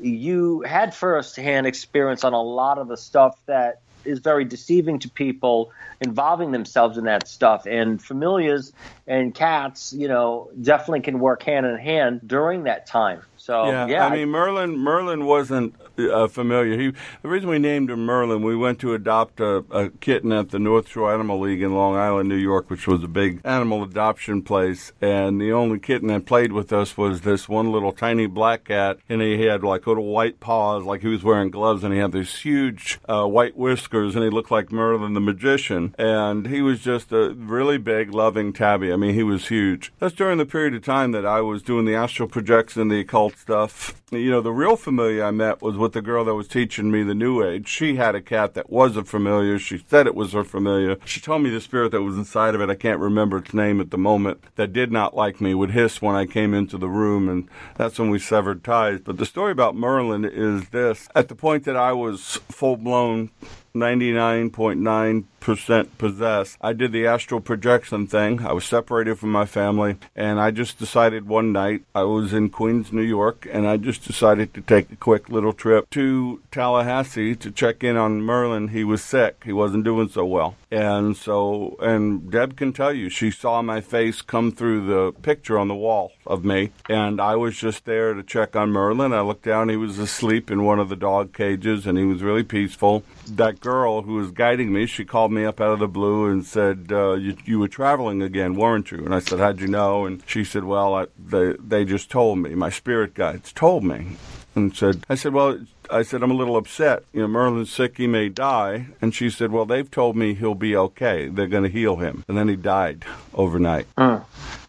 you 0.00 0.62
had 0.62 0.94
firsthand 0.94 1.66
experience 1.66 2.24
on 2.24 2.32
a 2.32 2.42
lot 2.42 2.78
of 2.78 2.88
the 2.88 2.96
stuff 2.96 3.38
that 3.46 3.80
is 4.04 4.18
very 4.20 4.44
deceiving 4.44 4.98
to 5.00 5.10
people 5.10 5.70
involving 6.00 6.52
themselves 6.52 6.98
in 6.98 7.04
that 7.04 7.28
stuff. 7.28 7.66
And 7.66 8.02
familiars 8.02 8.72
and 9.06 9.34
cats, 9.34 9.92
you 9.92 10.08
know, 10.08 10.50
definitely 10.60 11.00
can 11.00 11.18
work 11.18 11.42
hand 11.42 11.66
in 11.66 11.76
hand 11.76 12.20
during 12.26 12.64
that 12.64 12.86
time. 12.86 13.22
So 13.36 13.66
yeah, 13.66 13.86
yeah 13.86 14.06
I 14.06 14.14
mean 14.14 14.28
Merlin 14.28 14.76
Merlin 14.78 15.24
wasn't 15.24 15.74
uh, 16.08 16.28
familiar. 16.28 16.78
He, 16.78 16.92
the 17.22 17.28
reason 17.28 17.48
we 17.48 17.58
named 17.58 17.90
him 17.90 18.06
Merlin, 18.06 18.42
we 18.42 18.56
went 18.56 18.78
to 18.80 18.94
adopt 18.94 19.40
a, 19.40 19.64
a, 19.70 19.90
kitten 19.90 20.32
at 20.32 20.50
the 20.50 20.58
North 20.58 20.88
Shore 20.88 21.12
Animal 21.12 21.40
League 21.40 21.62
in 21.62 21.74
Long 21.74 21.96
Island, 21.96 22.28
New 22.28 22.36
York, 22.36 22.70
which 22.70 22.86
was 22.86 23.02
a 23.02 23.08
big 23.08 23.40
animal 23.44 23.82
adoption 23.82 24.42
place. 24.42 24.92
And 25.00 25.40
the 25.40 25.52
only 25.52 25.78
kitten 25.78 26.08
that 26.08 26.26
played 26.26 26.52
with 26.52 26.72
us 26.72 26.96
was 26.96 27.22
this 27.22 27.48
one 27.48 27.72
little 27.72 27.92
tiny 27.92 28.26
black 28.26 28.64
cat, 28.64 28.98
and 29.08 29.20
he 29.20 29.42
had 29.42 29.62
like 29.62 29.86
little 29.86 30.06
white 30.06 30.40
paws, 30.40 30.84
like 30.84 31.02
he 31.02 31.08
was 31.08 31.24
wearing 31.24 31.50
gloves, 31.50 31.82
and 31.82 31.92
he 31.92 32.00
had 32.00 32.12
these 32.12 32.38
huge 32.38 33.00
uh, 33.08 33.26
white 33.26 33.56
whiskers, 33.56 34.14
and 34.14 34.24
he 34.24 34.30
looked 34.30 34.50
like 34.50 34.70
Merlin 34.70 35.14
the 35.14 35.20
magician. 35.20 35.94
And 35.98 36.46
he 36.46 36.62
was 36.62 36.80
just 36.80 37.12
a 37.12 37.34
really 37.34 37.78
big, 37.78 38.14
loving 38.14 38.52
tabby. 38.52 38.92
I 38.92 38.96
mean, 38.96 39.14
he 39.14 39.22
was 39.22 39.48
huge. 39.48 39.92
That's 39.98 40.14
during 40.14 40.38
the 40.38 40.46
period 40.46 40.74
of 40.74 40.84
time 40.84 41.12
that 41.12 41.26
I 41.26 41.40
was 41.40 41.62
doing 41.62 41.84
the 41.84 41.94
astral 41.94 42.28
projection, 42.28 42.88
the 42.88 43.00
occult 43.00 43.36
stuff. 43.36 44.00
You 44.10 44.30
know, 44.30 44.40
the 44.40 44.52
real 44.52 44.76
familiar 44.76 45.24
I 45.24 45.30
met 45.30 45.62
was 45.62 45.76
with 45.76 45.89
the 45.92 46.02
girl 46.02 46.24
that 46.24 46.34
was 46.34 46.48
teaching 46.48 46.90
me 46.90 47.02
the 47.02 47.14
New 47.14 47.44
Age. 47.44 47.68
She 47.68 47.96
had 47.96 48.14
a 48.14 48.20
cat 48.20 48.54
that 48.54 48.70
was 48.70 48.96
a 48.96 49.04
familiar. 49.04 49.58
She 49.58 49.82
said 49.88 50.06
it 50.06 50.14
was 50.14 50.32
her 50.32 50.44
familiar. 50.44 50.96
She 51.04 51.20
told 51.20 51.42
me 51.42 51.50
the 51.50 51.60
spirit 51.60 51.92
that 51.92 52.02
was 52.02 52.16
inside 52.16 52.54
of 52.54 52.60
it, 52.60 52.70
I 52.70 52.74
can't 52.74 53.00
remember 53.00 53.38
its 53.38 53.54
name 53.54 53.80
at 53.80 53.90
the 53.90 53.98
moment, 53.98 54.44
that 54.56 54.72
did 54.72 54.92
not 54.92 55.16
like 55.16 55.40
me, 55.40 55.54
would 55.54 55.70
hiss 55.72 56.00
when 56.00 56.14
I 56.14 56.26
came 56.26 56.54
into 56.54 56.78
the 56.78 56.88
room, 56.88 57.28
and 57.28 57.48
that's 57.76 57.98
when 57.98 58.10
we 58.10 58.18
severed 58.18 58.64
ties. 58.64 59.00
But 59.00 59.18
the 59.18 59.26
story 59.26 59.52
about 59.52 59.76
Merlin 59.76 60.24
is 60.24 60.68
this. 60.70 61.08
At 61.14 61.28
the 61.28 61.34
point 61.34 61.64
that 61.64 61.76
I 61.76 61.92
was 61.92 62.40
full 62.50 62.76
blown 62.76 63.30
99.9% 63.74 65.86
possessed. 65.98 66.56
I 66.60 66.72
did 66.72 66.92
the 66.92 67.06
astral 67.06 67.40
projection 67.40 68.06
thing. 68.06 68.44
I 68.44 68.52
was 68.52 68.64
separated 68.64 69.18
from 69.18 69.32
my 69.32 69.46
family, 69.46 69.96
and 70.14 70.40
I 70.40 70.50
just 70.50 70.78
decided 70.78 71.26
one 71.26 71.52
night 71.52 71.82
I 71.94 72.02
was 72.02 72.32
in 72.32 72.50
Queens, 72.50 72.92
New 72.92 73.02
York, 73.02 73.46
and 73.50 73.66
I 73.66 73.76
just 73.76 74.06
decided 74.06 74.54
to 74.54 74.60
take 74.60 74.92
a 74.92 74.96
quick 74.96 75.28
little 75.28 75.52
trip 75.52 75.90
to 75.90 76.40
Tallahassee 76.50 77.36
to 77.36 77.50
check 77.50 77.84
in 77.84 77.96
on 77.96 78.22
Merlin. 78.22 78.68
He 78.68 78.84
was 78.84 79.02
sick, 79.02 79.42
he 79.44 79.52
wasn't 79.52 79.84
doing 79.84 80.08
so 80.08 80.24
well. 80.24 80.54
And 80.70 81.16
so, 81.16 81.76
and 81.80 82.30
Deb 82.30 82.56
can 82.56 82.72
tell 82.72 82.92
you, 82.92 83.08
she 83.08 83.32
saw 83.32 83.60
my 83.60 83.80
face 83.80 84.22
come 84.22 84.52
through 84.52 84.86
the 84.86 85.10
picture 85.20 85.58
on 85.58 85.66
the 85.68 85.74
wall 85.74 86.12
of 86.26 86.44
me, 86.44 86.70
and 86.88 87.20
I 87.20 87.34
was 87.36 87.56
just 87.56 87.86
there 87.86 88.14
to 88.14 88.22
check 88.22 88.54
on 88.54 88.70
Merlin. 88.70 89.12
I 89.12 89.22
looked 89.22 89.44
down, 89.44 89.68
he 89.68 89.76
was 89.76 89.98
asleep 89.98 90.48
in 90.50 90.64
one 90.64 90.78
of 90.78 90.88
the 90.88 90.96
dog 90.96 91.32
cages, 91.32 91.86
and 91.86 91.98
he 91.98 92.04
was 92.04 92.22
really 92.22 92.44
peaceful. 92.44 93.02
That 93.26 93.59
girl 93.60 94.02
who 94.02 94.14
was 94.14 94.30
guiding 94.30 94.72
me, 94.72 94.86
she 94.86 95.04
called 95.04 95.32
me 95.32 95.44
up 95.44 95.60
out 95.60 95.72
of 95.72 95.78
the 95.78 95.88
blue 95.88 96.26
and 96.26 96.44
said, 96.44 96.88
uh, 96.90 97.12
you, 97.12 97.36
you 97.44 97.58
were 97.58 97.68
traveling 97.68 98.22
again, 98.22 98.54
weren't 98.54 98.90
you? 98.90 99.04
And 99.04 99.14
I 99.14 99.20
said, 99.20 99.38
how'd 99.38 99.60
you 99.60 99.68
know? 99.68 100.06
And 100.06 100.22
she 100.26 100.44
said, 100.44 100.64
well, 100.64 100.94
I, 100.94 101.06
they, 101.18 101.54
they 101.58 101.84
just 101.84 102.10
told 102.10 102.38
me. 102.38 102.54
My 102.54 102.70
spirit 102.70 103.14
guides 103.14 103.52
told 103.52 103.84
me. 103.84 104.16
And 104.56 104.76
said, 104.76 105.04
I 105.08 105.14
said, 105.14 105.32
well, 105.32 105.60
I 105.90 106.02
said, 106.02 106.24
I'm 106.24 106.30
a 106.32 106.34
little 106.34 106.56
upset. 106.56 107.04
You 107.12 107.20
know, 107.20 107.28
Merlin's 107.28 107.72
sick. 107.72 107.98
He 107.98 108.08
may 108.08 108.28
die. 108.28 108.86
And 109.00 109.14
she 109.14 109.30
said, 109.30 109.52
well, 109.52 109.64
they've 109.64 109.90
told 109.90 110.16
me 110.16 110.34
he'll 110.34 110.56
be 110.56 110.74
okay. 110.74 111.28
They're 111.28 111.46
going 111.46 111.62
to 111.62 111.70
heal 111.70 111.96
him. 111.96 112.24
And 112.26 112.36
then 112.36 112.48
he 112.48 112.56
died 112.56 113.04
overnight. 113.32 113.86
Uh. 113.96 114.20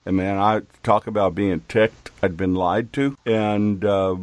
And 0.05 0.17
man, 0.17 0.37
I 0.37 0.61
talk 0.83 1.07
about 1.07 1.33
being 1.33 1.61
ticked. 1.67 2.11
I'd 2.21 2.37
been 2.37 2.53
lied 2.53 2.93
to. 2.93 3.17
And, 3.25 3.83
uh, 3.83 4.17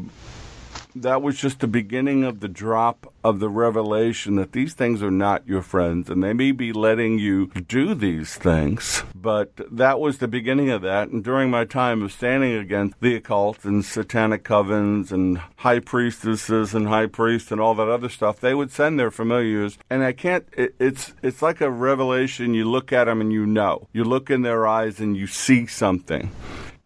that 1.02 1.22
was 1.22 1.38
just 1.38 1.61
the 1.61 1.66
beginning 1.66 2.24
of 2.24 2.40
the 2.40 2.48
drop 2.48 3.12
of 3.24 3.40
the 3.40 3.48
revelation 3.48 4.37
that 4.37 4.52
these 4.52 4.74
things 4.74 5.02
are 5.02 5.11
not 5.11 5.46
your 5.46 5.62
friends 5.62 6.08
and 6.08 6.22
they 6.22 6.32
may 6.32 6.52
be 6.52 6.72
letting 6.72 7.18
you 7.18 7.48
do 7.48 7.94
these 7.94 8.34
things. 8.37 9.02
But 9.14 9.61
that 9.70 10.00
was 10.00 10.18
the 10.18 10.28
beginning 10.28 10.70
of 10.70 10.82
that. 10.82 11.08
And 11.08 11.22
during 11.22 11.50
my 11.50 11.64
time 11.64 12.02
of 12.02 12.12
standing 12.12 12.52
against 12.52 13.00
the 13.00 13.16
occult 13.16 13.64
and 13.64 13.84
satanic 13.84 14.44
covens 14.44 15.12
and 15.12 15.38
high 15.56 15.80
priestesses 15.80 16.74
and 16.74 16.88
high 16.88 17.06
priests 17.06 17.50
and 17.50 17.61
all 17.61 17.74
that 17.74 17.88
other 17.88 18.08
stuff, 18.08 18.40
they 18.40 18.54
would 18.54 18.70
send 18.70 18.98
their 18.98 19.11
familiars. 19.11 19.78
And 19.90 20.02
I 20.02 20.12
can't, 20.12 20.46
it, 20.56 20.74
it's, 20.78 21.12
it's 21.22 21.42
like 21.42 21.61
a 21.61 21.70
revelation. 21.70 22.54
You 22.54 22.70
look 22.70 22.92
at 22.92 23.04
them 23.04 23.20
and 23.20 23.32
you 23.32 23.46
know. 23.46 23.88
You 23.92 24.04
look 24.04 24.30
in 24.30 24.42
their 24.42 24.66
eyes 24.66 25.00
and 25.00 25.16
you 25.16 25.26
see 25.26 25.66
something. 25.66 26.30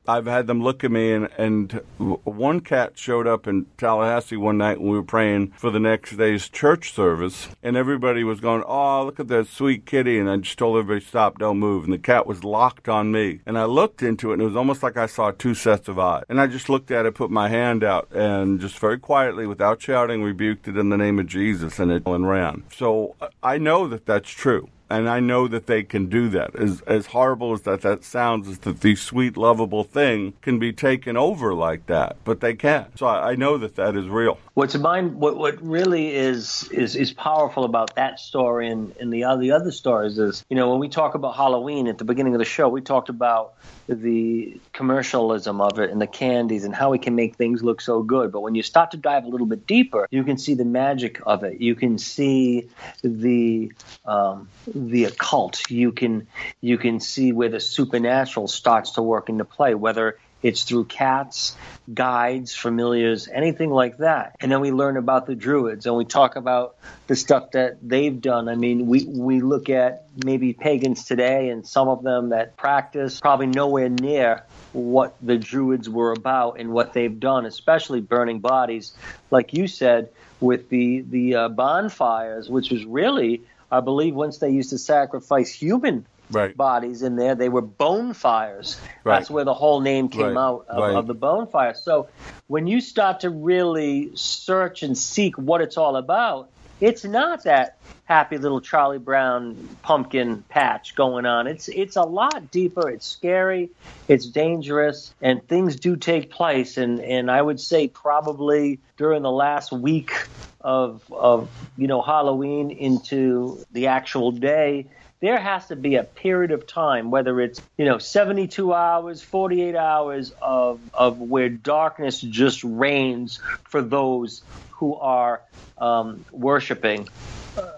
I've 0.06 0.26
had 0.26 0.48
them 0.48 0.62
look 0.62 0.82
at 0.82 0.90
me, 0.90 1.12
and, 1.12 1.28
and 1.38 1.80
one 1.98 2.60
cat 2.60 2.98
showed 2.98 3.28
up 3.28 3.46
in 3.46 3.66
Tallahassee 3.78 4.36
one 4.36 4.58
night 4.58 4.80
when 4.80 4.90
we 4.90 4.96
were 4.96 5.04
praying 5.04 5.52
for 5.56 5.70
the 5.70 5.78
next 5.78 6.16
day's 6.16 6.48
church 6.48 6.92
service, 6.92 7.48
and 7.62 7.76
everybody 7.76 8.24
was 8.24 8.40
going, 8.40 8.64
"Oh, 8.66 9.04
look 9.04 9.20
at 9.20 9.28
that 9.28 9.46
sweet 9.46 9.86
kitty!" 9.86 10.18
And 10.18 10.28
I 10.28 10.38
just 10.38 10.58
told 10.58 10.78
everybody, 10.78 11.04
"Stop, 11.04 11.38
don't 11.38 11.58
move." 11.58 11.84
And 11.84 11.92
the 11.92 11.98
cat 11.98 12.26
was 12.26 12.42
locked 12.42 12.88
on 12.88 13.12
me, 13.12 13.40
and 13.46 13.56
I 13.56 13.64
looked 13.64 14.02
into 14.02 14.30
it, 14.30 14.34
and 14.34 14.42
it 14.42 14.46
was 14.46 14.56
almost 14.56 14.82
like 14.82 14.96
I 14.96 15.06
saw 15.06 15.30
two 15.30 15.54
sets 15.54 15.86
of 15.86 15.98
eyes. 16.00 16.24
And 16.28 16.40
I 16.40 16.48
just 16.48 16.68
looked 16.68 16.90
at 16.90 17.06
it, 17.06 17.14
put 17.14 17.30
my 17.30 17.48
hand 17.48 17.84
out, 17.84 18.10
and 18.12 18.60
just 18.60 18.78
very 18.80 18.98
quietly, 18.98 19.46
without 19.46 19.80
shouting, 19.80 20.24
rebuked 20.24 20.66
it 20.66 20.76
in 20.76 20.88
the 20.88 20.96
name 20.96 21.20
of 21.20 21.26
Jesus, 21.26 21.78
and 21.78 21.92
it 21.92 22.02
ran. 22.04 22.64
So 22.74 23.14
I 23.42 23.58
know 23.58 23.86
that 23.86 24.06
that's 24.06 24.30
true 24.30 24.68
and 24.92 25.08
I 25.08 25.20
know 25.20 25.48
that 25.48 25.66
they 25.66 25.82
can 25.82 26.06
do 26.06 26.28
that. 26.30 26.54
As 26.54 26.82
as 26.82 27.06
horrible 27.06 27.52
as 27.52 27.62
that 27.62 27.80
that 27.80 28.04
sounds, 28.04 28.46
is 28.46 28.58
that 28.60 28.80
the 28.80 28.94
sweet, 28.94 29.36
lovable 29.36 29.84
thing 29.84 30.34
can 30.42 30.58
be 30.58 30.72
taken 30.72 31.16
over 31.16 31.54
like 31.54 31.86
that, 31.86 32.16
but 32.24 32.40
they 32.40 32.54
can't. 32.54 32.98
So 32.98 33.06
I, 33.06 33.30
I 33.30 33.34
know 33.34 33.56
that 33.56 33.76
that 33.76 33.96
is 33.96 34.06
real. 34.08 34.38
What's 34.54 34.76
mind? 34.76 35.14
What 35.14 35.38
what 35.38 35.62
really 35.62 36.14
is 36.14 36.68
is 36.70 36.94
is 36.94 37.10
powerful 37.12 37.64
about 37.64 37.94
that 37.94 38.20
story 38.20 38.68
and 38.68 38.94
and 39.00 39.12
the 39.12 39.24
other 39.24 39.40
the 39.40 39.52
other 39.52 39.72
stories 39.72 40.18
is 40.18 40.44
you 40.50 40.56
know 40.56 40.70
when 40.70 40.78
we 40.78 40.88
talk 40.88 41.14
about 41.14 41.36
Halloween 41.36 41.88
at 41.88 41.96
the 41.96 42.04
beginning 42.04 42.34
of 42.34 42.38
the 42.38 42.44
show, 42.44 42.68
we 42.68 42.82
talked 42.82 43.08
about 43.08 43.54
the 43.88 44.60
commercialism 44.72 45.60
of 45.60 45.78
it 45.78 45.90
and 45.90 46.00
the 46.00 46.06
candies 46.06 46.64
and 46.64 46.74
how 46.74 46.90
we 46.90 46.98
can 46.98 47.14
make 47.14 47.36
things 47.36 47.62
look 47.62 47.80
so 47.80 48.02
good. 48.02 48.30
But 48.30 48.40
when 48.40 48.54
you 48.54 48.62
start 48.62 48.90
to 48.92 48.96
dive 48.96 49.24
a 49.24 49.28
little 49.28 49.46
bit 49.46 49.66
deeper, 49.66 50.06
you 50.10 50.24
can 50.24 50.38
see 50.38 50.54
the 50.54 50.64
magic 50.64 51.20
of 51.26 51.44
it. 51.44 51.60
You 51.60 51.74
can 51.74 51.98
see 51.98 52.68
the 53.02 53.72
um, 54.04 54.48
the 54.90 55.04
occult. 55.04 55.70
You 55.70 55.92
can 55.92 56.26
you 56.60 56.78
can 56.78 57.00
see 57.00 57.32
where 57.32 57.48
the 57.48 57.60
supernatural 57.60 58.48
starts 58.48 58.92
to 58.92 59.02
work 59.02 59.28
into 59.28 59.44
play, 59.44 59.74
whether 59.74 60.18
it's 60.42 60.64
through 60.64 60.84
cats, 60.84 61.56
guides, 61.92 62.54
familiars, 62.54 63.28
anything 63.28 63.70
like 63.70 63.98
that. 63.98 64.36
And 64.40 64.50
then 64.50 64.60
we 64.60 64.72
learn 64.72 64.96
about 64.96 65.26
the 65.26 65.34
druids 65.34 65.86
and 65.86 65.96
we 65.96 66.04
talk 66.04 66.36
about 66.36 66.76
the 67.06 67.14
stuff 67.14 67.52
that 67.52 67.78
they've 67.80 68.20
done. 68.20 68.48
I 68.48 68.56
mean, 68.56 68.86
we, 68.86 69.04
we 69.04 69.40
look 69.40 69.70
at 69.70 70.06
maybe 70.24 70.52
pagans 70.52 71.04
today 71.04 71.50
and 71.50 71.66
some 71.66 71.88
of 71.88 72.02
them 72.02 72.30
that 72.30 72.56
practice 72.56 73.20
probably 73.20 73.46
nowhere 73.46 73.88
near 73.88 74.42
what 74.72 75.14
the 75.22 75.38
druids 75.38 75.88
were 75.88 76.12
about 76.12 76.58
and 76.58 76.72
what 76.72 76.92
they've 76.92 77.20
done, 77.20 77.46
especially 77.46 78.00
burning 78.00 78.40
bodies, 78.40 78.92
like 79.30 79.52
you 79.52 79.68
said, 79.68 80.10
with 80.40 80.68
the, 80.70 81.02
the 81.02 81.34
uh, 81.36 81.48
bonfires, 81.50 82.50
which 82.50 82.70
was 82.70 82.84
really 82.84 83.42
I 83.72 83.80
believe 83.80 84.14
once 84.14 84.36
they 84.36 84.50
used 84.50 84.70
to 84.70 84.78
sacrifice 84.78 85.50
human 85.50 86.06
right. 86.30 86.54
bodies 86.54 87.02
in 87.02 87.16
there, 87.16 87.34
they 87.34 87.48
were 87.48 87.62
bone 87.62 88.12
fires. 88.12 88.78
Right. 89.02 89.18
That's 89.18 89.30
where 89.30 89.44
the 89.44 89.54
whole 89.54 89.80
name 89.80 90.10
came 90.10 90.36
right. 90.36 90.36
out 90.36 90.66
of, 90.68 90.94
of, 90.94 91.06
the 91.06 91.14
bone 91.14 91.46
fire. 91.46 91.74
So 91.74 92.08
when 92.48 92.66
you 92.66 92.82
start 92.82 93.20
to 93.20 93.30
really 93.30 94.14
search 94.14 94.82
and 94.82 94.96
seek 94.96 95.36
what 95.38 95.62
it's 95.62 95.78
all 95.78 95.96
about, 95.96 96.50
it's 96.80 97.04
not 97.04 97.44
that 97.44 97.78
happy 98.04 98.36
little 98.36 98.60
Charlie 98.60 98.98
Brown 98.98 99.56
pumpkin 99.82 100.42
patch 100.48 100.94
going 100.94 101.24
on. 101.24 101.46
It's 101.46 101.68
it's 101.68 101.96
a 101.96 102.02
lot 102.02 102.50
deeper. 102.50 102.90
It's 102.90 103.06
scary. 103.06 103.70
It's 104.08 104.26
dangerous, 104.26 105.14
and 105.22 105.46
things 105.46 105.76
do 105.76 105.96
take 105.96 106.30
place. 106.30 106.76
And 106.76 107.00
and 107.00 107.30
I 107.30 107.40
would 107.40 107.60
say 107.60 107.86
probably 107.88 108.80
during 108.96 109.22
the 109.22 109.30
last 109.30 109.70
week 109.72 110.12
of 110.62 111.02
of 111.12 111.48
you 111.76 111.86
know 111.86 112.02
Halloween 112.02 112.70
into 112.70 113.64
the 113.72 113.88
actual 113.88 114.32
day, 114.32 114.86
there 115.20 115.38
has 115.38 115.68
to 115.68 115.76
be 115.76 115.94
a 115.94 116.04
period 116.04 116.50
of 116.50 116.66
time, 116.66 117.10
whether 117.10 117.40
it's 117.40 117.60
you 117.76 117.84
know 117.84 117.98
72 117.98 118.72
hours, 118.72 119.22
48 119.22 119.76
hours 119.76 120.32
of 120.40 120.80
of 120.94 121.18
where 121.18 121.48
darkness 121.48 122.20
just 122.20 122.64
reigns 122.64 123.40
for 123.64 123.82
those 123.82 124.42
who 124.82 124.96
are 124.96 125.40
um, 125.78 126.24
worshiping 126.32 127.08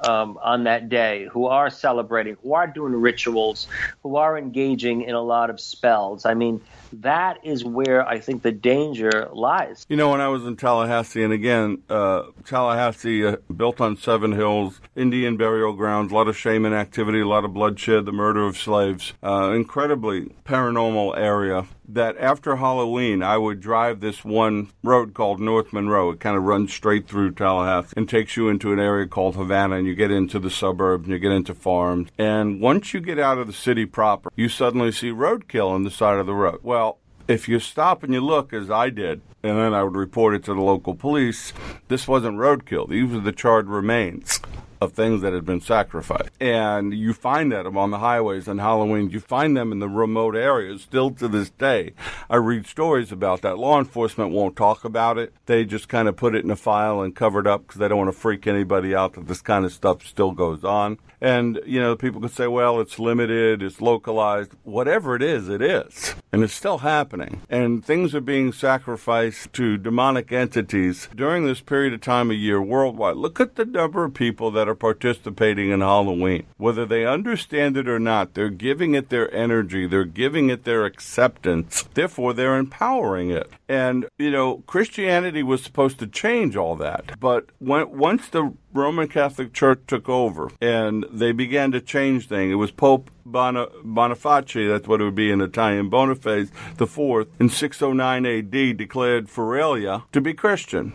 um, 0.09 0.39
on 0.43 0.65
that 0.65 0.89
day, 0.89 1.29
who 1.31 1.45
are 1.45 1.69
celebrating, 1.69 2.35
who 2.43 2.55
are 2.55 2.67
doing 2.67 2.95
rituals, 2.95 3.69
who 4.03 4.17
are 4.17 4.39
engaging 4.39 5.03
in 5.03 5.15
a 5.15 5.21
lot 5.21 5.51
of 5.51 5.61
spells. 5.61 6.25
I 6.25 6.33
mean, 6.33 6.63
that 7.01 7.45
is 7.45 7.65
where 7.65 8.07
I 8.07 8.21
think 8.21 8.43
the 8.43 8.53
danger 8.53 9.29
lies. 9.33 9.85
You 9.89 9.97
know, 9.97 10.11
when 10.11 10.21
I 10.21 10.29
was 10.29 10.45
in 10.45 10.57
Tallahassee, 10.57 11.23
and 11.23 11.33
again, 11.33 11.83
uh, 11.91 12.23
Tallahassee 12.47 13.27
uh, 13.27 13.37
built 13.55 13.81
on 13.81 13.97
seven 13.97 14.33
hills, 14.33 14.81
Indian 14.95 15.37
burial 15.37 15.73
grounds, 15.73 16.13
a 16.13 16.15
lot 16.15 16.29
of 16.29 16.37
shaman 16.37 16.73
activity, 16.73 17.21
a 17.21 17.29
lot 17.29 17.45
of 17.45 17.53
bloodshed, 17.53 18.07
the 18.07 18.13
murder 18.13 18.47
of 18.47 18.57
slaves, 18.57 19.13
uh, 19.23 19.51
incredibly 19.51 20.27
paranormal 20.45 21.19
area. 21.19 21.67
That 21.87 22.17
after 22.17 22.57
Halloween, 22.57 23.23
I 23.23 23.37
would 23.37 23.61
drive 23.61 24.01
this 24.01 24.25
one 24.25 24.71
road 24.83 25.13
called 25.13 25.39
North 25.39 25.71
Monroe. 25.71 26.13
It 26.13 26.21
kind 26.21 26.35
of 26.35 26.45
runs 26.45 26.73
straight 26.73 26.94
through 27.01 27.33
Tallahassee 27.33 27.95
and 27.97 28.09
takes 28.09 28.37
you 28.37 28.49
into 28.49 28.73
an 28.73 28.79
area 28.79 29.07
called 29.07 29.37
Havana, 29.37 29.77
and 29.77 29.87
you 29.87 29.95
get 29.95 30.11
into 30.11 30.39
the 30.39 30.51
suburbs 30.51 31.05
and 31.05 31.13
you 31.13 31.19
get 31.19 31.33
into 31.33 31.55
farms. 31.55 32.11
And 32.19 32.61
once 32.61 32.95
you 32.95 33.01
get 33.01 33.19
out 33.19 33.39
of 33.39 33.47
the 33.47 33.53
city 33.53 33.87
proper, 33.87 34.31
you 34.37 34.49
suddenly 34.49 34.93
see 34.93 35.11
roadkill 35.11 35.71
on 35.71 35.85
the 35.85 35.91
side 35.91 36.19
of 36.19 36.27
the 36.27 36.35
road. 36.35 36.61
Well, 36.63 36.99
if 37.27 37.49
you 37.49 37.59
stop 37.59 38.03
and 38.03 38.13
you 38.13 38.21
look, 38.21 38.53
as 38.53 38.71
I 38.71 38.91
did, 38.91 39.23
and 39.43 39.59
then 39.59 39.75
I 39.75 39.83
would 39.83 39.97
report 39.97 40.35
it 40.35 40.45
to 40.45 40.55
the 40.55 40.61
local 40.61 40.95
police, 40.95 41.53
this 41.89 42.07
wasn't 42.07 42.39
roadkill. 42.39 42.89
These 42.89 43.13
were 43.13 43.21
the 43.21 43.33
charred 43.33 43.69
remains 43.69 44.41
of 44.85 44.93
things 44.93 45.23
that 45.23 45.33
had 45.33 45.45
been 45.45 45.61
sacrificed. 45.61 46.31
And 46.41 46.95
you 46.95 47.13
find 47.13 47.51
that 47.53 47.67
on 47.67 47.91
the 47.91 47.99
highways 47.99 48.47
on 48.47 48.59
Halloween. 48.59 49.11
You 49.11 49.21
find 49.21 49.57
them 49.57 49.73
in 49.73 49.81
the 49.81 49.89
remote 49.89 50.37
areas 50.37 50.83
still 50.83 51.11
to 51.13 51.27
this 51.27 51.51
day. 51.51 51.93
I 52.31 52.37
read 52.37 52.67
stories 52.67 53.11
about 53.11 53.43
that. 53.43 53.59
Law 53.59 53.79
enforcement 53.79 54.31
won't 54.31 54.57
talk 54.57 54.85
about 54.85 55.19
it. 55.19 55.33
They 55.47 55.65
just 55.65 55.89
kind 55.89 56.09
of 56.09 56.17
put 56.17 56.35
it 56.35 56.45
in 56.45 56.51
a 56.51 56.57
file 56.57 57.01
and 57.01 57.17
cover 57.17 57.41
it 57.41 57.47
up 57.47 57.67
because 57.67 57.81
they 57.81 57.89
don't 57.89 57.99
want 57.99 58.13
to 58.13 58.19
freak 58.19 58.47
anybody 58.47 58.95
out 58.95 59.15
that 59.15 59.27
this 59.27 59.43
kind 59.43 59.65
of 59.65 59.73
stuff 59.73 60.07
still 60.07 60.33
goes 60.33 60.63
on. 60.63 60.99
And, 61.21 61.61
you 61.67 61.81
know, 61.81 61.97
people 61.97 62.21
could 62.21 62.33
say, 62.33 62.47
well, 62.47 62.81
it's 62.81 62.99
limited, 62.99 63.63
it's 63.63 63.81
localized. 63.81 64.53
Whatever 64.63 65.17
it 65.17 65.23
is, 65.23 65.49
it 65.49 65.63
is. 65.63 66.15
And 66.33 66.43
it's 66.43 66.55
still 66.55 66.79
happening. 66.79 67.43
And 67.49 67.85
things 67.85 68.15
are 68.15 68.21
being 68.21 68.53
sacrificed 68.53 69.53
to 69.55 69.77
demonic 69.77 70.33
entities 70.33 71.09
during 71.15 71.47
this 71.47 71.61
period 71.61 71.93
of 71.95 72.01
time 72.01 72.31
of 72.31 72.37
year 72.37 72.61
worldwide. 72.61 73.17
Look 73.17 73.41
at 73.41 73.57
the 73.57 73.65
number 73.65 74.05
of 74.05 74.15
people 74.15 74.51
that 74.53 74.69
are 74.69 74.75
participating 74.75 75.71
in 75.71 75.81
Halloween. 75.81 76.47
Whether 76.57 76.87
they 76.87 77.07
understand 77.07 77.77
it 77.77 77.89
or 77.89 77.99
not, 77.99 78.35
they're 78.35 78.51
giving 78.51 78.95
it 78.95 79.09
their 79.09 79.33
energy, 79.35 79.87
they're 79.87 80.05
giving 80.05 80.51
it 80.51 80.65
their 80.65 80.85
acceptance. 80.85 81.85
Therefore, 81.95 82.33
they're 82.33 82.59
empowering 82.59 83.31
it. 83.31 83.51
And, 83.69 84.07
you 84.19 84.31
know, 84.31 84.59
Christianity 84.67 85.43
was 85.43 85.63
supposed 85.63 85.99
to 86.01 86.07
change 86.07 86.57
all 86.57 86.77
that. 86.77 87.19
But 87.19 87.47
when, 87.59 87.97
once 87.97 88.29
the 88.29 88.53
Roman 88.75 89.07
Catholic 89.07 89.53
Church 89.53 89.81
took 89.87 90.09
over 90.09 90.51
and 90.61 91.07
they 91.11 91.31
began 91.31 91.71
to 91.73 91.81
change 91.81 92.29
things. 92.29 92.53
It 92.53 92.57
was 92.57 92.73
Pope 92.73 93.11
Boniface, 93.25 94.69
that's 94.69 94.89
what 94.89 95.01
it 95.01 95.05
would 95.05 95.15
be 95.15 95.31
in 95.31 95.41
Italian, 95.41 95.89
Boniface 95.89 96.51
the 96.77 96.87
Fourth, 96.87 97.29
in 97.41 97.49
609 97.49 98.27
AD 98.27 98.77
declared 98.77 99.29
Feralia 99.29 100.03
to 100.13 100.21
be 100.21 100.35
Christian. 100.35 100.93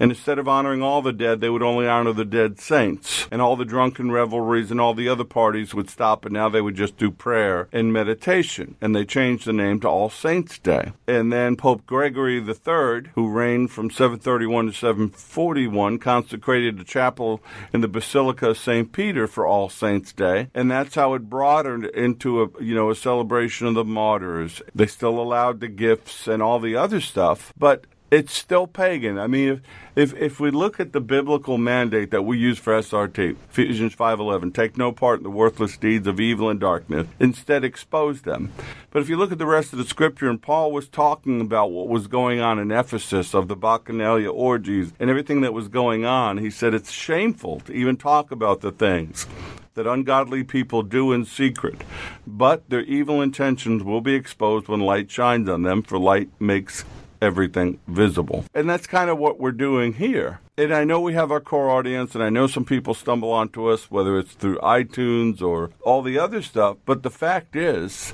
And 0.00 0.10
instead 0.10 0.38
of 0.38 0.48
honoring 0.48 0.82
all 0.82 1.02
the 1.02 1.12
dead, 1.12 1.40
they 1.40 1.50
would 1.50 1.62
only 1.62 1.86
honor 1.86 2.14
the 2.14 2.24
dead 2.24 2.58
saints. 2.58 3.28
And 3.30 3.42
all 3.42 3.54
the 3.54 3.66
drunken 3.66 4.10
revelries 4.10 4.70
and 4.70 4.80
all 4.80 4.94
the 4.94 5.10
other 5.10 5.24
parties 5.24 5.74
would 5.74 5.90
stop, 5.90 6.24
and 6.24 6.32
now 6.32 6.48
they 6.48 6.62
would 6.62 6.74
just 6.74 6.96
do 6.96 7.10
prayer 7.10 7.68
and 7.70 7.92
meditation. 7.92 8.76
And 8.80 8.96
they 8.96 9.04
changed 9.04 9.46
the 9.46 9.52
name 9.52 9.78
to 9.80 9.88
All 9.88 10.08
Saints' 10.08 10.58
Day. 10.58 10.92
And 11.06 11.30
then 11.30 11.56
Pope 11.56 11.86
Gregory 11.86 12.38
III, 12.38 13.10
who 13.14 13.30
reigned 13.30 13.70
from 13.70 13.90
731 13.90 14.66
to 14.66 14.72
741, 14.72 15.98
consecrated 15.98 16.80
a 16.80 16.84
chapel 16.84 17.42
in 17.72 17.82
the 17.82 17.88
Basilica 17.88 18.50
of 18.50 18.58
St. 18.58 18.90
Peter 18.92 19.26
for 19.26 19.46
All 19.46 19.68
Saints' 19.68 20.14
Day. 20.14 20.48
And 20.54 20.70
that's 20.70 20.94
how 20.94 21.12
it 21.12 21.28
broadened 21.28 21.84
into 21.84 22.42
a, 22.42 22.62
you 22.62 22.74
know, 22.74 22.88
a 22.88 22.96
celebration 22.96 23.66
of 23.66 23.74
the 23.74 23.84
martyrs. 23.84 24.62
They 24.74 24.86
still 24.86 25.20
allowed 25.20 25.60
the 25.60 25.68
gifts 25.68 26.26
and 26.26 26.42
all 26.42 26.58
the 26.58 26.74
other 26.74 27.02
stuff, 27.02 27.52
but 27.58 27.84
it's 28.10 28.32
still 28.32 28.66
pagan. 28.66 29.18
I 29.18 29.26
mean, 29.26 29.48
if, 29.48 29.60
if 29.94 30.20
if 30.20 30.40
we 30.40 30.50
look 30.50 30.80
at 30.80 30.92
the 30.92 31.00
biblical 31.00 31.58
mandate 31.58 32.10
that 32.10 32.22
we 32.22 32.38
use 32.38 32.58
for 32.58 32.72
SRT, 32.72 33.36
Ephesians 33.50 33.94
five 33.94 34.18
eleven, 34.18 34.50
take 34.50 34.76
no 34.76 34.92
part 34.92 35.20
in 35.20 35.22
the 35.22 35.30
worthless 35.30 35.76
deeds 35.76 36.06
of 36.06 36.18
evil 36.18 36.48
and 36.48 36.58
darkness, 36.58 37.06
instead 37.18 37.64
expose 37.64 38.22
them. 38.22 38.52
But 38.90 39.02
if 39.02 39.08
you 39.08 39.16
look 39.16 39.30
at 39.30 39.38
the 39.38 39.46
rest 39.46 39.72
of 39.72 39.78
the 39.78 39.84
scripture, 39.84 40.28
and 40.28 40.42
Paul 40.42 40.72
was 40.72 40.88
talking 40.88 41.40
about 41.40 41.70
what 41.70 41.88
was 41.88 42.08
going 42.08 42.40
on 42.40 42.58
in 42.58 42.72
Ephesus 42.72 43.34
of 43.34 43.46
the 43.46 43.56
bacchanalia 43.56 44.32
orgies 44.32 44.92
and 44.98 45.08
everything 45.08 45.42
that 45.42 45.54
was 45.54 45.68
going 45.68 46.04
on, 46.04 46.38
he 46.38 46.50
said 46.50 46.74
it's 46.74 46.90
shameful 46.90 47.60
to 47.60 47.72
even 47.72 47.96
talk 47.96 48.32
about 48.32 48.60
the 48.60 48.72
things 48.72 49.26
that 49.74 49.86
ungodly 49.86 50.42
people 50.42 50.82
do 50.82 51.12
in 51.12 51.24
secret, 51.24 51.84
but 52.26 52.68
their 52.68 52.82
evil 52.82 53.22
intentions 53.22 53.84
will 53.84 54.00
be 54.00 54.14
exposed 54.14 54.66
when 54.66 54.80
light 54.80 55.08
shines 55.08 55.48
on 55.48 55.62
them, 55.62 55.80
for 55.80 55.96
light 55.96 56.28
makes 56.40 56.84
everything 57.20 57.78
visible. 57.86 58.44
And 58.54 58.68
that's 58.68 58.86
kind 58.86 59.10
of 59.10 59.18
what 59.18 59.38
we're 59.38 59.52
doing 59.52 59.94
here. 59.94 60.40
And 60.56 60.74
I 60.74 60.84
know 60.84 61.00
we 61.00 61.14
have 61.14 61.30
our 61.30 61.40
core 61.40 61.70
audience, 61.70 62.14
and 62.14 62.22
I 62.22 62.30
know 62.30 62.46
some 62.46 62.64
people 62.64 62.94
stumble 62.94 63.32
onto 63.32 63.66
us, 63.66 63.90
whether 63.90 64.18
it's 64.18 64.32
through 64.32 64.58
iTunes 64.58 65.40
or 65.40 65.70
all 65.82 66.02
the 66.02 66.18
other 66.18 66.42
stuff. 66.42 66.76
But 66.84 67.02
the 67.02 67.10
fact 67.10 67.56
is, 67.56 68.12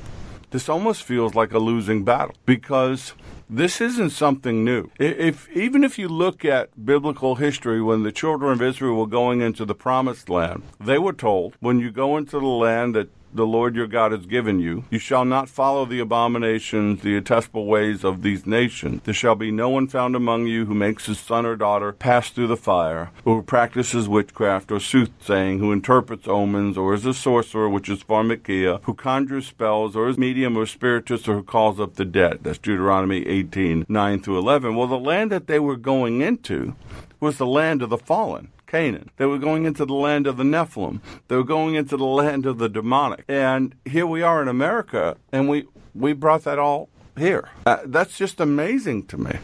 this 0.50 0.68
almost 0.68 1.02
feels 1.02 1.34
like 1.34 1.52
a 1.52 1.58
losing 1.58 2.04
battle 2.04 2.34
because 2.44 3.14
this 3.50 3.80
isn't 3.80 4.10
something 4.10 4.64
new. 4.64 4.90
If 4.98 5.48
even 5.50 5.84
if 5.84 5.98
you 5.98 6.08
look 6.08 6.44
at 6.44 6.84
biblical 6.84 7.36
history, 7.36 7.80
when 7.82 8.02
the 8.02 8.12
children 8.12 8.52
of 8.52 8.62
Israel 8.62 8.96
were 8.96 9.06
going 9.06 9.40
into 9.40 9.64
the 9.64 9.74
promised 9.74 10.28
land, 10.28 10.62
they 10.80 10.98
were 10.98 11.12
told, 11.12 11.54
"When 11.60 11.78
you 11.78 11.90
go 11.90 12.16
into 12.16 12.38
the 12.38 12.46
land 12.46 12.94
that 12.94 13.08
the 13.32 13.46
Lord 13.46 13.74
your 13.74 13.86
God 13.86 14.12
has 14.12 14.26
given 14.26 14.60
you. 14.60 14.84
You 14.90 14.98
shall 14.98 15.24
not 15.24 15.48
follow 15.48 15.84
the 15.84 16.00
abominations, 16.00 17.02
the 17.02 17.14
detestable 17.14 17.66
ways 17.66 18.04
of 18.04 18.22
these 18.22 18.46
nations. 18.46 19.02
There 19.04 19.14
shall 19.14 19.34
be 19.34 19.50
no 19.50 19.68
one 19.68 19.88
found 19.88 20.16
among 20.16 20.46
you 20.46 20.66
who 20.66 20.74
makes 20.74 21.06
his 21.06 21.18
son 21.18 21.44
or 21.44 21.56
daughter 21.56 21.92
pass 21.92 22.30
through 22.30 22.46
the 22.46 22.56
fire, 22.56 23.10
who 23.24 23.42
practices 23.42 24.08
witchcraft 24.08 24.72
or 24.72 24.80
soothsaying, 24.80 25.58
who 25.58 25.72
interprets 25.72 26.28
omens, 26.28 26.78
or 26.78 26.94
is 26.94 27.04
a 27.04 27.14
sorcerer, 27.14 27.68
which 27.68 27.88
is 27.88 28.02
pharmakia, 28.02 28.82
who 28.84 28.94
conjures 28.94 29.46
spells, 29.46 29.94
or 29.96 30.08
is 30.08 30.18
medium 30.18 30.56
or 30.56 30.66
spiritist, 30.66 31.28
or 31.28 31.34
who 31.34 31.42
calls 31.42 31.78
up 31.78 31.94
the 31.94 32.04
dead. 32.04 32.40
That's 32.42 32.58
Deuteronomy 32.58 33.26
18, 33.26 33.86
9 33.88 34.22
through 34.22 34.38
11. 34.38 34.74
Well, 34.74 34.86
the 34.86 34.98
land 34.98 35.30
that 35.32 35.46
they 35.46 35.58
were 35.58 35.76
going 35.76 36.20
into 36.20 36.74
was 37.20 37.38
the 37.38 37.46
land 37.46 37.82
of 37.82 37.90
the 37.90 37.98
fallen. 37.98 38.48
Canaan. 38.76 39.10
They 39.16 39.24
were 39.24 39.38
going 39.38 39.64
into 39.64 39.86
the 39.86 39.94
land 39.94 40.26
of 40.26 40.36
the 40.36 40.44
Nephilim. 40.44 41.00
They 41.28 41.36
were 41.36 41.44
going 41.44 41.76
into 41.76 41.96
the 41.96 42.04
land 42.04 42.44
of 42.44 42.58
the 42.58 42.68
demonic. 42.68 43.24
And 43.26 43.74
here 43.86 44.06
we 44.06 44.20
are 44.20 44.42
in 44.42 44.48
America, 44.48 45.16
and 45.32 45.48
we, 45.48 45.64
we 45.94 46.12
brought 46.12 46.44
that 46.44 46.58
all 46.58 46.90
here. 47.16 47.48
Uh, 47.64 47.78
that's 47.86 48.18
just 48.18 48.38
amazing 48.38 49.06
to 49.06 49.16
me. 49.16 49.38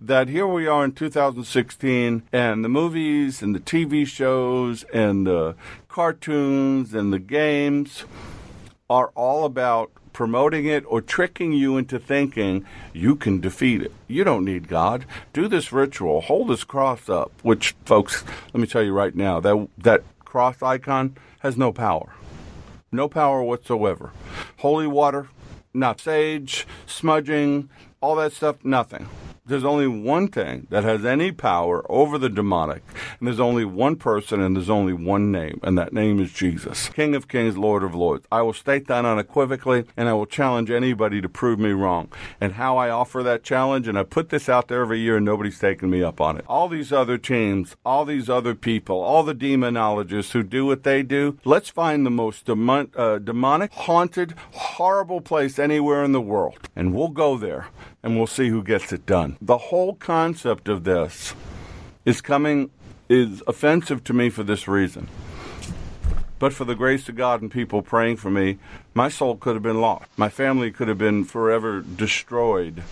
That 0.00 0.28
here 0.28 0.46
we 0.46 0.66
are 0.66 0.86
in 0.86 0.92
2016, 0.92 2.22
and 2.32 2.64
the 2.64 2.68
movies 2.70 3.42
and 3.42 3.54
the 3.54 3.60
TV 3.60 4.06
shows 4.06 4.84
and 4.84 5.26
the 5.26 5.54
cartoons 5.88 6.94
and 6.94 7.12
the 7.12 7.18
games 7.18 8.06
are 8.88 9.12
all 9.14 9.44
about 9.44 9.92
promoting 10.12 10.66
it 10.66 10.84
or 10.86 11.00
tricking 11.00 11.52
you 11.52 11.76
into 11.76 11.98
thinking 11.98 12.64
you 12.92 13.16
can 13.16 13.40
defeat 13.40 13.82
it. 13.82 13.92
You 14.08 14.24
don't 14.24 14.44
need 14.44 14.68
God. 14.68 15.04
Do 15.32 15.48
this 15.48 15.72
ritual. 15.72 16.22
Hold 16.22 16.48
this 16.48 16.64
cross 16.64 17.08
up, 17.08 17.32
which 17.42 17.74
folks, 17.84 18.24
let 18.52 18.60
me 18.60 18.66
tell 18.66 18.82
you 18.82 18.92
right 18.92 19.14
now, 19.14 19.40
that 19.40 19.68
that 19.78 20.02
cross 20.20 20.62
icon 20.62 21.16
has 21.40 21.56
no 21.56 21.72
power. 21.72 22.14
No 22.90 23.08
power 23.08 23.42
whatsoever. 23.42 24.12
Holy 24.58 24.86
water, 24.86 25.28
not 25.72 26.00
sage, 26.00 26.66
smudging, 26.86 27.70
all 28.00 28.16
that 28.16 28.32
stuff, 28.32 28.64
nothing 28.64 29.08
there's 29.44 29.64
only 29.64 29.88
one 29.88 30.28
thing 30.28 30.68
that 30.70 30.84
has 30.84 31.04
any 31.04 31.32
power 31.32 31.84
over 31.90 32.16
the 32.16 32.28
demonic, 32.28 32.82
and 33.18 33.26
there's 33.26 33.40
only 33.40 33.64
one 33.64 33.96
person, 33.96 34.40
and 34.40 34.54
there's 34.54 34.70
only 34.70 34.92
one 34.92 35.32
name, 35.32 35.58
and 35.64 35.76
that 35.76 35.92
name 35.92 36.20
is 36.20 36.32
Jesus, 36.32 36.88
King 36.90 37.16
of 37.16 37.26
Kings, 37.26 37.58
Lord 37.58 37.82
of 37.82 37.92
Lords. 37.92 38.24
I 38.30 38.42
will 38.42 38.52
state 38.52 38.86
that 38.86 39.04
unequivocally, 39.04 39.84
and 39.96 40.08
I 40.08 40.12
will 40.12 40.26
challenge 40.26 40.70
anybody 40.70 41.20
to 41.20 41.28
prove 41.28 41.58
me 41.58 41.70
wrong. 41.70 42.08
And 42.40 42.52
how 42.52 42.76
I 42.76 42.90
offer 42.90 43.24
that 43.24 43.42
challenge, 43.42 43.88
and 43.88 43.98
I 43.98 44.04
put 44.04 44.28
this 44.28 44.48
out 44.48 44.68
there 44.68 44.82
every 44.82 45.00
year, 45.00 45.16
and 45.16 45.26
nobody's 45.26 45.58
taken 45.58 45.90
me 45.90 46.04
up 46.04 46.20
on 46.20 46.36
it. 46.36 46.44
All 46.48 46.68
these 46.68 46.92
other 46.92 47.18
teams, 47.18 47.74
all 47.84 48.04
these 48.04 48.30
other 48.30 48.54
people, 48.54 49.00
all 49.00 49.24
the 49.24 49.34
demonologists 49.34 50.32
who 50.32 50.44
do 50.44 50.66
what 50.66 50.84
they 50.84 51.02
do, 51.02 51.36
let's 51.44 51.68
find 51.68 52.06
the 52.06 52.10
most 52.10 52.44
demon- 52.44 52.92
uh, 52.96 53.18
demonic, 53.18 53.72
haunted, 53.72 54.34
horrible 54.52 55.20
place 55.20 55.58
anywhere 55.58 56.04
in 56.04 56.12
the 56.12 56.20
world, 56.20 56.68
and 56.76 56.94
we'll 56.94 57.08
go 57.08 57.36
there 57.36 57.66
and 58.02 58.16
we'll 58.16 58.26
see 58.26 58.48
who 58.48 58.62
gets 58.62 58.92
it 58.92 59.06
done. 59.06 59.36
The 59.40 59.58
whole 59.58 59.94
concept 59.94 60.68
of 60.68 60.84
this 60.84 61.34
is 62.04 62.20
coming 62.20 62.70
is 63.08 63.42
offensive 63.46 64.02
to 64.04 64.12
me 64.12 64.30
for 64.30 64.42
this 64.42 64.66
reason. 64.66 65.08
But 66.38 66.52
for 66.52 66.64
the 66.64 66.74
grace 66.74 67.08
of 67.08 67.14
God 67.14 67.40
and 67.40 67.50
people 67.50 67.82
praying 67.82 68.16
for 68.16 68.30
me, 68.30 68.58
my 68.94 69.08
soul 69.08 69.36
could 69.36 69.54
have 69.54 69.62
been 69.62 69.80
lost. 69.80 70.06
My 70.16 70.28
family 70.28 70.72
could 70.72 70.88
have 70.88 70.98
been 70.98 71.24
forever 71.24 71.82
destroyed 71.82 72.82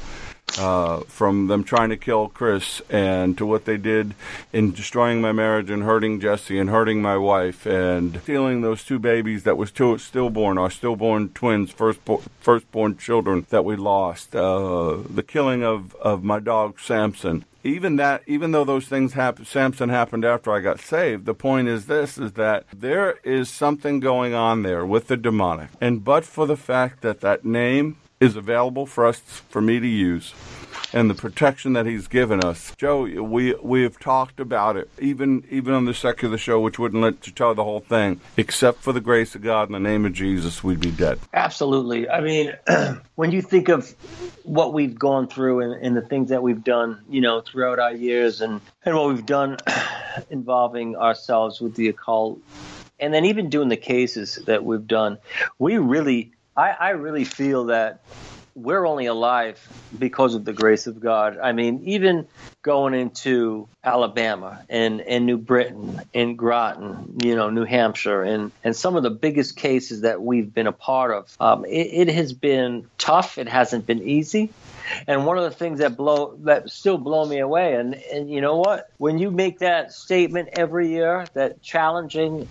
uh, 0.59 1.01
from 1.01 1.47
them 1.47 1.65
trying 1.65 1.91
to 1.91 1.97
kill 1.97 2.29
Chris 2.29 2.81
and 2.91 3.37
to 3.39 3.47
what 3.47 3.65
they 3.65 3.77
did 3.77 4.15
in 4.53 4.73
destroying 4.73 5.21
my 5.21 5.33
marriage 5.33 5.71
and 5.71 5.83
hurting 5.83 6.21
Jesse 6.21 6.59
and 6.59 6.71
hurting 6.71 7.03
my 7.03 7.17
wife 7.17 7.67
and 7.67 8.21
stealing 8.23 8.61
those 8.61 8.85
two 8.85 8.99
babies 8.99 9.45
that 9.45 9.57
was 9.57 9.71
two, 9.71 9.99
stillborn, 9.99 10.59
our 10.59 10.71
stillborn 10.71 11.29
twins, 11.31 11.71
first 11.71 12.01
firstborn 12.41 12.97
children 12.97 13.47
that 13.51 13.65
we 13.65 13.77
lost, 13.77 14.35
uh, 14.35 14.99
the 15.09 15.23
killing 15.23 15.63
of, 15.63 15.95
of 15.97 16.25
my 16.25 16.41
dog 16.41 16.81
Samson. 16.81 17.45
Even 17.63 17.97
that, 17.97 18.23
even 18.27 18.53
though 18.53 18.65
those 18.65 18.87
things 18.87 19.13
happened, 19.13 19.47
Samson 19.47 19.91
happened 19.91 20.25
after 20.25 20.51
I 20.51 20.61
got 20.61 20.81
saved. 20.81 21.27
The 21.27 21.35
point 21.35 21.69
is 21.69 21.87
this: 21.87 22.17
is 22.17 22.33
that 22.33 22.65
there 22.73 23.19
is 23.23 23.51
something 23.51 24.01
going 24.01 24.33
on 24.33 24.63
there 24.63 24.87
with 24.87 25.09
the 25.09 25.17
demonic, 25.19 25.69
and 25.79 26.03
but 26.03 26.25
for 26.25 26.47
the 26.47 26.57
fact 26.57 27.03
that 27.03 27.21
that 27.21 27.45
name 27.45 27.97
is 28.21 28.37
available 28.37 28.85
for 28.87 29.07
us 29.07 29.19
for 29.49 29.61
me 29.63 29.81
to 29.81 29.87
use. 29.89 30.35
and 30.93 31.09
the 31.09 31.15
protection 31.15 31.73
that 31.75 31.87
He's 31.87 32.09
given 32.09 32.45
us. 32.45 32.75
Joe, 32.77 33.03
we 33.23 33.55
we 33.55 33.83
have 33.85 33.99
talked 34.01 34.41
about 34.41 34.77
it, 34.77 34.91
even 34.99 35.45
even 35.49 35.73
on 35.73 35.85
the 35.85 35.95
secular 35.95 36.37
show, 36.37 36.59
which 36.61 36.79
wouldn't 36.81 37.03
let 37.03 37.27
you 37.27 37.33
tell 37.33 37.55
the 37.55 37.63
whole 37.65 37.81
thing. 37.81 38.21
Except 38.37 38.81
for 38.83 38.93
the 38.93 39.01
grace 39.01 39.35
of 39.37 39.43
God 39.43 39.69
in 39.69 39.73
the 39.73 39.81
name 39.81 40.05
of 40.05 40.13
Jesus, 40.13 40.65
we'd 40.65 40.81
be 40.81 40.91
dead. 40.91 41.21
Absolutely. 41.33 42.09
I 42.09 42.21
mean, 42.21 42.53
when 43.15 43.31
you 43.31 43.41
think 43.41 43.69
of 43.69 43.95
what 44.43 44.73
we've 44.73 44.99
gone 44.99 45.29
through 45.29 45.61
and, 45.61 45.85
and 45.85 45.97
the 45.97 46.03
things 46.03 46.31
that 46.31 46.43
we've 46.43 46.65
done, 46.65 47.01
you 47.09 47.21
know, 47.21 47.41
throughout 47.41 47.79
our 47.79 47.95
years, 47.95 48.41
and 48.41 48.61
and 48.85 48.97
what 48.97 49.09
we've 49.09 49.27
done 49.27 49.59
involving 50.31 50.97
ourselves 50.97 51.61
with 51.61 51.77
the 51.77 51.89
occult, 51.89 52.41
and 52.99 53.15
then 53.15 53.27
even 53.27 53.49
doing 53.49 53.69
the 53.69 53.77
cases 53.77 54.41
that 54.47 54.65
we've 54.65 54.89
done, 54.89 55.19
we 55.59 55.79
really, 55.79 56.33
I, 56.57 56.71
I 56.71 56.91
really 56.91 57.25
feel 57.25 57.67
that 57.67 58.01
we're 58.55 58.87
only 58.87 59.07
alive 59.07 59.67
because 59.97 60.35
of 60.35 60.45
the 60.45 60.53
grace 60.53 60.87
of 60.87 61.01
God. 61.01 61.39
I 61.39 61.53
mean, 61.53 61.83
even 61.85 62.27
going 62.63 62.95
into 62.95 63.69
Alabama 63.83 64.65
and, 64.69 65.01
and 65.01 65.25
New 65.25 65.39
Britain 65.39 66.01
and 66.13 66.37
Groton, 66.37 67.19
you 67.23 67.37
know, 67.37 67.49
New 67.49 67.65
Hampshire, 67.65 68.23
and, 68.23 68.53
and 68.63 68.77
some 68.77 68.97
of 68.97 69.03
the 69.03 69.11
biggest 69.11 69.57
cases 69.57 70.03
that 70.03 70.21
we've 70.21 70.53
been 70.53 70.67
a 70.67 70.73
part 70.73 71.13
of, 71.13 71.37
um, 71.41 71.65
it, 71.65 72.09
it 72.09 72.15
has 72.15 72.33
been 72.33 72.87
tough. 72.99 73.39
It 73.39 73.49
hasn't 73.49 73.87
been 73.87 74.03
easy. 74.03 74.51
And 75.07 75.25
one 75.25 75.39
of 75.39 75.45
the 75.45 75.53
things 75.53 75.79
that 75.79 75.97
blow 75.97 76.37
that 76.41 76.69
still 76.71 76.99
blow 76.99 77.25
me 77.25 77.39
away, 77.39 77.75
and 77.75 77.95
and 77.95 78.29
you 78.29 78.41
know 78.41 78.57
what? 78.57 78.91
When 78.99 79.19
you 79.19 79.31
make 79.31 79.61
that 79.61 79.93
statement 79.93 80.49
every 80.53 80.89
year, 80.89 81.27
that 81.35 81.63
challenging 81.63 82.49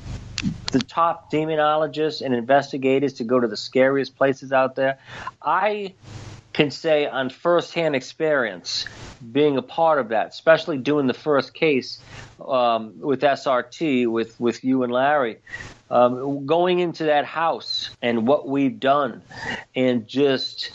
the 0.71 0.79
top 0.79 1.31
demonologists 1.31 2.21
and 2.21 2.33
investigators 2.33 3.13
to 3.13 3.23
go 3.23 3.39
to 3.39 3.47
the 3.47 3.57
scariest 3.57 4.15
places 4.15 4.51
out 4.51 4.75
there, 4.75 4.99
I 5.41 5.93
can 6.53 6.71
say 6.71 7.05
on 7.07 7.29
firsthand 7.29 7.95
experience, 7.95 8.85
being 9.31 9.57
a 9.57 9.61
part 9.61 9.99
of 9.99 10.09
that, 10.09 10.29
especially 10.29 10.77
doing 10.77 11.07
the 11.07 11.13
first 11.13 11.53
case 11.53 11.99
um, 12.45 12.99
with 12.99 13.21
SRT 13.21 14.07
with 14.07 14.39
with 14.39 14.63
you 14.63 14.83
and 14.83 14.91
Larry. 14.91 15.37
Um, 15.91 16.45
going 16.45 16.79
into 16.79 17.05
that 17.05 17.25
house 17.25 17.89
and 18.01 18.27
what 18.27 18.47
we've 18.47 18.79
done, 18.79 19.23
and 19.75 20.07
just 20.07 20.71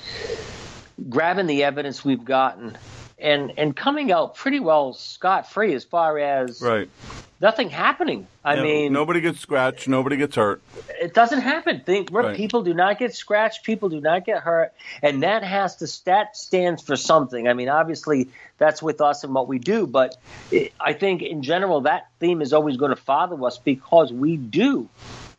grabbing 1.08 1.46
the 1.46 1.64
evidence 1.64 2.04
we've 2.04 2.24
gotten 2.24 2.76
and 3.18 3.52
and 3.56 3.76
coming 3.76 4.12
out 4.12 4.34
pretty 4.34 4.60
well 4.60 4.92
scot 4.92 5.50
free 5.50 5.74
as 5.74 5.84
far 5.84 6.18
as 6.18 6.60
right. 6.60 6.88
nothing 7.40 7.70
happening. 7.70 8.26
I 8.44 8.60
mean, 8.62 8.92
nobody 8.92 9.20
gets 9.20 9.40
scratched, 9.40 9.88
nobody 9.88 10.16
gets 10.16 10.36
hurt. 10.36 10.60
it 11.00 11.14
doesn't 11.14 11.40
happen. 11.40 11.80
Think 11.80 12.10
Right. 12.12 12.36
people 12.36 12.62
do 12.62 12.74
not 12.74 12.98
get 12.98 13.14
scratched, 13.14 13.64
people 13.64 13.88
do 13.88 14.00
not 14.00 14.24
get 14.24 14.42
hurt, 14.42 14.72
and 15.02 15.22
that 15.22 15.42
has 15.42 15.76
to 15.76 16.04
that 16.04 16.36
stands 16.36 16.82
for 16.82 16.96
something. 16.96 17.48
I 17.48 17.54
mean, 17.54 17.68
obviously 17.68 18.28
that's 18.58 18.82
with 18.82 19.00
us 19.00 19.24
and 19.24 19.34
what 19.34 19.48
we 19.48 19.58
do, 19.58 19.86
but 19.86 20.16
it, 20.50 20.72
I 20.78 20.92
think 20.92 21.22
in 21.22 21.42
general 21.42 21.82
that 21.82 22.08
theme 22.20 22.42
is 22.42 22.52
always 22.52 22.76
going 22.76 22.90
to 22.90 23.00
father 23.00 23.42
us 23.44 23.58
because 23.58 24.12
we 24.12 24.36
do. 24.36 24.88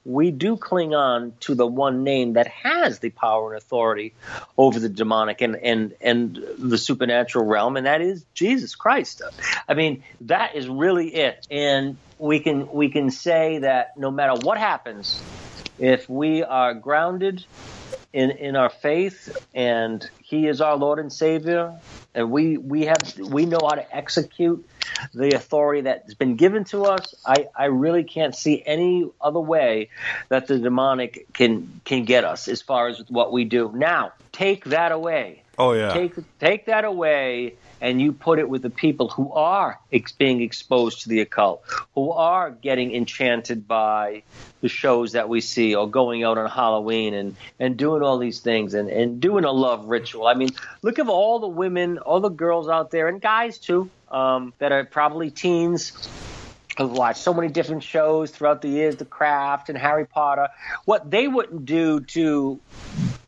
We 0.04 0.30
do 0.30 0.56
cling 0.56 0.94
on 0.94 1.34
to 1.42 1.56
the 1.56 1.66
one 1.66 2.04
name 2.04 2.34
that 2.34 2.48
has 2.48 3.00
the 3.00 3.10
power 3.10 3.54
and 3.54 3.58
authority 3.58 4.14
over 4.56 4.80
the 4.80 4.90
demonic 4.90 5.42
and, 5.42 5.56
and, 5.56 5.96
and 6.00 6.40
the 6.60 6.78
supernatural 6.78 7.46
realm, 7.46 7.76
and 7.76 7.88
that 7.88 8.02
is 8.02 8.24
Jesus 8.36 8.76
Christ. 8.76 9.24
I 9.68 9.74
mean, 9.74 10.04
that 10.22 10.56
is 10.56 10.68
really 10.68 11.08
it. 11.08 11.48
And 11.50 11.98
we 12.18 12.40
can 12.40 12.68
we 12.74 12.90
can 12.90 13.10
say 13.10 13.60
that 13.60 13.90
no 13.98 14.12
matter 14.12 14.36
what 14.36 14.58
happens, 14.58 15.26
if 15.78 16.10
we 16.10 16.44
are 16.44 16.74
grounded 16.74 17.46
in 18.14 18.32
in 18.32 18.56
our 18.56 18.70
faith 18.70 19.30
and 19.54 20.10
he 20.18 20.48
is 20.48 20.62
our 20.62 20.78
lord 20.78 21.00
and 21.00 21.12
savior 21.12 21.82
and 22.14 22.32
we 22.32 22.58
we 22.58 22.86
have 22.86 23.02
we 23.20 23.46
know 23.46 23.60
how 23.68 23.76
to 23.76 23.96
execute 23.96 24.66
the 25.14 25.34
authority 25.34 25.82
that's 25.82 26.14
been 26.14 26.36
given 26.36 26.64
to 26.64 26.86
us 26.86 27.14
i 27.26 27.48
i 27.56 27.66
really 27.66 28.04
can't 28.04 28.36
see 28.36 28.64
any 28.66 29.06
other 29.22 29.40
way 29.40 29.90
that 30.30 30.48
the 30.48 30.60
demonic 30.60 31.28
can 31.34 31.82
can 31.86 32.06
get 32.06 32.24
us 32.24 32.48
as 32.48 32.62
far 32.62 32.88
as 32.88 33.04
what 33.10 33.34
we 33.34 33.46
do. 33.46 33.72
Now 33.74 34.14
take 34.32 34.66
that 34.66 34.92
away 34.92 35.45
Oh 35.58 35.74
yeah. 35.74 35.94
take 35.94 36.14
take 36.40 36.66
that 36.66 36.86
away 36.86 37.56
and 37.82 38.02
you 38.02 38.14
put 38.14 38.40
it 38.40 38.50
with 38.50 38.62
the 38.62 38.70
people 38.70 39.10
who 39.10 39.32
are 39.34 39.80
ex- 39.92 40.12
being 40.12 40.42
exposed 40.42 41.02
to 41.02 41.10
the 41.10 41.22
occult, 41.22 41.64
who 41.94 42.12
are 42.12 42.52
getting 42.52 42.96
enchanted 42.96 43.68
by 43.68 44.24
the 44.62 44.70
shows 44.70 45.12
that 45.12 45.30
we 45.30 45.42
see, 45.42 45.76
or 45.76 45.90
going 45.90 46.24
out 46.24 46.38
on 46.38 46.50
Halloween 46.50 47.14
and 47.14 47.36
and 47.60 47.78
doing 47.78 48.02
all 48.02 48.18
these 48.18 48.40
things 48.40 48.74
and 48.74 48.90
and 48.90 49.20
doing 49.20 49.44
a 49.44 49.52
love 49.52 49.86
ritual. 49.86 50.28
I 50.28 50.34
mean, 50.34 50.50
look 50.82 51.00
at 51.00 51.08
all 51.08 51.40
the 51.40 51.48
women, 51.48 51.98
all 52.00 52.20
the 52.20 52.30
girls 52.30 52.68
out 52.68 52.92
there, 52.92 53.08
and 53.08 53.22
guys 53.22 53.58
too, 53.58 53.90
um, 54.10 54.54
that 54.60 54.72
are 54.72 54.86
probably 54.86 55.30
teens 55.30 56.10
who 56.78 56.88
have 56.88 56.98
watched 56.98 57.20
so 57.20 57.34
many 57.34 57.48
different 57.48 57.84
shows 57.84 58.32
throughout 58.32 58.62
the 58.62 58.68
years, 58.68 58.98
The 58.98 59.06
Craft 59.06 59.70
and 59.70 59.78
Harry 59.78 60.06
Potter. 60.06 60.50
What 60.86 61.10
they 61.10 61.28
wouldn't 61.28 61.66
do 61.66 62.02
to 62.02 62.60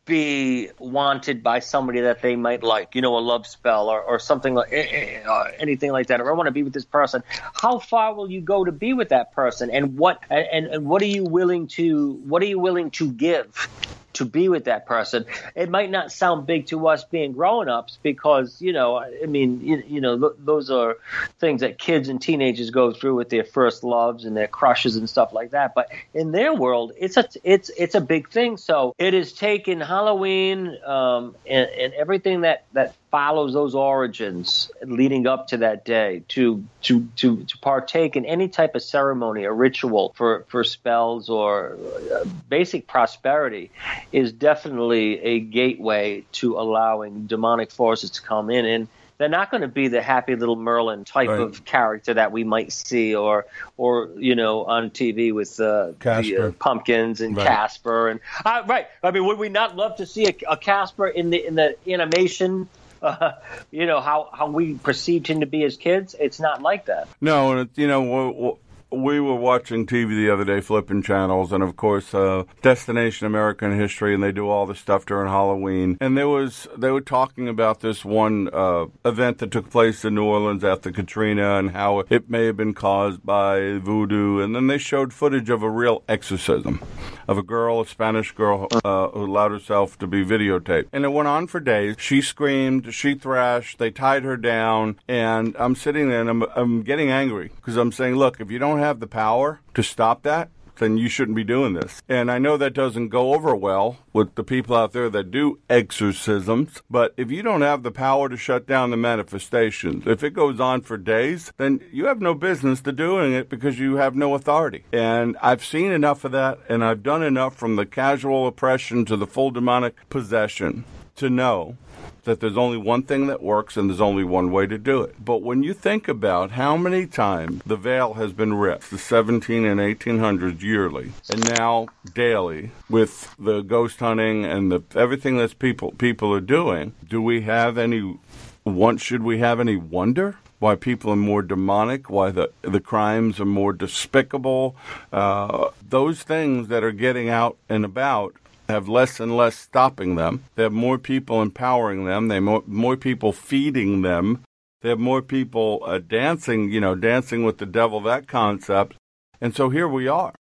be 0.08 0.70
wanted 0.80 1.44
by 1.44 1.60
somebody 1.60 2.02
that 2.02 2.22
they 2.24 2.36
might 2.36 2.64
like, 2.64 2.96
you 2.96 3.02
know, 3.02 3.18
a 3.18 3.20
love 3.20 3.46
spell 3.46 3.90
or, 3.90 4.02
or 4.02 4.18
something 4.18 4.56
like 4.56 4.70
eh, 4.72 4.88
eh, 4.90 5.24
uh, 5.28 5.52
anything 5.60 5.92
like 5.92 6.08
that, 6.08 6.20
or 6.20 6.30
I 6.30 6.34
want 6.34 6.48
to 6.48 6.52
be 6.52 6.64
with 6.64 6.74
this 6.74 6.86
person. 6.86 7.22
How 7.30 7.78
far 7.78 8.16
will 8.16 8.32
you 8.32 8.42
go 8.42 8.66
to 8.66 8.72
be 8.72 8.94
with 8.94 9.10
that 9.10 9.34
person, 9.34 9.70
and 9.70 9.98
what 9.98 10.20
and, 10.30 10.66
and 10.68 10.86
what 10.88 11.02
are 11.04 11.08
you 11.08 11.24
willing 11.24 11.68
to 11.68 12.14
what 12.26 12.42
are 12.42 12.48
you 12.48 12.58
willing 12.60 12.90
to 12.92 13.12
give? 13.12 13.70
To 14.18 14.26
be 14.26 14.50
with 14.50 14.66
that 14.66 14.86
person, 14.86 15.26
it 15.56 15.70
might 15.70 15.90
not 15.90 16.12
sound 16.12 16.46
big 16.46 16.68
to 16.68 16.88
us 16.88 17.04
being 17.04 17.34
grown 17.34 17.70
ups 17.70 18.00
because 18.02 18.62
you 18.62 18.74
know, 18.74 18.98
I 18.98 19.26
mean, 19.26 19.62
you, 19.62 19.84
you 19.88 20.02
know, 20.02 20.18
th- 20.18 20.40
those 20.40 20.72
are 20.72 20.98
things 21.40 21.62
that 21.62 21.78
kids 21.78 22.10
and 22.10 22.22
teenagers 22.22 22.70
go 22.70 22.92
through 22.92 23.16
with 23.16 23.30
their 23.30 23.44
first 23.44 23.84
loves 23.84 24.26
and 24.26 24.36
their 24.36 24.48
crushes 24.48 24.96
and 24.96 25.10
stuff 25.10 25.34
like 25.34 25.52
that. 25.52 25.74
But 25.76 25.90
in 26.14 26.32
their 26.32 26.54
world, 26.54 26.94
it's 26.98 27.18
a 27.18 27.28
it's 27.44 27.70
it's 27.78 27.96
a 27.96 28.02
big 28.02 28.30
thing. 28.30 28.58
So 28.58 28.96
it 28.98 29.14
has 29.14 29.34
taken 29.34 29.82
Halloween 29.82 30.78
um, 30.86 31.36
and, 31.46 31.70
and 31.70 31.94
everything 31.94 32.42
that 32.42 32.66
that 32.74 32.96
follows 33.12 33.54
those 33.54 33.74
origins 33.74 34.70
leading 34.84 35.28
up 35.28 35.48
to 35.48 35.58
that 35.58 35.86
day 35.86 36.24
to 36.28 36.64
to 36.82 37.08
to 37.16 37.44
to 37.46 37.58
partake 37.60 38.16
in 38.16 38.26
any 38.26 38.50
type 38.50 38.76
of 38.76 38.84
ceremony 38.84 39.46
or 39.46 39.54
ritual 39.54 40.14
for 40.16 40.46
for 40.50 40.64
spells 40.64 41.30
or 41.30 41.78
uh, 42.14 42.26
basic 42.50 42.88
prosperity 42.88 43.72
is 44.12 44.34
definitely 44.34 45.20
a 45.22 45.40
gateway 45.40 46.26
to 46.34 46.58
allowing 46.60 47.28
demonic 47.28 47.72
forces 47.72 48.12
to 48.12 48.22
come 48.22 48.50
in 48.50 48.66
and 48.66 48.88
they're 49.18 49.30
not 49.30 49.50
going 49.50 49.62
to 49.62 49.68
be 49.68 49.88
the 49.88 50.02
happy 50.02 50.36
little 50.36 50.56
Merlin 50.56 51.04
type 51.04 51.30
Right. 51.30 51.40
of 51.40 51.66
character 51.66 52.14
that 52.14 52.32
we 52.32 52.44
might 52.44 52.72
see, 52.72 53.16
or, 53.16 53.48
or 53.76 54.10
you 54.18 54.36
know, 54.36 54.66
on 54.66 54.92
TV 54.92 55.34
with 55.34 55.60
uh, 55.60 55.94
the 56.00 56.38
uh, 56.38 56.52
pumpkins 56.60 57.20
and 57.20 57.36
Right. 57.36 57.48
Casper, 57.48 58.10
and 58.10 58.20
uh, 58.46 58.62
right. 58.68 58.86
I 59.02 59.10
mean, 59.10 59.26
would 59.26 59.40
we 59.40 59.50
not 59.50 59.76
love 59.76 59.96
to 59.96 60.06
see 60.06 60.28
a, 60.28 60.36
a 60.48 60.56
Casper 60.58 61.08
in 61.08 61.32
the 61.32 61.44
in 61.44 61.56
the 61.56 61.76
animation? 61.88 62.70
Uh, 63.02 63.34
you 63.72 63.86
know 63.86 64.02
how 64.02 64.30
how 64.34 64.50
we 64.50 64.76
perceived 64.76 65.28
him 65.28 65.42
to 65.42 65.46
be 65.46 65.64
as 65.64 65.78
kids. 65.78 66.16
It's 66.20 66.40
not 66.40 66.62
like 66.62 66.86
that. 66.86 67.08
No, 67.22 67.52
and 67.58 67.70
you 67.76 67.88
know, 67.88 68.60
we 68.92 69.20
were 69.20 69.36
watching 69.36 69.86
TV 69.86 70.10
the 70.10 70.30
other 70.30 70.46
day, 70.46 70.62
flipping 70.62 71.02
channels, 71.02 71.52
and 71.52 71.62
of 71.62 71.76
course, 71.76 72.14
uh, 72.14 72.44
Destination 72.62 73.28
American 73.28 73.78
History, 73.78 74.14
and 74.14 74.24
they 74.24 74.32
do 74.32 74.48
all 74.48 74.66
this 74.66 74.80
stuff 74.80 75.06
during 75.06 75.28
Halloween. 75.28 75.98
And 76.00 76.18
there 76.18 76.28
was 76.28 76.68
they 76.78 76.92
were 76.92 77.02
talking 77.02 77.48
about 77.50 77.82
this 77.82 78.06
one 78.06 78.50
uh, 78.54 78.86
event 79.04 79.40
that 79.40 79.52
took 79.52 79.70
place 79.70 80.06
in 80.06 80.16
New 80.16 80.24
Orleans 80.24 80.64
after 80.64 80.92
Katrina, 80.92 81.58
and 81.58 81.72
how 81.72 82.00
it 82.10 82.30
may 82.30 82.46
have 82.46 82.58
been 82.58 82.74
caused 82.74 83.26
by 83.26 83.78
voodoo. 83.78 84.40
And 84.40 84.56
then 84.56 84.68
they 84.68 84.78
showed 84.78 85.14
footage 85.14 85.50
of 85.50 85.64
a 85.64 85.70
real 85.70 86.04
exorcism 86.08 86.82
of 87.28 87.38
a 87.38 87.44
girl, 87.44 87.82
a 87.82 87.88
Spanish 87.88 88.32
girl, 88.32 88.68
uh, 88.84 89.10
who 89.10 89.26
allowed 89.26 89.52
herself 89.52 89.98
to 90.00 90.08
be 90.08 90.24
videotaped, 90.24 90.88
and 90.92 91.06
it 91.06 91.10
went 91.10 91.28
on 91.28 91.48
for 91.48 91.60
days. 91.60 91.96
She 92.00 92.22
screamed, 92.22 92.94
she 92.94 93.16
thrashed, 93.16 93.80
they 93.80 93.92
tied 93.92 94.24
her 94.24 94.38
down, 94.38 95.00
and 95.08 95.56
I'm 95.60 95.76
sitting 95.76 96.10
there 96.10 96.22
and 96.22 96.30
I'm, 96.30 96.44
I'm 96.56 96.84
getting 96.84 97.10
angry 97.10 97.52
because 97.56 97.78
I'm 97.78 97.92
saying, 97.92 98.16
look, 98.16 98.40
if 98.40 98.52
you 98.52 98.60
don't 98.60 98.80
have 98.80 99.00
the 99.00 99.08
power 99.08 99.60
to 99.74 99.84
stop 99.84 100.24
that, 100.24 100.50
then 100.80 100.98
you 100.98 101.10
shouldn't 101.10 101.36
be 101.36 101.44
doing 101.44 101.74
this. 101.74 102.02
And 102.08 102.32
I 102.32 102.38
know 102.38 102.58
that 102.58 102.74
doesn't 102.74 103.10
go 103.10 103.34
over 103.34 103.56
well 103.56 103.98
with 104.14 104.36
the 104.36 104.44
people 104.44 104.76
out 104.76 104.94
there 104.94 105.10
that 105.10 105.32
do 105.32 105.60
exorcisms, 105.70 106.82
but 106.90 107.14
if 107.18 107.32
you 107.32 107.44
don't 107.44 107.62
have 107.62 107.84
the 107.84 107.92
power 107.92 108.30
to 108.30 108.38
shut 108.38 108.68
down 108.68 108.92
the 108.92 108.98
manifestations, 108.98 110.06
if 110.08 110.24
it 110.24 110.32
goes 110.32 110.60
on 110.60 110.82
for 110.82 110.98
days, 110.98 111.52
then 111.58 111.82
you 111.92 112.06
have 112.06 112.22
no 112.22 112.34
business 112.34 112.82
to 112.82 112.92
doing 112.92 113.34
it 113.34 113.50
because 113.50 113.80
you 113.80 113.96
have 113.96 114.16
no 114.16 114.34
authority. 114.34 114.84
And 114.92 115.38
I've 115.42 115.64
seen 115.64 115.92
enough 115.92 116.24
of 116.24 116.32
that, 116.32 116.60
and 116.70 116.84
I've 116.84 117.04
done 117.04 117.24
enough 117.24 117.56
from 117.56 117.76
the 117.76 117.86
casual 117.86 118.48
oppression 118.48 119.06
to 119.06 119.18
the 119.18 119.28
full 119.28 119.52
demonic 119.52 120.10
possession 120.10 120.84
to 121.16 121.30
know 121.30 121.78
that 122.24 122.42
there's 122.42 122.58
only 122.58 122.78
one 122.78 123.04
thing 123.04 123.28
that 123.28 123.42
works 123.42 123.78
and 123.78 123.90
there's 123.90 124.02
only 124.02 124.24
one 124.24 124.52
way 124.52 124.68
to 124.68 124.78
do 124.78 125.02
it. 125.02 125.16
But 125.24 125.42
when 125.42 125.64
you 125.64 125.74
think 125.74 126.08
about 126.08 126.52
how 126.52 126.76
many 126.78 127.08
times 127.08 127.62
the 127.66 127.78
veil 127.78 128.16
has 128.16 128.34
been 128.34 128.54
ripped, 128.54 128.92
the 128.92 128.98
17 128.98 129.66
and 129.66 129.80
1800s 129.80 130.62
yearly, 130.62 131.14
and 131.30 131.58
now 131.58 131.88
daily 132.14 132.72
with 132.90 133.34
the 133.40 133.62
ghost 133.62 134.00
hunting 134.00 134.46
and 134.46 134.72
the 134.72 134.82
everything 134.96 135.38
that's 135.38 135.54
people 135.54 135.92
people 135.92 136.34
are 136.34 136.42
doing, 136.42 136.94
do 137.08 137.22
we 137.22 137.42
have 137.42 137.78
any 137.78 138.18
Once 138.66 139.02
should 139.02 139.24
we 139.24 139.40
have 139.40 139.60
any 139.62 139.78
wonder 139.78 140.38
why 140.60 140.76
people 140.76 141.12
are 141.12 141.16
more 141.16 141.42
demonic, 141.42 142.10
why 142.10 142.32
the 142.32 142.52
the 142.62 142.82
crimes 142.82 143.40
are 143.40 143.46
more 143.46 143.72
despicable? 143.72 144.76
Uh, 145.14 145.70
those 145.88 146.24
things 146.24 146.68
that 146.68 146.84
are 146.84 146.92
getting 146.92 147.30
out 147.30 147.58
and 147.70 147.86
about 147.86 148.34
have 148.68 148.88
less 148.88 149.20
and 149.20 149.36
less 149.36 149.56
stopping 149.56 150.16
them. 150.16 150.44
They 150.56 150.64
have 150.64 150.74
more 150.74 150.98
people 150.98 151.42
empowering 151.42 152.06
them. 152.06 152.28
They 152.28 152.36
have 152.36 152.44
more, 152.44 152.64
more 152.66 152.98
people 152.98 153.32
feeding 153.32 154.02
them. 154.02 154.44
They 154.82 154.90
have 154.90 155.00
more 155.00 155.22
people 155.22 155.82
uh, 155.86 156.00
dancing, 156.00 156.72
you 156.72 156.80
know, 156.80 156.96
dancing 156.96 157.44
with 157.44 157.58
the 157.58 157.66
devil, 157.66 158.00
that 158.02 158.28
concept. 158.28 158.96
And 159.42 159.56
so 159.56 159.70
here 159.70 159.88
we 159.88 160.08
are. 160.08 160.36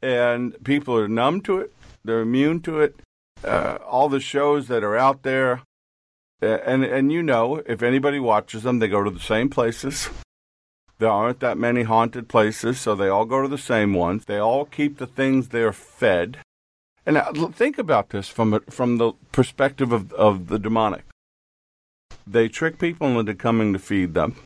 And 0.00 0.62
people 0.64 0.96
are 0.96 1.08
numb 1.08 1.40
to 1.42 1.58
it. 1.58 1.72
They're 2.04 2.20
immune 2.20 2.60
to 2.62 2.80
it. 2.80 3.00
Uh, 3.44 3.78
all 3.86 4.08
the 4.08 4.20
shows 4.20 4.68
that 4.68 4.84
are 4.84 4.96
out 4.96 5.22
there, 5.22 5.62
and 6.40 6.84
and 6.84 7.12
you 7.12 7.22
know, 7.22 7.62
if 7.66 7.82
anybody 7.82 8.20
watches 8.20 8.62
them, 8.62 8.78
they 8.78 8.86
go 8.86 9.02
to 9.02 9.10
the 9.10 9.20
same 9.20 9.48
places. 9.48 10.10
There 10.98 11.10
aren't 11.10 11.40
that 11.40 11.58
many 11.58 11.82
haunted 11.82 12.28
places, 12.28 12.78
so 12.78 12.94
they 12.94 13.08
all 13.08 13.24
go 13.24 13.42
to 13.42 13.48
the 13.48 13.58
same 13.58 13.94
ones. 13.94 14.24
They 14.26 14.38
all 14.38 14.64
keep 14.64 14.98
the 14.98 15.06
things 15.08 15.48
they're 15.48 15.72
fed. 15.72 16.38
And 17.04 17.16
uh, 17.16 17.32
now, 17.32 17.48
think 17.48 17.78
about 17.78 18.10
this 18.10 18.28
from 18.28 18.60
from 18.70 18.98
the 18.98 19.12
perspective 19.32 19.92
of, 19.92 20.12
of 20.12 20.48
the 20.48 20.58
demonic. 20.58 21.04
They 22.26 22.48
trick 22.48 22.78
people 22.78 23.18
into 23.18 23.34
coming 23.34 23.72
to 23.72 23.78
feed 23.78 24.14
them. 24.14 24.36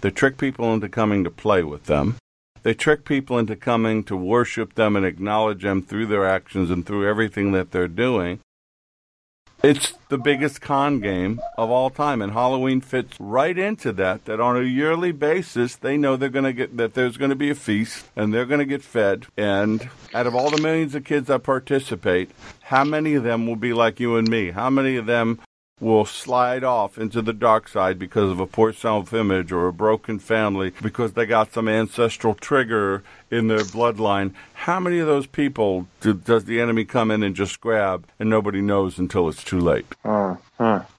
They 0.00 0.10
trick 0.10 0.38
people 0.38 0.72
into 0.72 0.88
coming 0.88 1.24
to 1.24 1.30
play 1.30 1.62
with 1.62 1.84
them. 1.84 2.16
They 2.62 2.74
trick 2.74 3.04
people 3.04 3.38
into 3.38 3.56
coming 3.56 4.04
to 4.04 4.16
worship 4.16 4.74
them 4.74 4.96
and 4.96 5.04
acknowledge 5.04 5.62
them 5.62 5.82
through 5.82 6.06
their 6.06 6.26
actions 6.26 6.70
and 6.70 6.86
through 6.86 7.08
everything 7.08 7.52
that 7.52 7.72
they're 7.72 7.88
doing. 7.88 8.40
It's 9.62 9.94
the 10.08 10.18
biggest 10.18 10.60
con 10.60 10.98
game 10.98 11.40
of 11.56 11.70
all 11.70 11.88
time, 11.88 12.20
and 12.20 12.32
Halloween 12.32 12.80
fits 12.80 13.16
right 13.20 13.56
into 13.56 13.92
that. 13.92 14.24
That 14.24 14.40
on 14.40 14.56
a 14.56 14.62
yearly 14.62 15.12
basis, 15.12 15.76
they 15.76 15.96
know 15.96 16.16
they're 16.16 16.30
going 16.30 16.44
to 16.44 16.52
get 16.52 16.76
that 16.78 16.94
there's 16.94 17.16
going 17.16 17.30
to 17.30 17.36
be 17.36 17.48
a 17.48 17.54
feast, 17.54 18.04
and 18.16 18.34
they're 18.34 18.44
going 18.44 18.58
to 18.58 18.66
get 18.66 18.82
fed. 18.82 19.26
And 19.36 19.88
out 20.12 20.26
of 20.26 20.34
all 20.34 20.50
the 20.50 20.60
millions 20.60 20.96
of 20.96 21.04
kids 21.04 21.28
that 21.28 21.44
participate, 21.44 22.32
how 22.62 22.82
many 22.82 23.14
of 23.14 23.22
them 23.22 23.46
will 23.46 23.54
be 23.54 23.72
like 23.72 24.00
you 24.00 24.16
and 24.16 24.28
me? 24.28 24.50
How 24.50 24.68
many 24.68 24.96
of 24.96 25.06
them 25.06 25.38
will 25.82 26.06
slide 26.06 26.62
off 26.62 26.96
into 26.96 27.20
the 27.20 27.32
dark 27.32 27.66
side 27.66 27.98
because 27.98 28.30
of 28.30 28.38
a 28.38 28.46
poor 28.46 28.72
self 28.72 29.12
image 29.12 29.50
or 29.50 29.66
a 29.66 29.72
broken 29.72 30.18
family 30.18 30.72
because 30.80 31.12
they 31.12 31.26
got 31.26 31.52
some 31.52 31.68
ancestral 31.68 32.34
trigger 32.34 33.02
in 33.30 33.48
their 33.48 33.58
bloodline. 33.58 34.32
How 34.54 34.78
many 34.78 35.00
of 35.00 35.06
those 35.06 35.26
people 35.26 35.88
do, 36.00 36.14
does 36.14 36.44
the 36.44 36.60
enemy 36.60 36.84
come 36.84 37.10
in 37.10 37.22
and 37.22 37.34
just 37.34 37.60
grab 37.60 38.06
and 38.20 38.30
nobody 38.30 38.62
knows 38.62 38.98
until 38.98 39.28
it's 39.28 39.42
too 39.42 39.60
late? 39.60 39.86
Uh. 40.04 40.36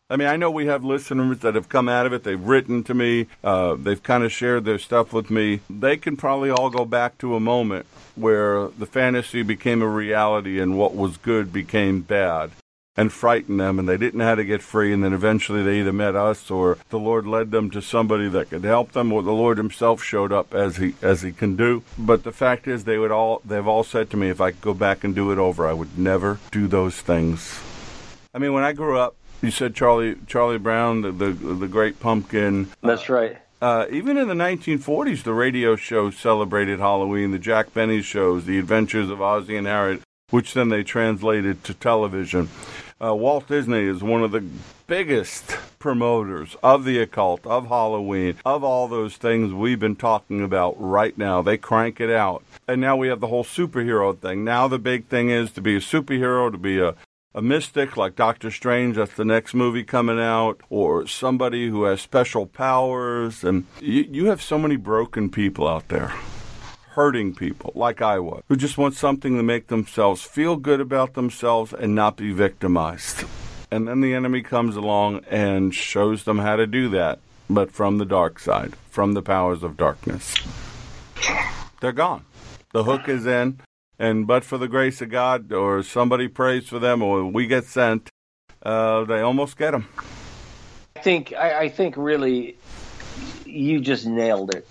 I 0.09 0.17
mean, 0.17 0.27
I 0.27 0.35
know 0.35 0.51
we 0.51 0.65
have 0.65 0.83
listeners 0.83 1.39
that 1.39 1.55
have 1.55 1.69
come 1.69 1.87
out 1.87 2.05
of 2.05 2.13
it. 2.13 2.23
They've 2.23 2.39
written 2.39 2.83
to 2.83 2.93
me. 2.93 3.27
Uh, 3.43 3.75
they've 3.75 4.03
kind 4.03 4.23
of 4.23 4.31
shared 4.31 4.65
their 4.65 4.77
stuff 4.77 5.13
with 5.13 5.31
me. 5.31 5.61
They 5.69 5.95
can 5.95 6.17
probably 6.17 6.51
all 6.51 6.69
go 6.69 6.83
back 6.83 7.17
to 7.19 7.35
a 7.35 7.39
moment 7.39 7.85
where 8.15 8.67
the 8.67 8.85
fantasy 8.85 9.41
became 9.41 9.81
a 9.81 9.87
reality 9.87 10.59
and 10.59 10.77
what 10.77 10.93
was 10.93 11.17
good 11.17 11.53
became 11.53 12.01
bad 12.01 12.51
and 12.95 13.11
frightened 13.11 13.59
them 13.59 13.79
and 13.79 13.89
they 13.89 13.97
didn't 13.97 14.19
know 14.19 14.25
how 14.25 14.35
to 14.35 14.45
get 14.45 14.61
free 14.61 14.93
and 14.93 15.03
then 15.03 15.13
eventually 15.13 15.63
they 15.63 15.79
either 15.79 15.93
met 15.93 16.15
us 16.15 16.51
or 16.51 16.77
the 16.89 16.99
Lord 16.99 17.25
led 17.25 17.51
them 17.51 17.69
to 17.71 17.81
somebody 17.81 18.29
that 18.29 18.49
could 18.49 18.63
help 18.63 18.91
them 18.91 19.11
or 19.11 19.23
the 19.23 19.31
Lord 19.31 19.57
himself 19.57 20.03
showed 20.03 20.31
up 20.31 20.53
as 20.53 20.77
he 20.77 20.93
as 21.01 21.21
he 21.21 21.31
can 21.31 21.55
do 21.55 21.83
but 21.97 22.23
the 22.23 22.31
fact 22.31 22.67
is 22.67 22.83
they 22.83 22.97
would 22.97 23.11
all 23.11 23.41
they've 23.43 23.67
all 23.67 23.83
said 23.83 24.09
to 24.11 24.17
me 24.17 24.29
if 24.29 24.39
I 24.39 24.51
could 24.51 24.61
go 24.61 24.73
back 24.73 25.03
and 25.03 25.15
do 25.15 25.31
it 25.31 25.37
over 25.39 25.67
I 25.67 25.73
would 25.73 25.97
never 25.97 26.39
do 26.51 26.67
those 26.67 27.01
things 27.01 27.59
I 28.33 28.37
mean 28.37 28.53
when 28.53 28.63
I 28.63 28.73
grew 28.73 28.97
up 28.97 29.15
you 29.41 29.49
said 29.49 29.75
Charlie 29.75 30.15
Charlie 30.27 30.59
Brown 30.59 31.01
the 31.01 31.11
the, 31.11 31.31
the 31.31 31.67
great 31.67 31.99
pumpkin 31.99 32.69
that's 32.81 33.09
right 33.09 33.37
uh, 33.61 33.85
even 33.89 34.17
in 34.17 34.27
the 34.27 34.33
1940s, 34.33 35.23
the 35.23 35.33
radio 35.33 35.77
shows 35.77 36.17
celebrated 36.17 36.81
Halloween. 36.81 37.31
The 37.31 37.39
Jack 37.39 37.73
Benny 37.73 38.01
shows, 38.01 38.43
The 38.43 38.59
Adventures 38.59 39.09
of 39.09 39.21
Ozzie 39.21 39.55
and 39.55 39.65
Harriet, 39.65 40.01
which 40.31 40.53
then 40.53 40.67
they 40.67 40.83
translated 40.83 41.63
to 41.63 41.73
television. 41.73 42.49
Uh, 43.01 43.15
Walt 43.15 43.47
Disney 43.47 43.83
is 43.83 44.03
one 44.03 44.23
of 44.23 44.31
the 44.31 44.43
biggest 44.87 45.57
promoters 45.79 46.55
of 46.63 46.85
the 46.85 46.99
occult, 46.99 47.45
of 47.45 47.67
Halloween, 47.67 48.37
of 48.45 48.63
all 48.63 48.87
those 48.87 49.17
things 49.17 49.53
we've 49.53 49.79
been 49.79 49.95
talking 49.95 50.41
about 50.41 50.75
right 50.79 51.17
now. 51.17 51.41
They 51.41 51.57
crank 51.57 51.99
it 51.99 52.09
out. 52.09 52.43
And 52.67 52.79
now 52.79 52.95
we 52.95 53.09
have 53.09 53.19
the 53.19 53.27
whole 53.27 53.43
superhero 53.43 54.17
thing. 54.17 54.43
Now 54.43 54.67
the 54.67 54.79
big 54.79 55.07
thing 55.07 55.29
is 55.29 55.51
to 55.51 55.61
be 55.61 55.75
a 55.75 55.79
superhero, 55.79 56.51
to 56.51 56.57
be 56.57 56.79
a, 56.79 56.95
a 57.35 57.41
mystic 57.41 57.97
like 57.97 58.15
Doctor 58.15 58.51
Strange, 58.51 58.95
that's 58.95 59.15
the 59.15 59.25
next 59.25 59.53
movie 59.53 59.83
coming 59.83 60.19
out, 60.19 60.61
or 60.69 61.07
somebody 61.07 61.67
who 61.69 61.83
has 61.83 61.99
special 61.99 62.45
powers. 62.45 63.43
And 63.43 63.65
you, 63.81 64.07
you 64.09 64.25
have 64.27 64.41
so 64.41 64.57
many 64.57 64.77
broken 64.77 65.29
people 65.29 65.67
out 65.67 65.89
there 65.89 66.13
hurting 66.93 67.33
people 67.33 67.71
like 67.75 68.01
I 68.01 68.19
was, 68.19 68.43
who 68.47 68.55
just 68.55 68.77
want 68.77 68.95
something 68.95 69.35
to 69.37 69.43
make 69.43 69.67
themselves 69.67 70.21
feel 70.21 70.57
good 70.57 70.79
about 70.79 71.15
themselves 71.15 71.73
and 71.73 71.95
not 71.95 72.17
be 72.17 72.31
victimized. 72.31 73.25
And 73.71 73.87
then 73.87 74.01
the 74.01 74.13
enemy 74.13 74.43
comes 74.43 74.75
along 74.75 75.25
and 75.29 75.73
shows 75.73 76.23
them 76.23 76.37
how 76.37 76.55
to 76.55 76.67
do 76.67 76.89
that, 76.89 77.19
but 77.49 77.71
from 77.71 77.97
the 77.97 78.05
dark 78.05 78.37
side, 78.39 78.75
from 78.91 79.13
the 79.13 79.23
powers 79.23 79.63
of 79.63 79.75
darkness. 79.75 80.35
They're 81.81 81.91
gone. 81.91 82.25
The 82.73 82.83
hook 82.83 83.09
is 83.09 83.25
in, 83.25 83.59
and 83.97 84.27
but 84.27 84.43
for 84.43 84.59
the 84.59 84.67
grace 84.67 85.01
of 85.01 85.09
God, 85.09 85.51
or 85.51 85.81
somebody 85.81 86.27
prays 86.27 86.67
for 86.67 86.77
them, 86.77 87.01
or 87.01 87.25
we 87.25 87.47
get 87.47 87.65
sent, 87.65 88.09
uh, 88.61 89.03
they 89.05 89.21
almost 89.21 89.57
get 89.57 89.71
them. 89.71 89.87
I 90.95 90.99
think 90.99 91.33
I, 91.33 91.61
I 91.61 91.69
think 91.69 91.97
really, 91.97 92.55
you 93.45 93.79
just 93.79 94.05
nailed 94.05 94.53
it 94.53 94.67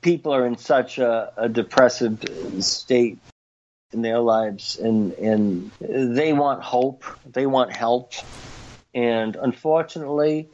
people 0.00 0.34
are 0.34 0.46
in 0.46 0.56
such 0.56 0.98
a, 0.98 1.32
a 1.36 1.48
depressive 1.48 2.24
state 2.60 3.18
in 3.92 4.02
their 4.02 4.20
lives 4.20 4.78
and 4.78 5.12
and 5.14 5.70
they 5.80 6.32
want 6.32 6.62
hope 6.62 7.04
they 7.26 7.46
want 7.46 7.72
help. 7.72 8.12
And 8.94 9.36
unfortunately 9.36 10.48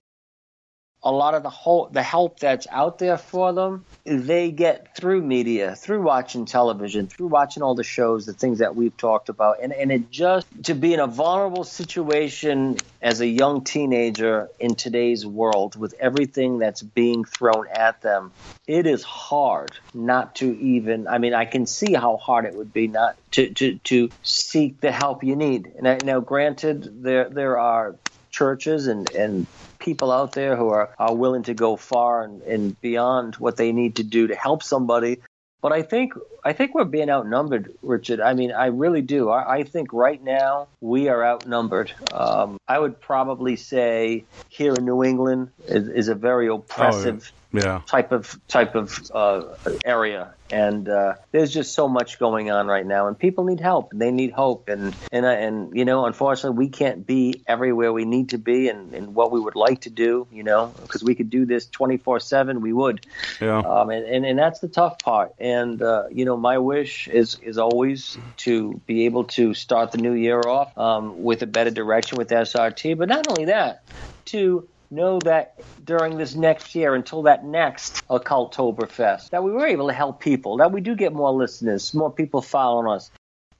a 1.02 1.12
lot 1.12 1.34
of 1.34 1.42
the 1.42 1.50
whole 1.50 1.88
the 1.92 2.02
help 2.02 2.38
that's 2.40 2.66
out 2.70 2.98
there 2.98 3.18
for 3.18 3.52
them 3.52 3.84
they 4.04 4.50
get 4.50 4.96
through 4.96 5.22
media 5.22 5.76
through 5.76 6.02
watching 6.02 6.46
television 6.46 7.08
through 7.08 7.26
watching 7.26 7.62
all 7.62 7.74
the 7.74 7.84
shows 7.84 8.24
the 8.24 8.32
things 8.32 8.60
that 8.60 8.74
we've 8.74 8.96
talked 8.96 9.28
about. 9.28 9.62
And 9.62 9.72
and 9.72 9.92
it 9.92 10.10
just 10.10 10.46
to 10.64 10.74
be 10.74 10.94
in 10.94 11.00
a 11.00 11.06
vulnerable 11.06 11.64
situation 11.64 12.78
as 13.02 13.20
a 13.20 13.26
young 13.26 13.64
teenager 13.64 14.48
in 14.58 14.74
today's 14.74 15.26
world 15.26 15.76
with 15.76 15.94
everything 16.00 16.58
that's 16.58 16.82
being 16.82 17.24
thrown 17.24 17.66
at 17.70 18.00
them 18.02 18.32
it 18.66 18.86
is 18.86 19.02
hard 19.02 19.72
not 19.94 20.36
to 20.36 20.54
even 20.58 21.08
i 21.08 21.18
mean 21.18 21.32
i 21.32 21.44
can 21.44 21.66
see 21.66 21.94
how 21.94 22.16
hard 22.16 22.44
it 22.44 22.54
would 22.54 22.72
be 22.72 22.86
not 22.86 23.16
to 23.30 23.52
to 23.54 23.78
to 23.78 24.10
seek 24.22 24.80
the 24.80 24.92
help 24.92 25.22
you 25.24 25.36
need. 25.36 25.72
And 25.76 25.88
I, 25.88 26.00
now 26.00 26.20
granted 26.20 27.02
there 27.02 27.28
there 27.28 27.58
are 27.58 27.96
churches 28.30 28.86
and, 28.86 29.08
and 29.10 29.46
people 29.78 30.10
out 30.12 30.32
there 30.32 30.56
who 30.56 30.68
are, 30.70 30.94
are 30.98 31.14
willing 31.14 31.44
to 31.44 31.54
go 31.54 31.76
far 31.76 32.22
and, 32.22 32.42
and 32.42 32.80
beyond 32.80 33.36
what 33.36 33.56
they 33.56 33.72
need 33.72 33.96
to 33.96 34.02
do 34.02 34.26
to 34.26 34.34
help 34.34 34.62
somebody. 34.62 35.18
But 35.60 35.72
I 35.72 35.82
think 35.82 36.14
I 36.44 36.52
think 36.52 36.74
we're 36.74 36.84
being 36.84 37.10
outnumbered, 37.10 37.74
Richard. 37.82 38.20
I 38.20 38.34
mean, 38.34 38.52
I 38.52 38.66
really 38.66 39.02
do. 39.02 39.28
I, 39.28 39.56
I 39.58 39.62
think 39.64 39.92
right 39.92 40.22
now 40.22 40.68
we 40.80 41.08
are 41.08 41.24
outnumbered. 41.24 41.92
Um, 42.12 42.58
I 42.68 42.78
would 42.78 43.00
probably 43.00 43.56
say 43.56 44.24
here 44.48 44.74
in 44.74 44.84
New 44.84 45.02
England 45.02 45.50
is, 45.66 45.88
is 45.88 46.08
a 46.08 46.14
very 46.14 46.46
oppressive 46.46 47.32
oh, 47.34 47.37
yeah. 47.52 47.82
type 47.86 48.12
of 48.12 48.38
type 48.48 48.74
of 48.74 48.98
uh, 49.14 49.42
area, 49.84 50.34
and 50.50 50.88
uh, 50.88 51.14
there's 51.32 51.52
just 51.52 51.74
so 51.74 51.88
much 51.88 52.18
going 52.18 52.50
on 52.50 52.66
right 52.66 52.86
now, 52.86 53.06
and 53.08 53.18
people 53.18 53.44
need 53.44 53.60
help. 53.60 53.92
and 53.92 54.00
They 54.00 54.10
need 54.10 54.32
hope, 54.32 54.68
and 54.68 54.96
and 55.10 55.24
uh, 55.24 55.28
and 55.28 55.74
you 55.76 55.84
know, 55.84 56.04
unfortunately, 56.04 56.58
we 56.58 56.68
can't 56.68 57.06
be 57.06 57.42
everywhere 57.46 57.92
we 57.92 58.04
need 58.04 58.30
to 58.30 58.38
be, 58.38 58.68
and, 58.68 58.94
and 58.94 59.14
what 59.14 59.32
we 59.32 59.40
would 59.40 59.56
like 59.56 59.82
to 59.82 59.90
do. 59.90 60.26
You 60.30 60.42
know, 60.42 60.74
because 60.82 61.02
we 61.02 61.14
could 61.14 61.30
do 61.30 61.46
this 61.46 61.66
24 61.66 62.20
seven, 62.20 62.60
we 62.60 62.72
would. 62.72 63.06
Yeah. 63.40 63.58
Um, 63.58 63.90
and, 63.90 64.04
and 64.04 64.26
and 64.26 64.38
that's 64.38 64.60
the 64.60 64.68
tough 64.68 64.98
part. 64.98 65.32
And 65.38 65.80
uh, 65.80 66.04
you 66.10 66.24
know, 66.24 66.36
my 66.36 66.58
wish 66.58 67.08
is 67.08 67.38
is 67.42 67.58
always 67.58 68.18
to 68.38 68.80
be 68.86 69.06
able 69.06 69.24
to 69.24 69.54
start 69.54 69.92
the 69.92 69.98
new 69.98 70.12
year 70.12 70.40
off 70.40 70.76
um, 70.76 71.22
with 71.22 71.42
a 71.42 71.46
better 71.46 71.70
direction 71.70 72.18
with 72.18 72.28
SRT. 72.28 72.98
But 72.98 73.08
not 73.08 73.26
only 73.28 73.46
that, 73.46 73.82
to 74.26 74.68
know 74.90 75.18
that 75.20 75.60
during 75.84 76.16
this 76.16 76.34
next 76.34 76.74
year 76.74 76.94
until 76.94 77.22
that 77.22 77.44
next 77.44 78.06
Occultoberfest 78.08 79.30
that 79.30 79.44
we 79.44 79.50
were 79.50 79.66
able 79.66 79.88
to 79.88 79.92
help 79.92 80.20
people, 80.20 80.58
that 80.58 80.72
we 80.72 80.80
do 80.80 80.94
get 80.94 81.12
more 81.12 81.32
listeners, 81.32 81.92
more 81.94 82.12
people 82.12 82.42
following 82.42 82.88
us, 82.88 83.10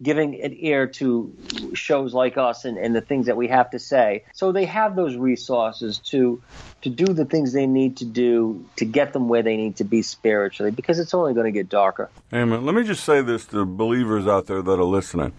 giving 0.03 0.41
an 0.41 0.55
ear 0.57 0.87
to 0.87 1.37
shows 1.75 2.15
like 2.15 2.37
us 2.39 2.65
and, 2.65 2.79
and 2.79 2.95
the 2.95 3.01
things 3.01 3.27
that 3.27 3.37
we 3.37 3.49
have 3.49 3.71
to 3.71 3.79
say. 3.79 4.25
So 4.33 4.53
they 4.53 4.65
have 4.67 4.97
those 4.97 5.17
resources 5.17 5.99
to 6.11 6.43
to 6.83 6.91
do 6.91 7.07
the 7.07 7.25
things 7.25 7.53
they 7.53 7.67
need 7.67 7.97
to 7.99 8.05
do 8.05 8.65
to 8.77 8.85
get 8.85 9.13
them 9.13 9.29
where 9.29 9.43
they 9.43 9.57
need 9.57 9.77
to 9.77 9.85
be 9.85 10.03
spiritually 10.03 10.71
because 10.71 10.99
it's 10.99 11.13
only 11.13 11.35
going 11.35 11.47
to 11.47 11.53
get 11.53 11.69
darker. 11.69 12.09
Amen. 12.33 12.65
Let 12.65 12.75
me 12.75 12.85
just 12.85 13.05
say 13.05 13.21
this 13.23 13.47
to 13.47 13.65
believers 13.65 14.27
out 14.27 14.47
there 14.47 14.63
that 14.63 14.79
are 14.79 14.85
listening. 14.85 15.33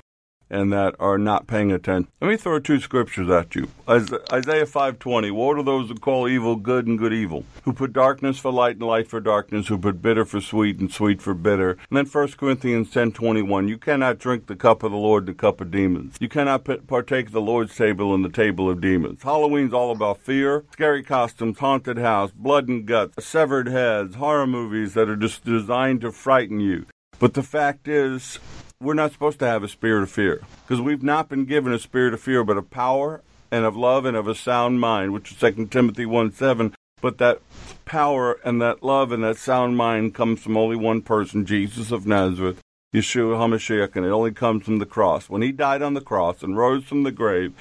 And 0.49 0.71
that 0.73 0.95
are 0.99 1.17
not 1.17 1.47
paying 1.47 1.71
attention. 1.71 2.11
Let 2.21 2.29
me 2.29 2.37
throw 2.37 2.59
two 2.59 2.79
scriptures 2.79 3.29
at 3.29 3.55
you. 3.55 3.67
Isaiah 3.87 4.65
5:20. 4.65 5.31
Woe 5.31 5.53
to 5.53 5.63
those 5.63 5.89
who 5.89 5.95
call 5.95 6.27
evil 6.27 6.55
good 6.55 6.87
and 6.87 6.97
good 6.97 7.13
evil, 7.13 7.45
who 7.63 7.73
put 7.73 7.93
darkness 7.93 8.39
for 8.39 8.51
light 8.51 8.75
and 8.77 8.83
light 8.83 9.07
for 9.07 9.19
darkness, 9.19 9.67
who 9.67 9.77
put 9.77 10.01
bitter 10.01 10.25
for 10.25 10.41
sweet 10.41 10.79
and 10.79 10.91
sweet 10.91 11.21
for 11.21 11.33
bitter. 11.33 11.71
And 11.89 11.97
then 11.97 12.05
1 12.05 12.37
Corinthians 12.37 12.89
10:21. 12.89 13.67
You 13.67 13.77
cannot 13.77 14.19
drink 14.19 14.47
the 14.47 14.55
cup 14.55 14.83
of 14.83 14.91
the 14.91 14.97
Lord, 14.97 15.25
the 15.25 15.33
cup 15.33 15.61
of 15.61 15.71
demons. 15.71 16.17
You 16.19 16.29
cannot 16.29 16.67
partake 16.87 17.27
of 17.27 17.31
the 17.33 17.41
Lord's 17.41 17.75
table 17.75 18.13
and 18.13 18.23
the 18.25 18.29
table 18.29 18.69
of 18.69 18.81
demons. 18.81 19.23
Halloween's 19.23 19.73
all 19.73 19.91
about 19.91 20.19
fear, 20.19 20.65
scary 20.73 21.03
costumes, 21.03 21.59
haunted 21.59 21.97
house, 21.97 22.31
blood 22.31 22.67
and 22.67 22.85
guts, 22.85 23.25
severed 23.25 23.67
heads, 23.67 24.15
horror 24.15 24.47
movies 24.47 24.93
that 24.93 25.09
are 25.09 25.15
just 25.15 25.43
designed 25.43 26.01
to 26.01 26.11
frighten 26.11 26.59
you. 26.59 26.85
But 27.19 27.33
the 27.33 27.43
fact 27.43 27.87
is, 27.87 28.39
we're 28.81 28.93
not 28.93 29.11
supposed 29.11 29.39
to 29.39 29.45
have 29.45 29.61
a 29.61 29.67
spirit 29.67 30.03
of 30.03 30.09
fear 30.09 30.41
because 30.61 30.79
we've 30.79 31.03
not 31.03 31.27
been 31.27 31.43
given 31.43 31.73
a 31.73 31.79
spirit 31.79 32.13
of 32.13 32.21
fear, 32.21 32.45
but 32.45 32.57
of 32.57 32.69
power 32.69 33.21
and 33.51 33.65
of 33.65 33.75
love 33.75 34.05
and 34.05 34.15
of 34.15 34.27
a 34.27 34.35
sound 34.35 34.79
mind, 34.79 35.11
which 35.11 35.31
is 35.31 35.37
2 35.37 35.65
Timothy 35.67 36.05
1 36.05 36.31
7. 36.31 36.73
But 37.01 37.17
that 37.17 37.41
power 37.85 38.39
and 38.43 38.61
that 38.61 38.83
love 38.83 39.11
and 39.11 39.23
that 39.23 39.37
sound 39.37 39.75
mind 39.75 40.13
comes 40.13 40.41
from 40.41 40.57
only 40.57 40.75
one 40.75 41.01
person, 41.01 41.45
Jesus 41.45 41.91
of 41.91 42.07
Nazareth, 42.07 42.59
Yeshua 42.93 43.37
HaMashiach, 43.37 43.95
and 43.95 44.05
it 44.05 44.11
only 44.11 44.31
comes 44.31 44.63
from 44.63 44.79
the 44.79 44.85
cross. 44.85 45.29
When 45.29 45.41
he 45.41 45.51
died 45.51 45.81
on 45.81 45.93
the 45.93 46.01
cross 46.01 46.41
and 46.41 46.57
rose 46.57 46.85
from 46.85 47.03
the 47.03 47.11
grave, 47.11 47.55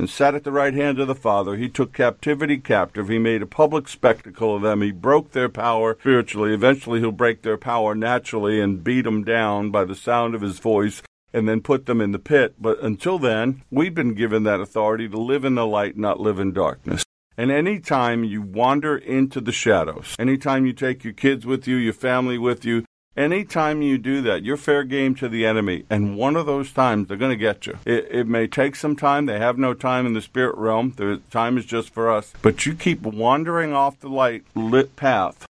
and 0.00 0.08
sat 0.08 0.34
at 0.34 0.44
the 0.44 0.50
right 0.50 0.72
hand 0.72 0.98
of 0.98 1.08
the 1.08 1.14
Father. 1.14 1.56
He 1.56 1.68
took 1.68 1.92
captivity 1.92 2.56
captive. 2.56 3.08
He 3.08 3.18
made 3.18 3.42
a 3.42 3.46
public 3.46 3.86
spectacle 3.86 4.56
of 4.56 4.62
them. 4.62 4.80
He 4.80 4.92
broke 4.92 5.32
their 5.32 5.50
power 5.50 5.98
spiritually. 6.00 6.54
Eventually, 6.54 7.00
he'll 7.00 7.12
break 7.12 7.42
their 7.42 7.58
power 7.58 7.94
naturally 7.94 8.62
and 8.62 8.82
beat 8.82 9.02
them 9.02 9.24
down 9.24 9.70
by 9.70 9.84
the 9.84 9.94
sound 9.94 10.34
of 10.34 10.40
his 10.40 10.58
voice 10.58 11.02
and 11.34 11.46
then 11.46 11.60
put 11.60 11.84
them 11.84 12.00
in 12.00 12.12
the 12.12 12.18
pit. 12.18 12.54
But 12.58 12.82
until 12.82 13.18
then, 13.18 13.60
we've 13.70 13.94
been 13.94 14.14
given 14.14 14.42
that 14.44 14.58
authority 14.58 15.06
to 15.06 15.18
live 15.18 15.44
in 15.44 15.54
the 15.54 15.66
light, 15.66 15.98
not 15.98 16.18
live 16.18 16.38
in 16.38 16.54
darkness. 16.54 17.04
And 17.36 17.50
anytime 17.50 18.24
you 18.24 18.40
wander 18.40 18.96
into 18.96 19.38
the 19.42 19.52
shadows, 19.52 20.16
anytime 20.18 20.64
you 20.64 20.72
take 20.72 21.04
your 21.04 21.12
kids 21.12 21.44
with 21.44 21.68
you, 21.68 21.76
your 21.76 21.92
family 21.92 22.38
with 22.38 22.64
you, 22.64 22.86
Anytime 23.20 23.82
you 23.82 23.98
do 23.98 24.22
that, 24.22 24.44
you're 24.44 24.56
fair 24.56 24.82
game 24.82 25.14
to 25.16 25.28
the 25.28 25.44
enemy. 25.44 25.84
And 25.90 26.16
one 26.16 26.36
of 26.36 26.46
those 26.46 26.72
times, 26.72 27.06
they're 27.06 27.18
going 27.18 27.30
to 27.30 27.36
get 27.36 27.66
you. 27.66 27.76
It, 27.84 28.08
it, 28.10 28.26
may 28.26 28.46
take 28.46 28.74
some 28.74 28.96
time. 28.96 29.26
They 29.26 29.38
have 29.38 29.58
no 29.58 29.74
time 29.74 30.06
in 30.06 30.14
the 30.14 30.22
spirit 30.22 30.56
realm. 30.56 30.94
The 30.96 31.20
time 31.30 31.58
is 31.58 31.66
just 31.66 31.90
for 31.90 32.10
us. 32.10 32.32
But 32.40 32.64
you 32.64 32.74
keep 32.74 33.02
wandering 33.02 33.74
off 33.74 34.00
the 34.00 34.08
light 34.08 34.44
lit 34.54 34.96
path 34.96 35.46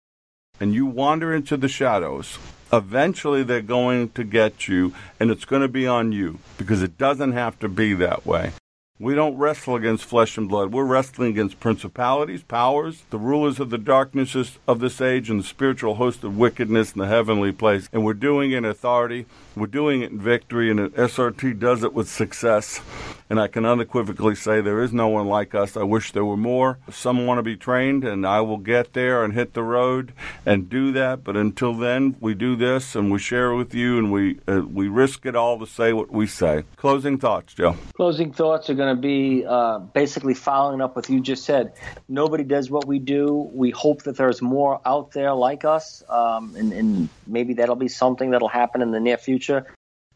and 0.60 0.76
you 0.76 0.86
wander 0.86 1.34
into 1.34 1.58
the 1.58 1.68
shadows. 1.68 2.38
Eventually, 2.72 3.42
they're 3.42 3.62
going 3.64 4.10
to 4.10 4.24
get 4.24 4.68
you, 4.68 4.94
and 5.20 5.32
it's 5.32 5.46
going 5.46 5.64
to 5.64 5.68
be 5.68 5.88
on 5.88 6.12
you 6.12 6.38
because 6.60 6.84
it 6.84 7.00
doesn't 7.00 7.32
have 7.32 7.58
to 7.62 7.68
be 7.68 7.96
that 7.96 8.28
way. 8.28 8.52
We 8.98 9.14
don't 9.14 9.38
wrestle 9.38 9.76
against 9.76 10.06
flesh 10.06 10.38
and 10.38 10.48
blood. 10.48 10.72
We're 10.72 10.86
wrestling 10.86 11.32
against 11.32 11.60
principalities, 11.60 12.44
powers, 12.44 13.04
the 13.10 13.18
rulers 13.18 13.60
of 13.60 13.70
the 13.70 13.78
darknesses 13.78 14.58
of 14.70 14.80
this 14.80 15.02
age, 15.02 15.30
and 15.30 15.42
the 15.42 15.44
spiritual 15.44 15.96
host 15.96 16.24
of 16.24 16.38
wickedness 16.38 16.94
in 16.94 17.00
the 17.00 17.08
heavenly 17.08 17.52
place. 17.52 17.90
And 17.92 18.06
we're 18.06 18.14
doing 18.14 18.54
in 18.54 18.64
authority. 18.64 19.26
We're 19.56 19.68
doing 19.68 20.02
it 20.02 20.12
in 20.12 20.20
victory, 20.20 20.70
and 20.70 20.80
SRT 20.80 21.60
does 21.60 21.84
it 21.84 21.94
with 21.94 22.10
success. 22.10 22.82
And 23.30 23.40
I 23.40 23.48
can 23.48 23.66
unequivocally 23.66 24.36
say 24.36 24.62
there 24.62 24.84
is 24.84 24.94
no 24.94 25.08
one 25.08 25.28
like 25.28 25.56
us. 25.56 25.76
I 25.76 25.84
wish 25.84 26.12
there 26.12 26.26
were 26.26 26.38
more. 26.38 26.78
Some 26.92 27.26
want 27.26 27.40
to 27.40 27.44
be 27.44 27.56
trained, 27.56 28.04
and 28.04 28.26
I 28.28 28.42
will 28.42 28.58
get 28.58 28.94
there 28.94 29.24
and 29.24 29.34
hit 29.34 29.54
the 29.54 29.64
road 29.64 30.14
and 30.46 30.70
do 30.70 30.92
that. 30.92 31.24
But 31.24 31.36
until 31.36 31.74
then, 31.74 32.18
we 32.20 32.36
do 32.36 32.56
this 32.56 32.96
and 32.96 33.12
we 33.12 33.18
share 33.18 33.56
with 33.56 33.74
you, 33.74 33.98
and 33.98 34.12
we 34.12 34.40
uh, 34.48 34.62
we 34.62 34.90
risk 34.90 35.26
it 35.26 35.36
all 35.36 35.58
to 35.60 35.66
say 35.66 35.92
what 35.94 36.12
we 36.12 36.28
say. 36.28 36.66
Closing 36.76 37.18
thoughts, 37.18 37.54
Joe. 37.54 37.76
Closing 37.96 38.32
thoughts 38.32 38.70
are 38.70 38.76
going 38.76 38.96
to 38.96 39.02
be 39.02 39.44
uh, 39.46 39.80
basically 39.80 40.36
following 40.36 40.82
up 40.82 40.96
with 40.96 41.10
you 41.10 41.20
just 41.20 41.46
said. 41.46 41.74
Nobody 42.08 42.44
does 42.44 42.70
what 42.70 42.86
we 42.86 43.00
do. 43.00 43.50
We 43.54 43.72
hope 43.72 44.04
that 44.04 44.18
there's 44.18 44.42
more 44.42 44.82
out 44.86 45.12
there 45.12 45.34
like 45.34 45.66
us, 45.66 46.04
um, 46.10 46.56
and, 46.56 46.72
and 46.74 47.10
maybe 47.26 47.56
that'll 47.56 47.76
be 47.76 47.88
something 47.88 48.32
that'll 48.32 48.48
happen 48.50 48.82
in 48.82 48.92
the 48.92 49.00
near 49.00 49.18
future. 49.18 49.45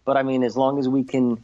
But 0.06 0.18
I 0.18 0.24
mean, 0.24 0.44
as 0.44 0.58
long 0.58 0.80
as 0.80 0.90
we 0.90 1.04
can 1.04 1.44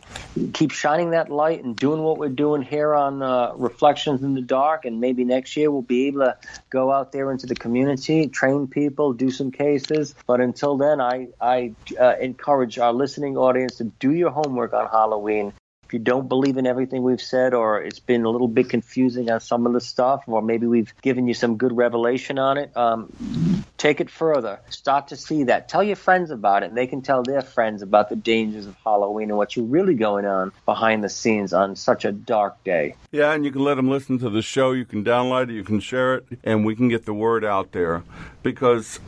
keep 0.53 0.71
shining 0.71 1.11
that 1.11 1.29
light 1.29 1.63
and 1.63 1.75
doing 1.75 2.01
what 2.01 2.17
we're 2.17 2.29
doing 2.29 2.63
here 2.63 2.95
on 2.95 3.21
uh, 3.21 3.51
Reflections 3.55 4.23
in 4.23 4.33
the 4.33 4.41
Dark, 4.41 4.85
and 4.85 4.99
maybe 4.99 5.23
next 5.23 5.55
year 5.55 5.69
we'll 5.69 5.83
be 5.83 6.07
able 6.07 6.21
to 6.21 6.37
go 6.71 6.91
out 6.91 7.11
there 7.11 7.31
into 7.31 7.45
the 7.45 7.53
community, 7.53 8.27
train 8.27 8.65
people, 8.65 9.13
do 9.13 9.29
some 9.29 9.51
cases. 9.51 10.15
But 10.25 10.41
until 10.41 10.77
then, 10.77 10.99
I, 10.99 11.27
I 11.39 11.73
uh, 11.99 12.15
encourage 12.19 12.79
our 12.79 12.91
listening 12.91 13.37
audience 13.37 13.75
to 13.77 13.83
do 13.83 14.11
your 14.11 14.31
homework 14.31 14.73
on 14.73 14.89
Halloween 14.89 15.53
you 15.95 15.99
don't 15.99 16.27
believe 16.27 16.57
in 16.57 16.67
everything 16.67 17.03
we've 17.03 17.21
said, 17.21 17.53
or 17.53 17.81
it's 17.81 18.01
been 18.01 18.25
a 18.25 18.29
little 18.29 18.49
bit 18.49 18.67
confusing 18.67 19.31
on 19.31 19.39
some 19.39 19.65
of 19.65 19.71
the 19.71 19.79
stuff, 19.79 20.25
or 20.27 20.41
maybe 20.41 20.67
we've 20.67 20.93
given 21.01 21.25
you 21.25 21.33
some 21.33 21.55
good 21.55 21.71
revelation 21.71 22.37
on 22.37 22.57
it, 22.57 22.75
um, 22.75 23.63
take 23.77 24.01
it 24.01 24.09
further. 24.09 24.59
Start 24.69 25.07
to 25.07 25.15
see 25.15 25.43
that. 25.45 25.69
Tell 25.69 25.81
your 25.81 25.95
friends 25.95 26.31
about 26.31 26.63
it, 26.63 26.75
they 26.75 26.85
can 26.85 27.01
tell 27.01 27.23
their 27.23 27.41
friends 27.41 27.81
about 27.81 28.09
the 28.09 28.17
dangers 28.17 28.65
of 28.65 28.75
Halloween 28.83 29.29
and 29.29 29.37
what's 29.37 29.55
really 29.55 29.95
going 29.95 30.25
on 30.25 30.51
behind 30.65 31.01
the 31.01 31.07
scenes 31.07 31.53
on 31.53 31.77
such 31.77 32.03
a 32.03 32.11
dark 32.11 32.61
day. 32.65 32.95
Yeah, 33.13 33.31
and 33.31 33.45
you 33.45 33.51
can 33.53 33.63
let 33.63 33.75
them 33.75 33.89
listen 33.89 34.19
to 34.19 34.29
the 34.29 34.41
show. 34.41 34.73
You 34.73 34.83
can 34.83 35.01
download 35.01 35.49
it, 35.49 35.53
you 35.53 35.63
can 35.63 35.79
share 35.79 36.15
it, 36.15 36.25
and 36.43 36.65
we 36.65 36.75
can 36.75 36.89
get 36.89 37.05
the 37.05 37.13
word 37.13 37.45
out 37.45 37.71
there 37.71 38.03
because 38.43 38.99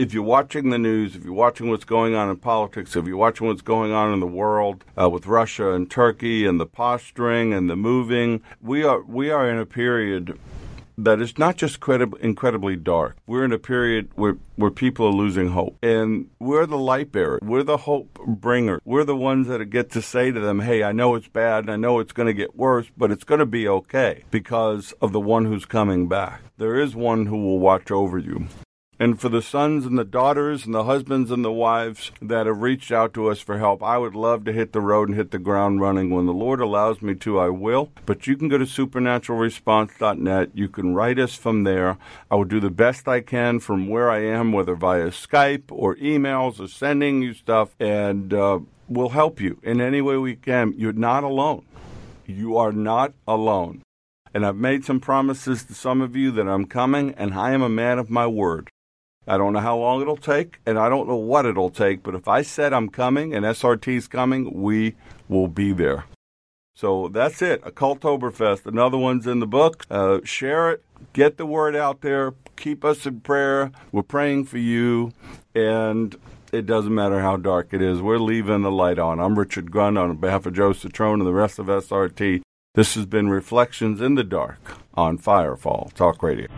if 0.00 0.14
you're 0.14 0.22
watching 0.22 0.70
the 0.70 0.78
news, 0.78 1.14
if 1.14 1.24
you're 1.24 1.34
watching 1.34 1.68
what's 1.68 1.84
going 1.84 2.14
on 2.14 2.30
in 2.30 2.36
politics, 2.38 2.96
if 2.96 3.06
you're 3.06 3.18
watching 3.18 3.46
what's 3.46 3.60
going 3.60 3.92
on 3.92 4.14
in 4.14 4.20
the 4.20 4.26
world 4.26 4.82
uh, 4.98 5.10
with 5.10 5.26
Russia 5.26 5.72
and 5.72 5.90
Turkey 5.90 6.46
and 6.46 6.58
the 6.58 6.64
posturing 6.64 7.52
and 7.52 7.68
the 7.68 7.76
moving, 7.76 8.40
we 8.62 8.82
are 8.82 9.02
we 9.02 9.30
are 9.30 9.50
in 9.50 9.58
a 9.58 9.66
period 9.66 10.38
that 10.96 11.20
is 11.20 11.36
not 11.36 11.56
just 11.56 11.78
incredibly 11.86 12.76
dark. 12.76 13.18
We're 13.26 13.44
in 13.44 13.52
a 13.52 13.58
period 13.58 14.08
where, 14.14 14.36
where 14.56 14.70
people 14.70 15.06
are 15.06 15.12
losing 15.12 15.48
hope. 15.48 15.76
And 15.82 16.30
we're 16.38 16.66
the 16.66 16.78
light 16.78 17.12
bearer. 17.12 17.38
We're 17.42 17.62
the 17.62 17.78
hope 17.78 18.18
bringer. 18.26 18.80
We're 18.84 19.04
the 19.04 19.16
ones 19.16 19.48
that 19.48 19.64
get 19.66 19.90
to 19.92 20.02
say 20.02 20.30
to 20.30 20.40
them, 20.40 20.60
hey, 20.60 20.82
I 20.82 20.92
know 20.92 21.14
it's 21.14 21.28
bad 21.28 21.64
and 21.64 21.70
I 21.70 21.76
know 21.76 22.00
it's 22.00 22.12
going 22.12 22.26
to 22.26 22.34
get 22.34 22.56
worse, 22.56 22.86
but 22.96 23.10
it's 23.10 23.24
going 23.24 23.38
to 23.38 23.46
be 23.46 23.68
okay 23.68 24.24
because 24.30 24.92
of 25.00 25.12
the 25.12 25.20
one 25.20 25.44
who's 25.44 25.64
coming 25.64 26.08
back. 26.08 26.42
There 26.58 26.78
is 26.78 26.94
one 26.94 27.26
who 27.26 27.38
will 27.38 27.58
watch 27.58 27.90
over 27.90 28.18
you 28.18 28.48
and 29.00 29.18
for 29.18 29.30
the 29.30 29.40
sons 29.40 29.86
and 29.86 29.98
the 29.98 30.04
daughters 30.04 30.66
and 30.66 30.74
the 30.74 30.84
husbands 30.84 31.30
and 31.30 31.42
the 31.42 31.50
wives 31.50 32.12
that 32.20 32.44
have 32.44 32.60
reached 32.60 32.92
out 32.92 33.14
to 33.14 33.30
us 33.30 33.40
for 33.40 33.56
help. 33.56 33.82
I 33.82 33.96
would 33.96 34.14
love 34.14 34.44
to 34.44 34.52
hit 34.52 34.74
the 34.74 34.82
road 34.82 35.08
and 35.08 35.16
hit 35.16 35.30
the 35.30 35.38
ground 35.38 35.80
running. 35.80 36.10
When 36.10 36.26
the 36.26 36.34
Lord 36.34 36.60
allows 36.60 37.00
me 37.00 37.14
to, 37.14 37.40
I 37.40 37.48
will. 37.48 37.90
But 38.04 38.26
you 38.26 38.36
can 38.36 38.48
go 38.48 38.58
to 38.58 38.66
supernaturalresponse.net. 38.66 40.50
You 40.52 40.68
can 40.68 40.94
write 40.94 41.18
us 41.18 41.34
from 41.34 41.64
there. 41.64 41.96
I 42.30 42.34
will 42.34 42.44
do 42.44 42.60
the 42.60 42.68
best 42.68 43.08
I 43.08 43.22
can 43.22 43.58
from 43.58 43.88
where 43.88 44.10
I 44.10 44.18
am, 44.18 44.52
whether 44.52 44.74
via 44.74 45.06
Skype 45.06 45.72
or 45.72 45.96
emails 45.96 46.60
or 46.60 46.68
sending 46.68 47.22
you 47.22 47.32
stuff, 47.32 47.74
and 47.80 48.34
uh, 48.34 48.58
we'll 48.86 49.08
help 49.08 49.40
you 49.40 49.58
in 49.62 49.80
any 49.80 50.02
way 50.02 50.18
we 50.18 50.36
can. 50.36 50.74
You're 50.76 50.92
not 50.92 51.24
alone. 51.24 51.64
You 52.26 52.58
are 52.58 52.72
not 52.72 53.14
alone. 53.26 53.80
And 54.34 54.44
I've 54.44 54.56
made 54.56 54.84
some 54.84 55.00
promises 55.00 55.64
to 55.64 55.74
some 55.74 56.02
of 56.02 56.14
you 56.14 56.30
that 56.32 56.46
I'm 56.46 56.66
coming, 56.66 57.14
and 57.14 57.32
I 57.32 57.52
am 57.52 57.62
a 57.62 57.70
man 57.70 57.98
of 57.98 58.10
my 58.10 58.26
word. 58.26 58.70
I 59.30 59.38
don't 59.38 59.52
know 59.52 59.60
how 59.60 59.76
long 59.76 60.02
it'll 60.02 60.16
take, 60.16 60.58
and 60.66 60.76
I 60.76 60.88
don't 60.88 61.06
know 61.06 61.14
what 61.14 61.46
it'll 61.46 61.70
take, 61.70 62.02
but 62.02 62.16
if 62.16 62.26
I 62.26 62.42
said 62.42 62.72
I'm 62.72 62.88
coming 62.88 63.32
and 63.32 63.44
SRT's 63.44 64.08
coming, 64.08 64.60
we 64.60 64.96
will 65.28 65.46
be 65.46 65.72
there. 65.72 66.04
So 66.74 67.06
that's 67.06 67.40
it. 67.40 67.62
Occultoberfest. 67.62 68.66
Another 68.66 68.98
one's 68.98 69.28
in 69.28 69.38
the 69.38 69.46
book. 69.46 69.86
Uh, 69.88 70.18
share 70.24 70.72
it. 70.72 70.82
Get 71.12 71.36
the 71.36 71.46
word 71.46 71.76
out 71.76 72.00
there. 72.00 72.34
Keep 72.56 72.84
us 72.84 73.06
in 73.06 73.20
prayer. 73.20 73.70
We're 73.92 74.02
praying 74.02 74.46
for 74.46 74.58
you. 74.58 75.12
And 75.54 76.16
it 76.52 76.66
doesn't 76.66 76.92
matter 76.92 77.20
how 77.20 77.36
dark 77.36 77.72
it 77.72 77.80
is. 77.80 78.02
We're 78.02 78.18
leaving 78.18 78.62
the 78.62 78.72
light 78.72 78.98
on. 78.98 79.20
I'm 79.20 79.38
Richard 79.38 79.70
Grund 79.70 79.96
on 79.96 80.16
behalf 80.16 80.44
of 80.44 80.54
Joe 80.54 80.70
Cetrone 80.70 81.20
and 81.20 81.26
the 81.26 81.32
rest 81.32 81.60
of 81.60 81.66
SRT. 81.66 82.42
This 82.74 82.94
has 82.94 83.06
been 83.06 83.28
Reflections 83.28 84.00
in 84.00 84.16
the 84.16 84.24
Dark 84.24 84.58
on 84.94 85.18
Firefall 85.18 85.92
Talk 85.92 86.20
Radio. 86.20 86.48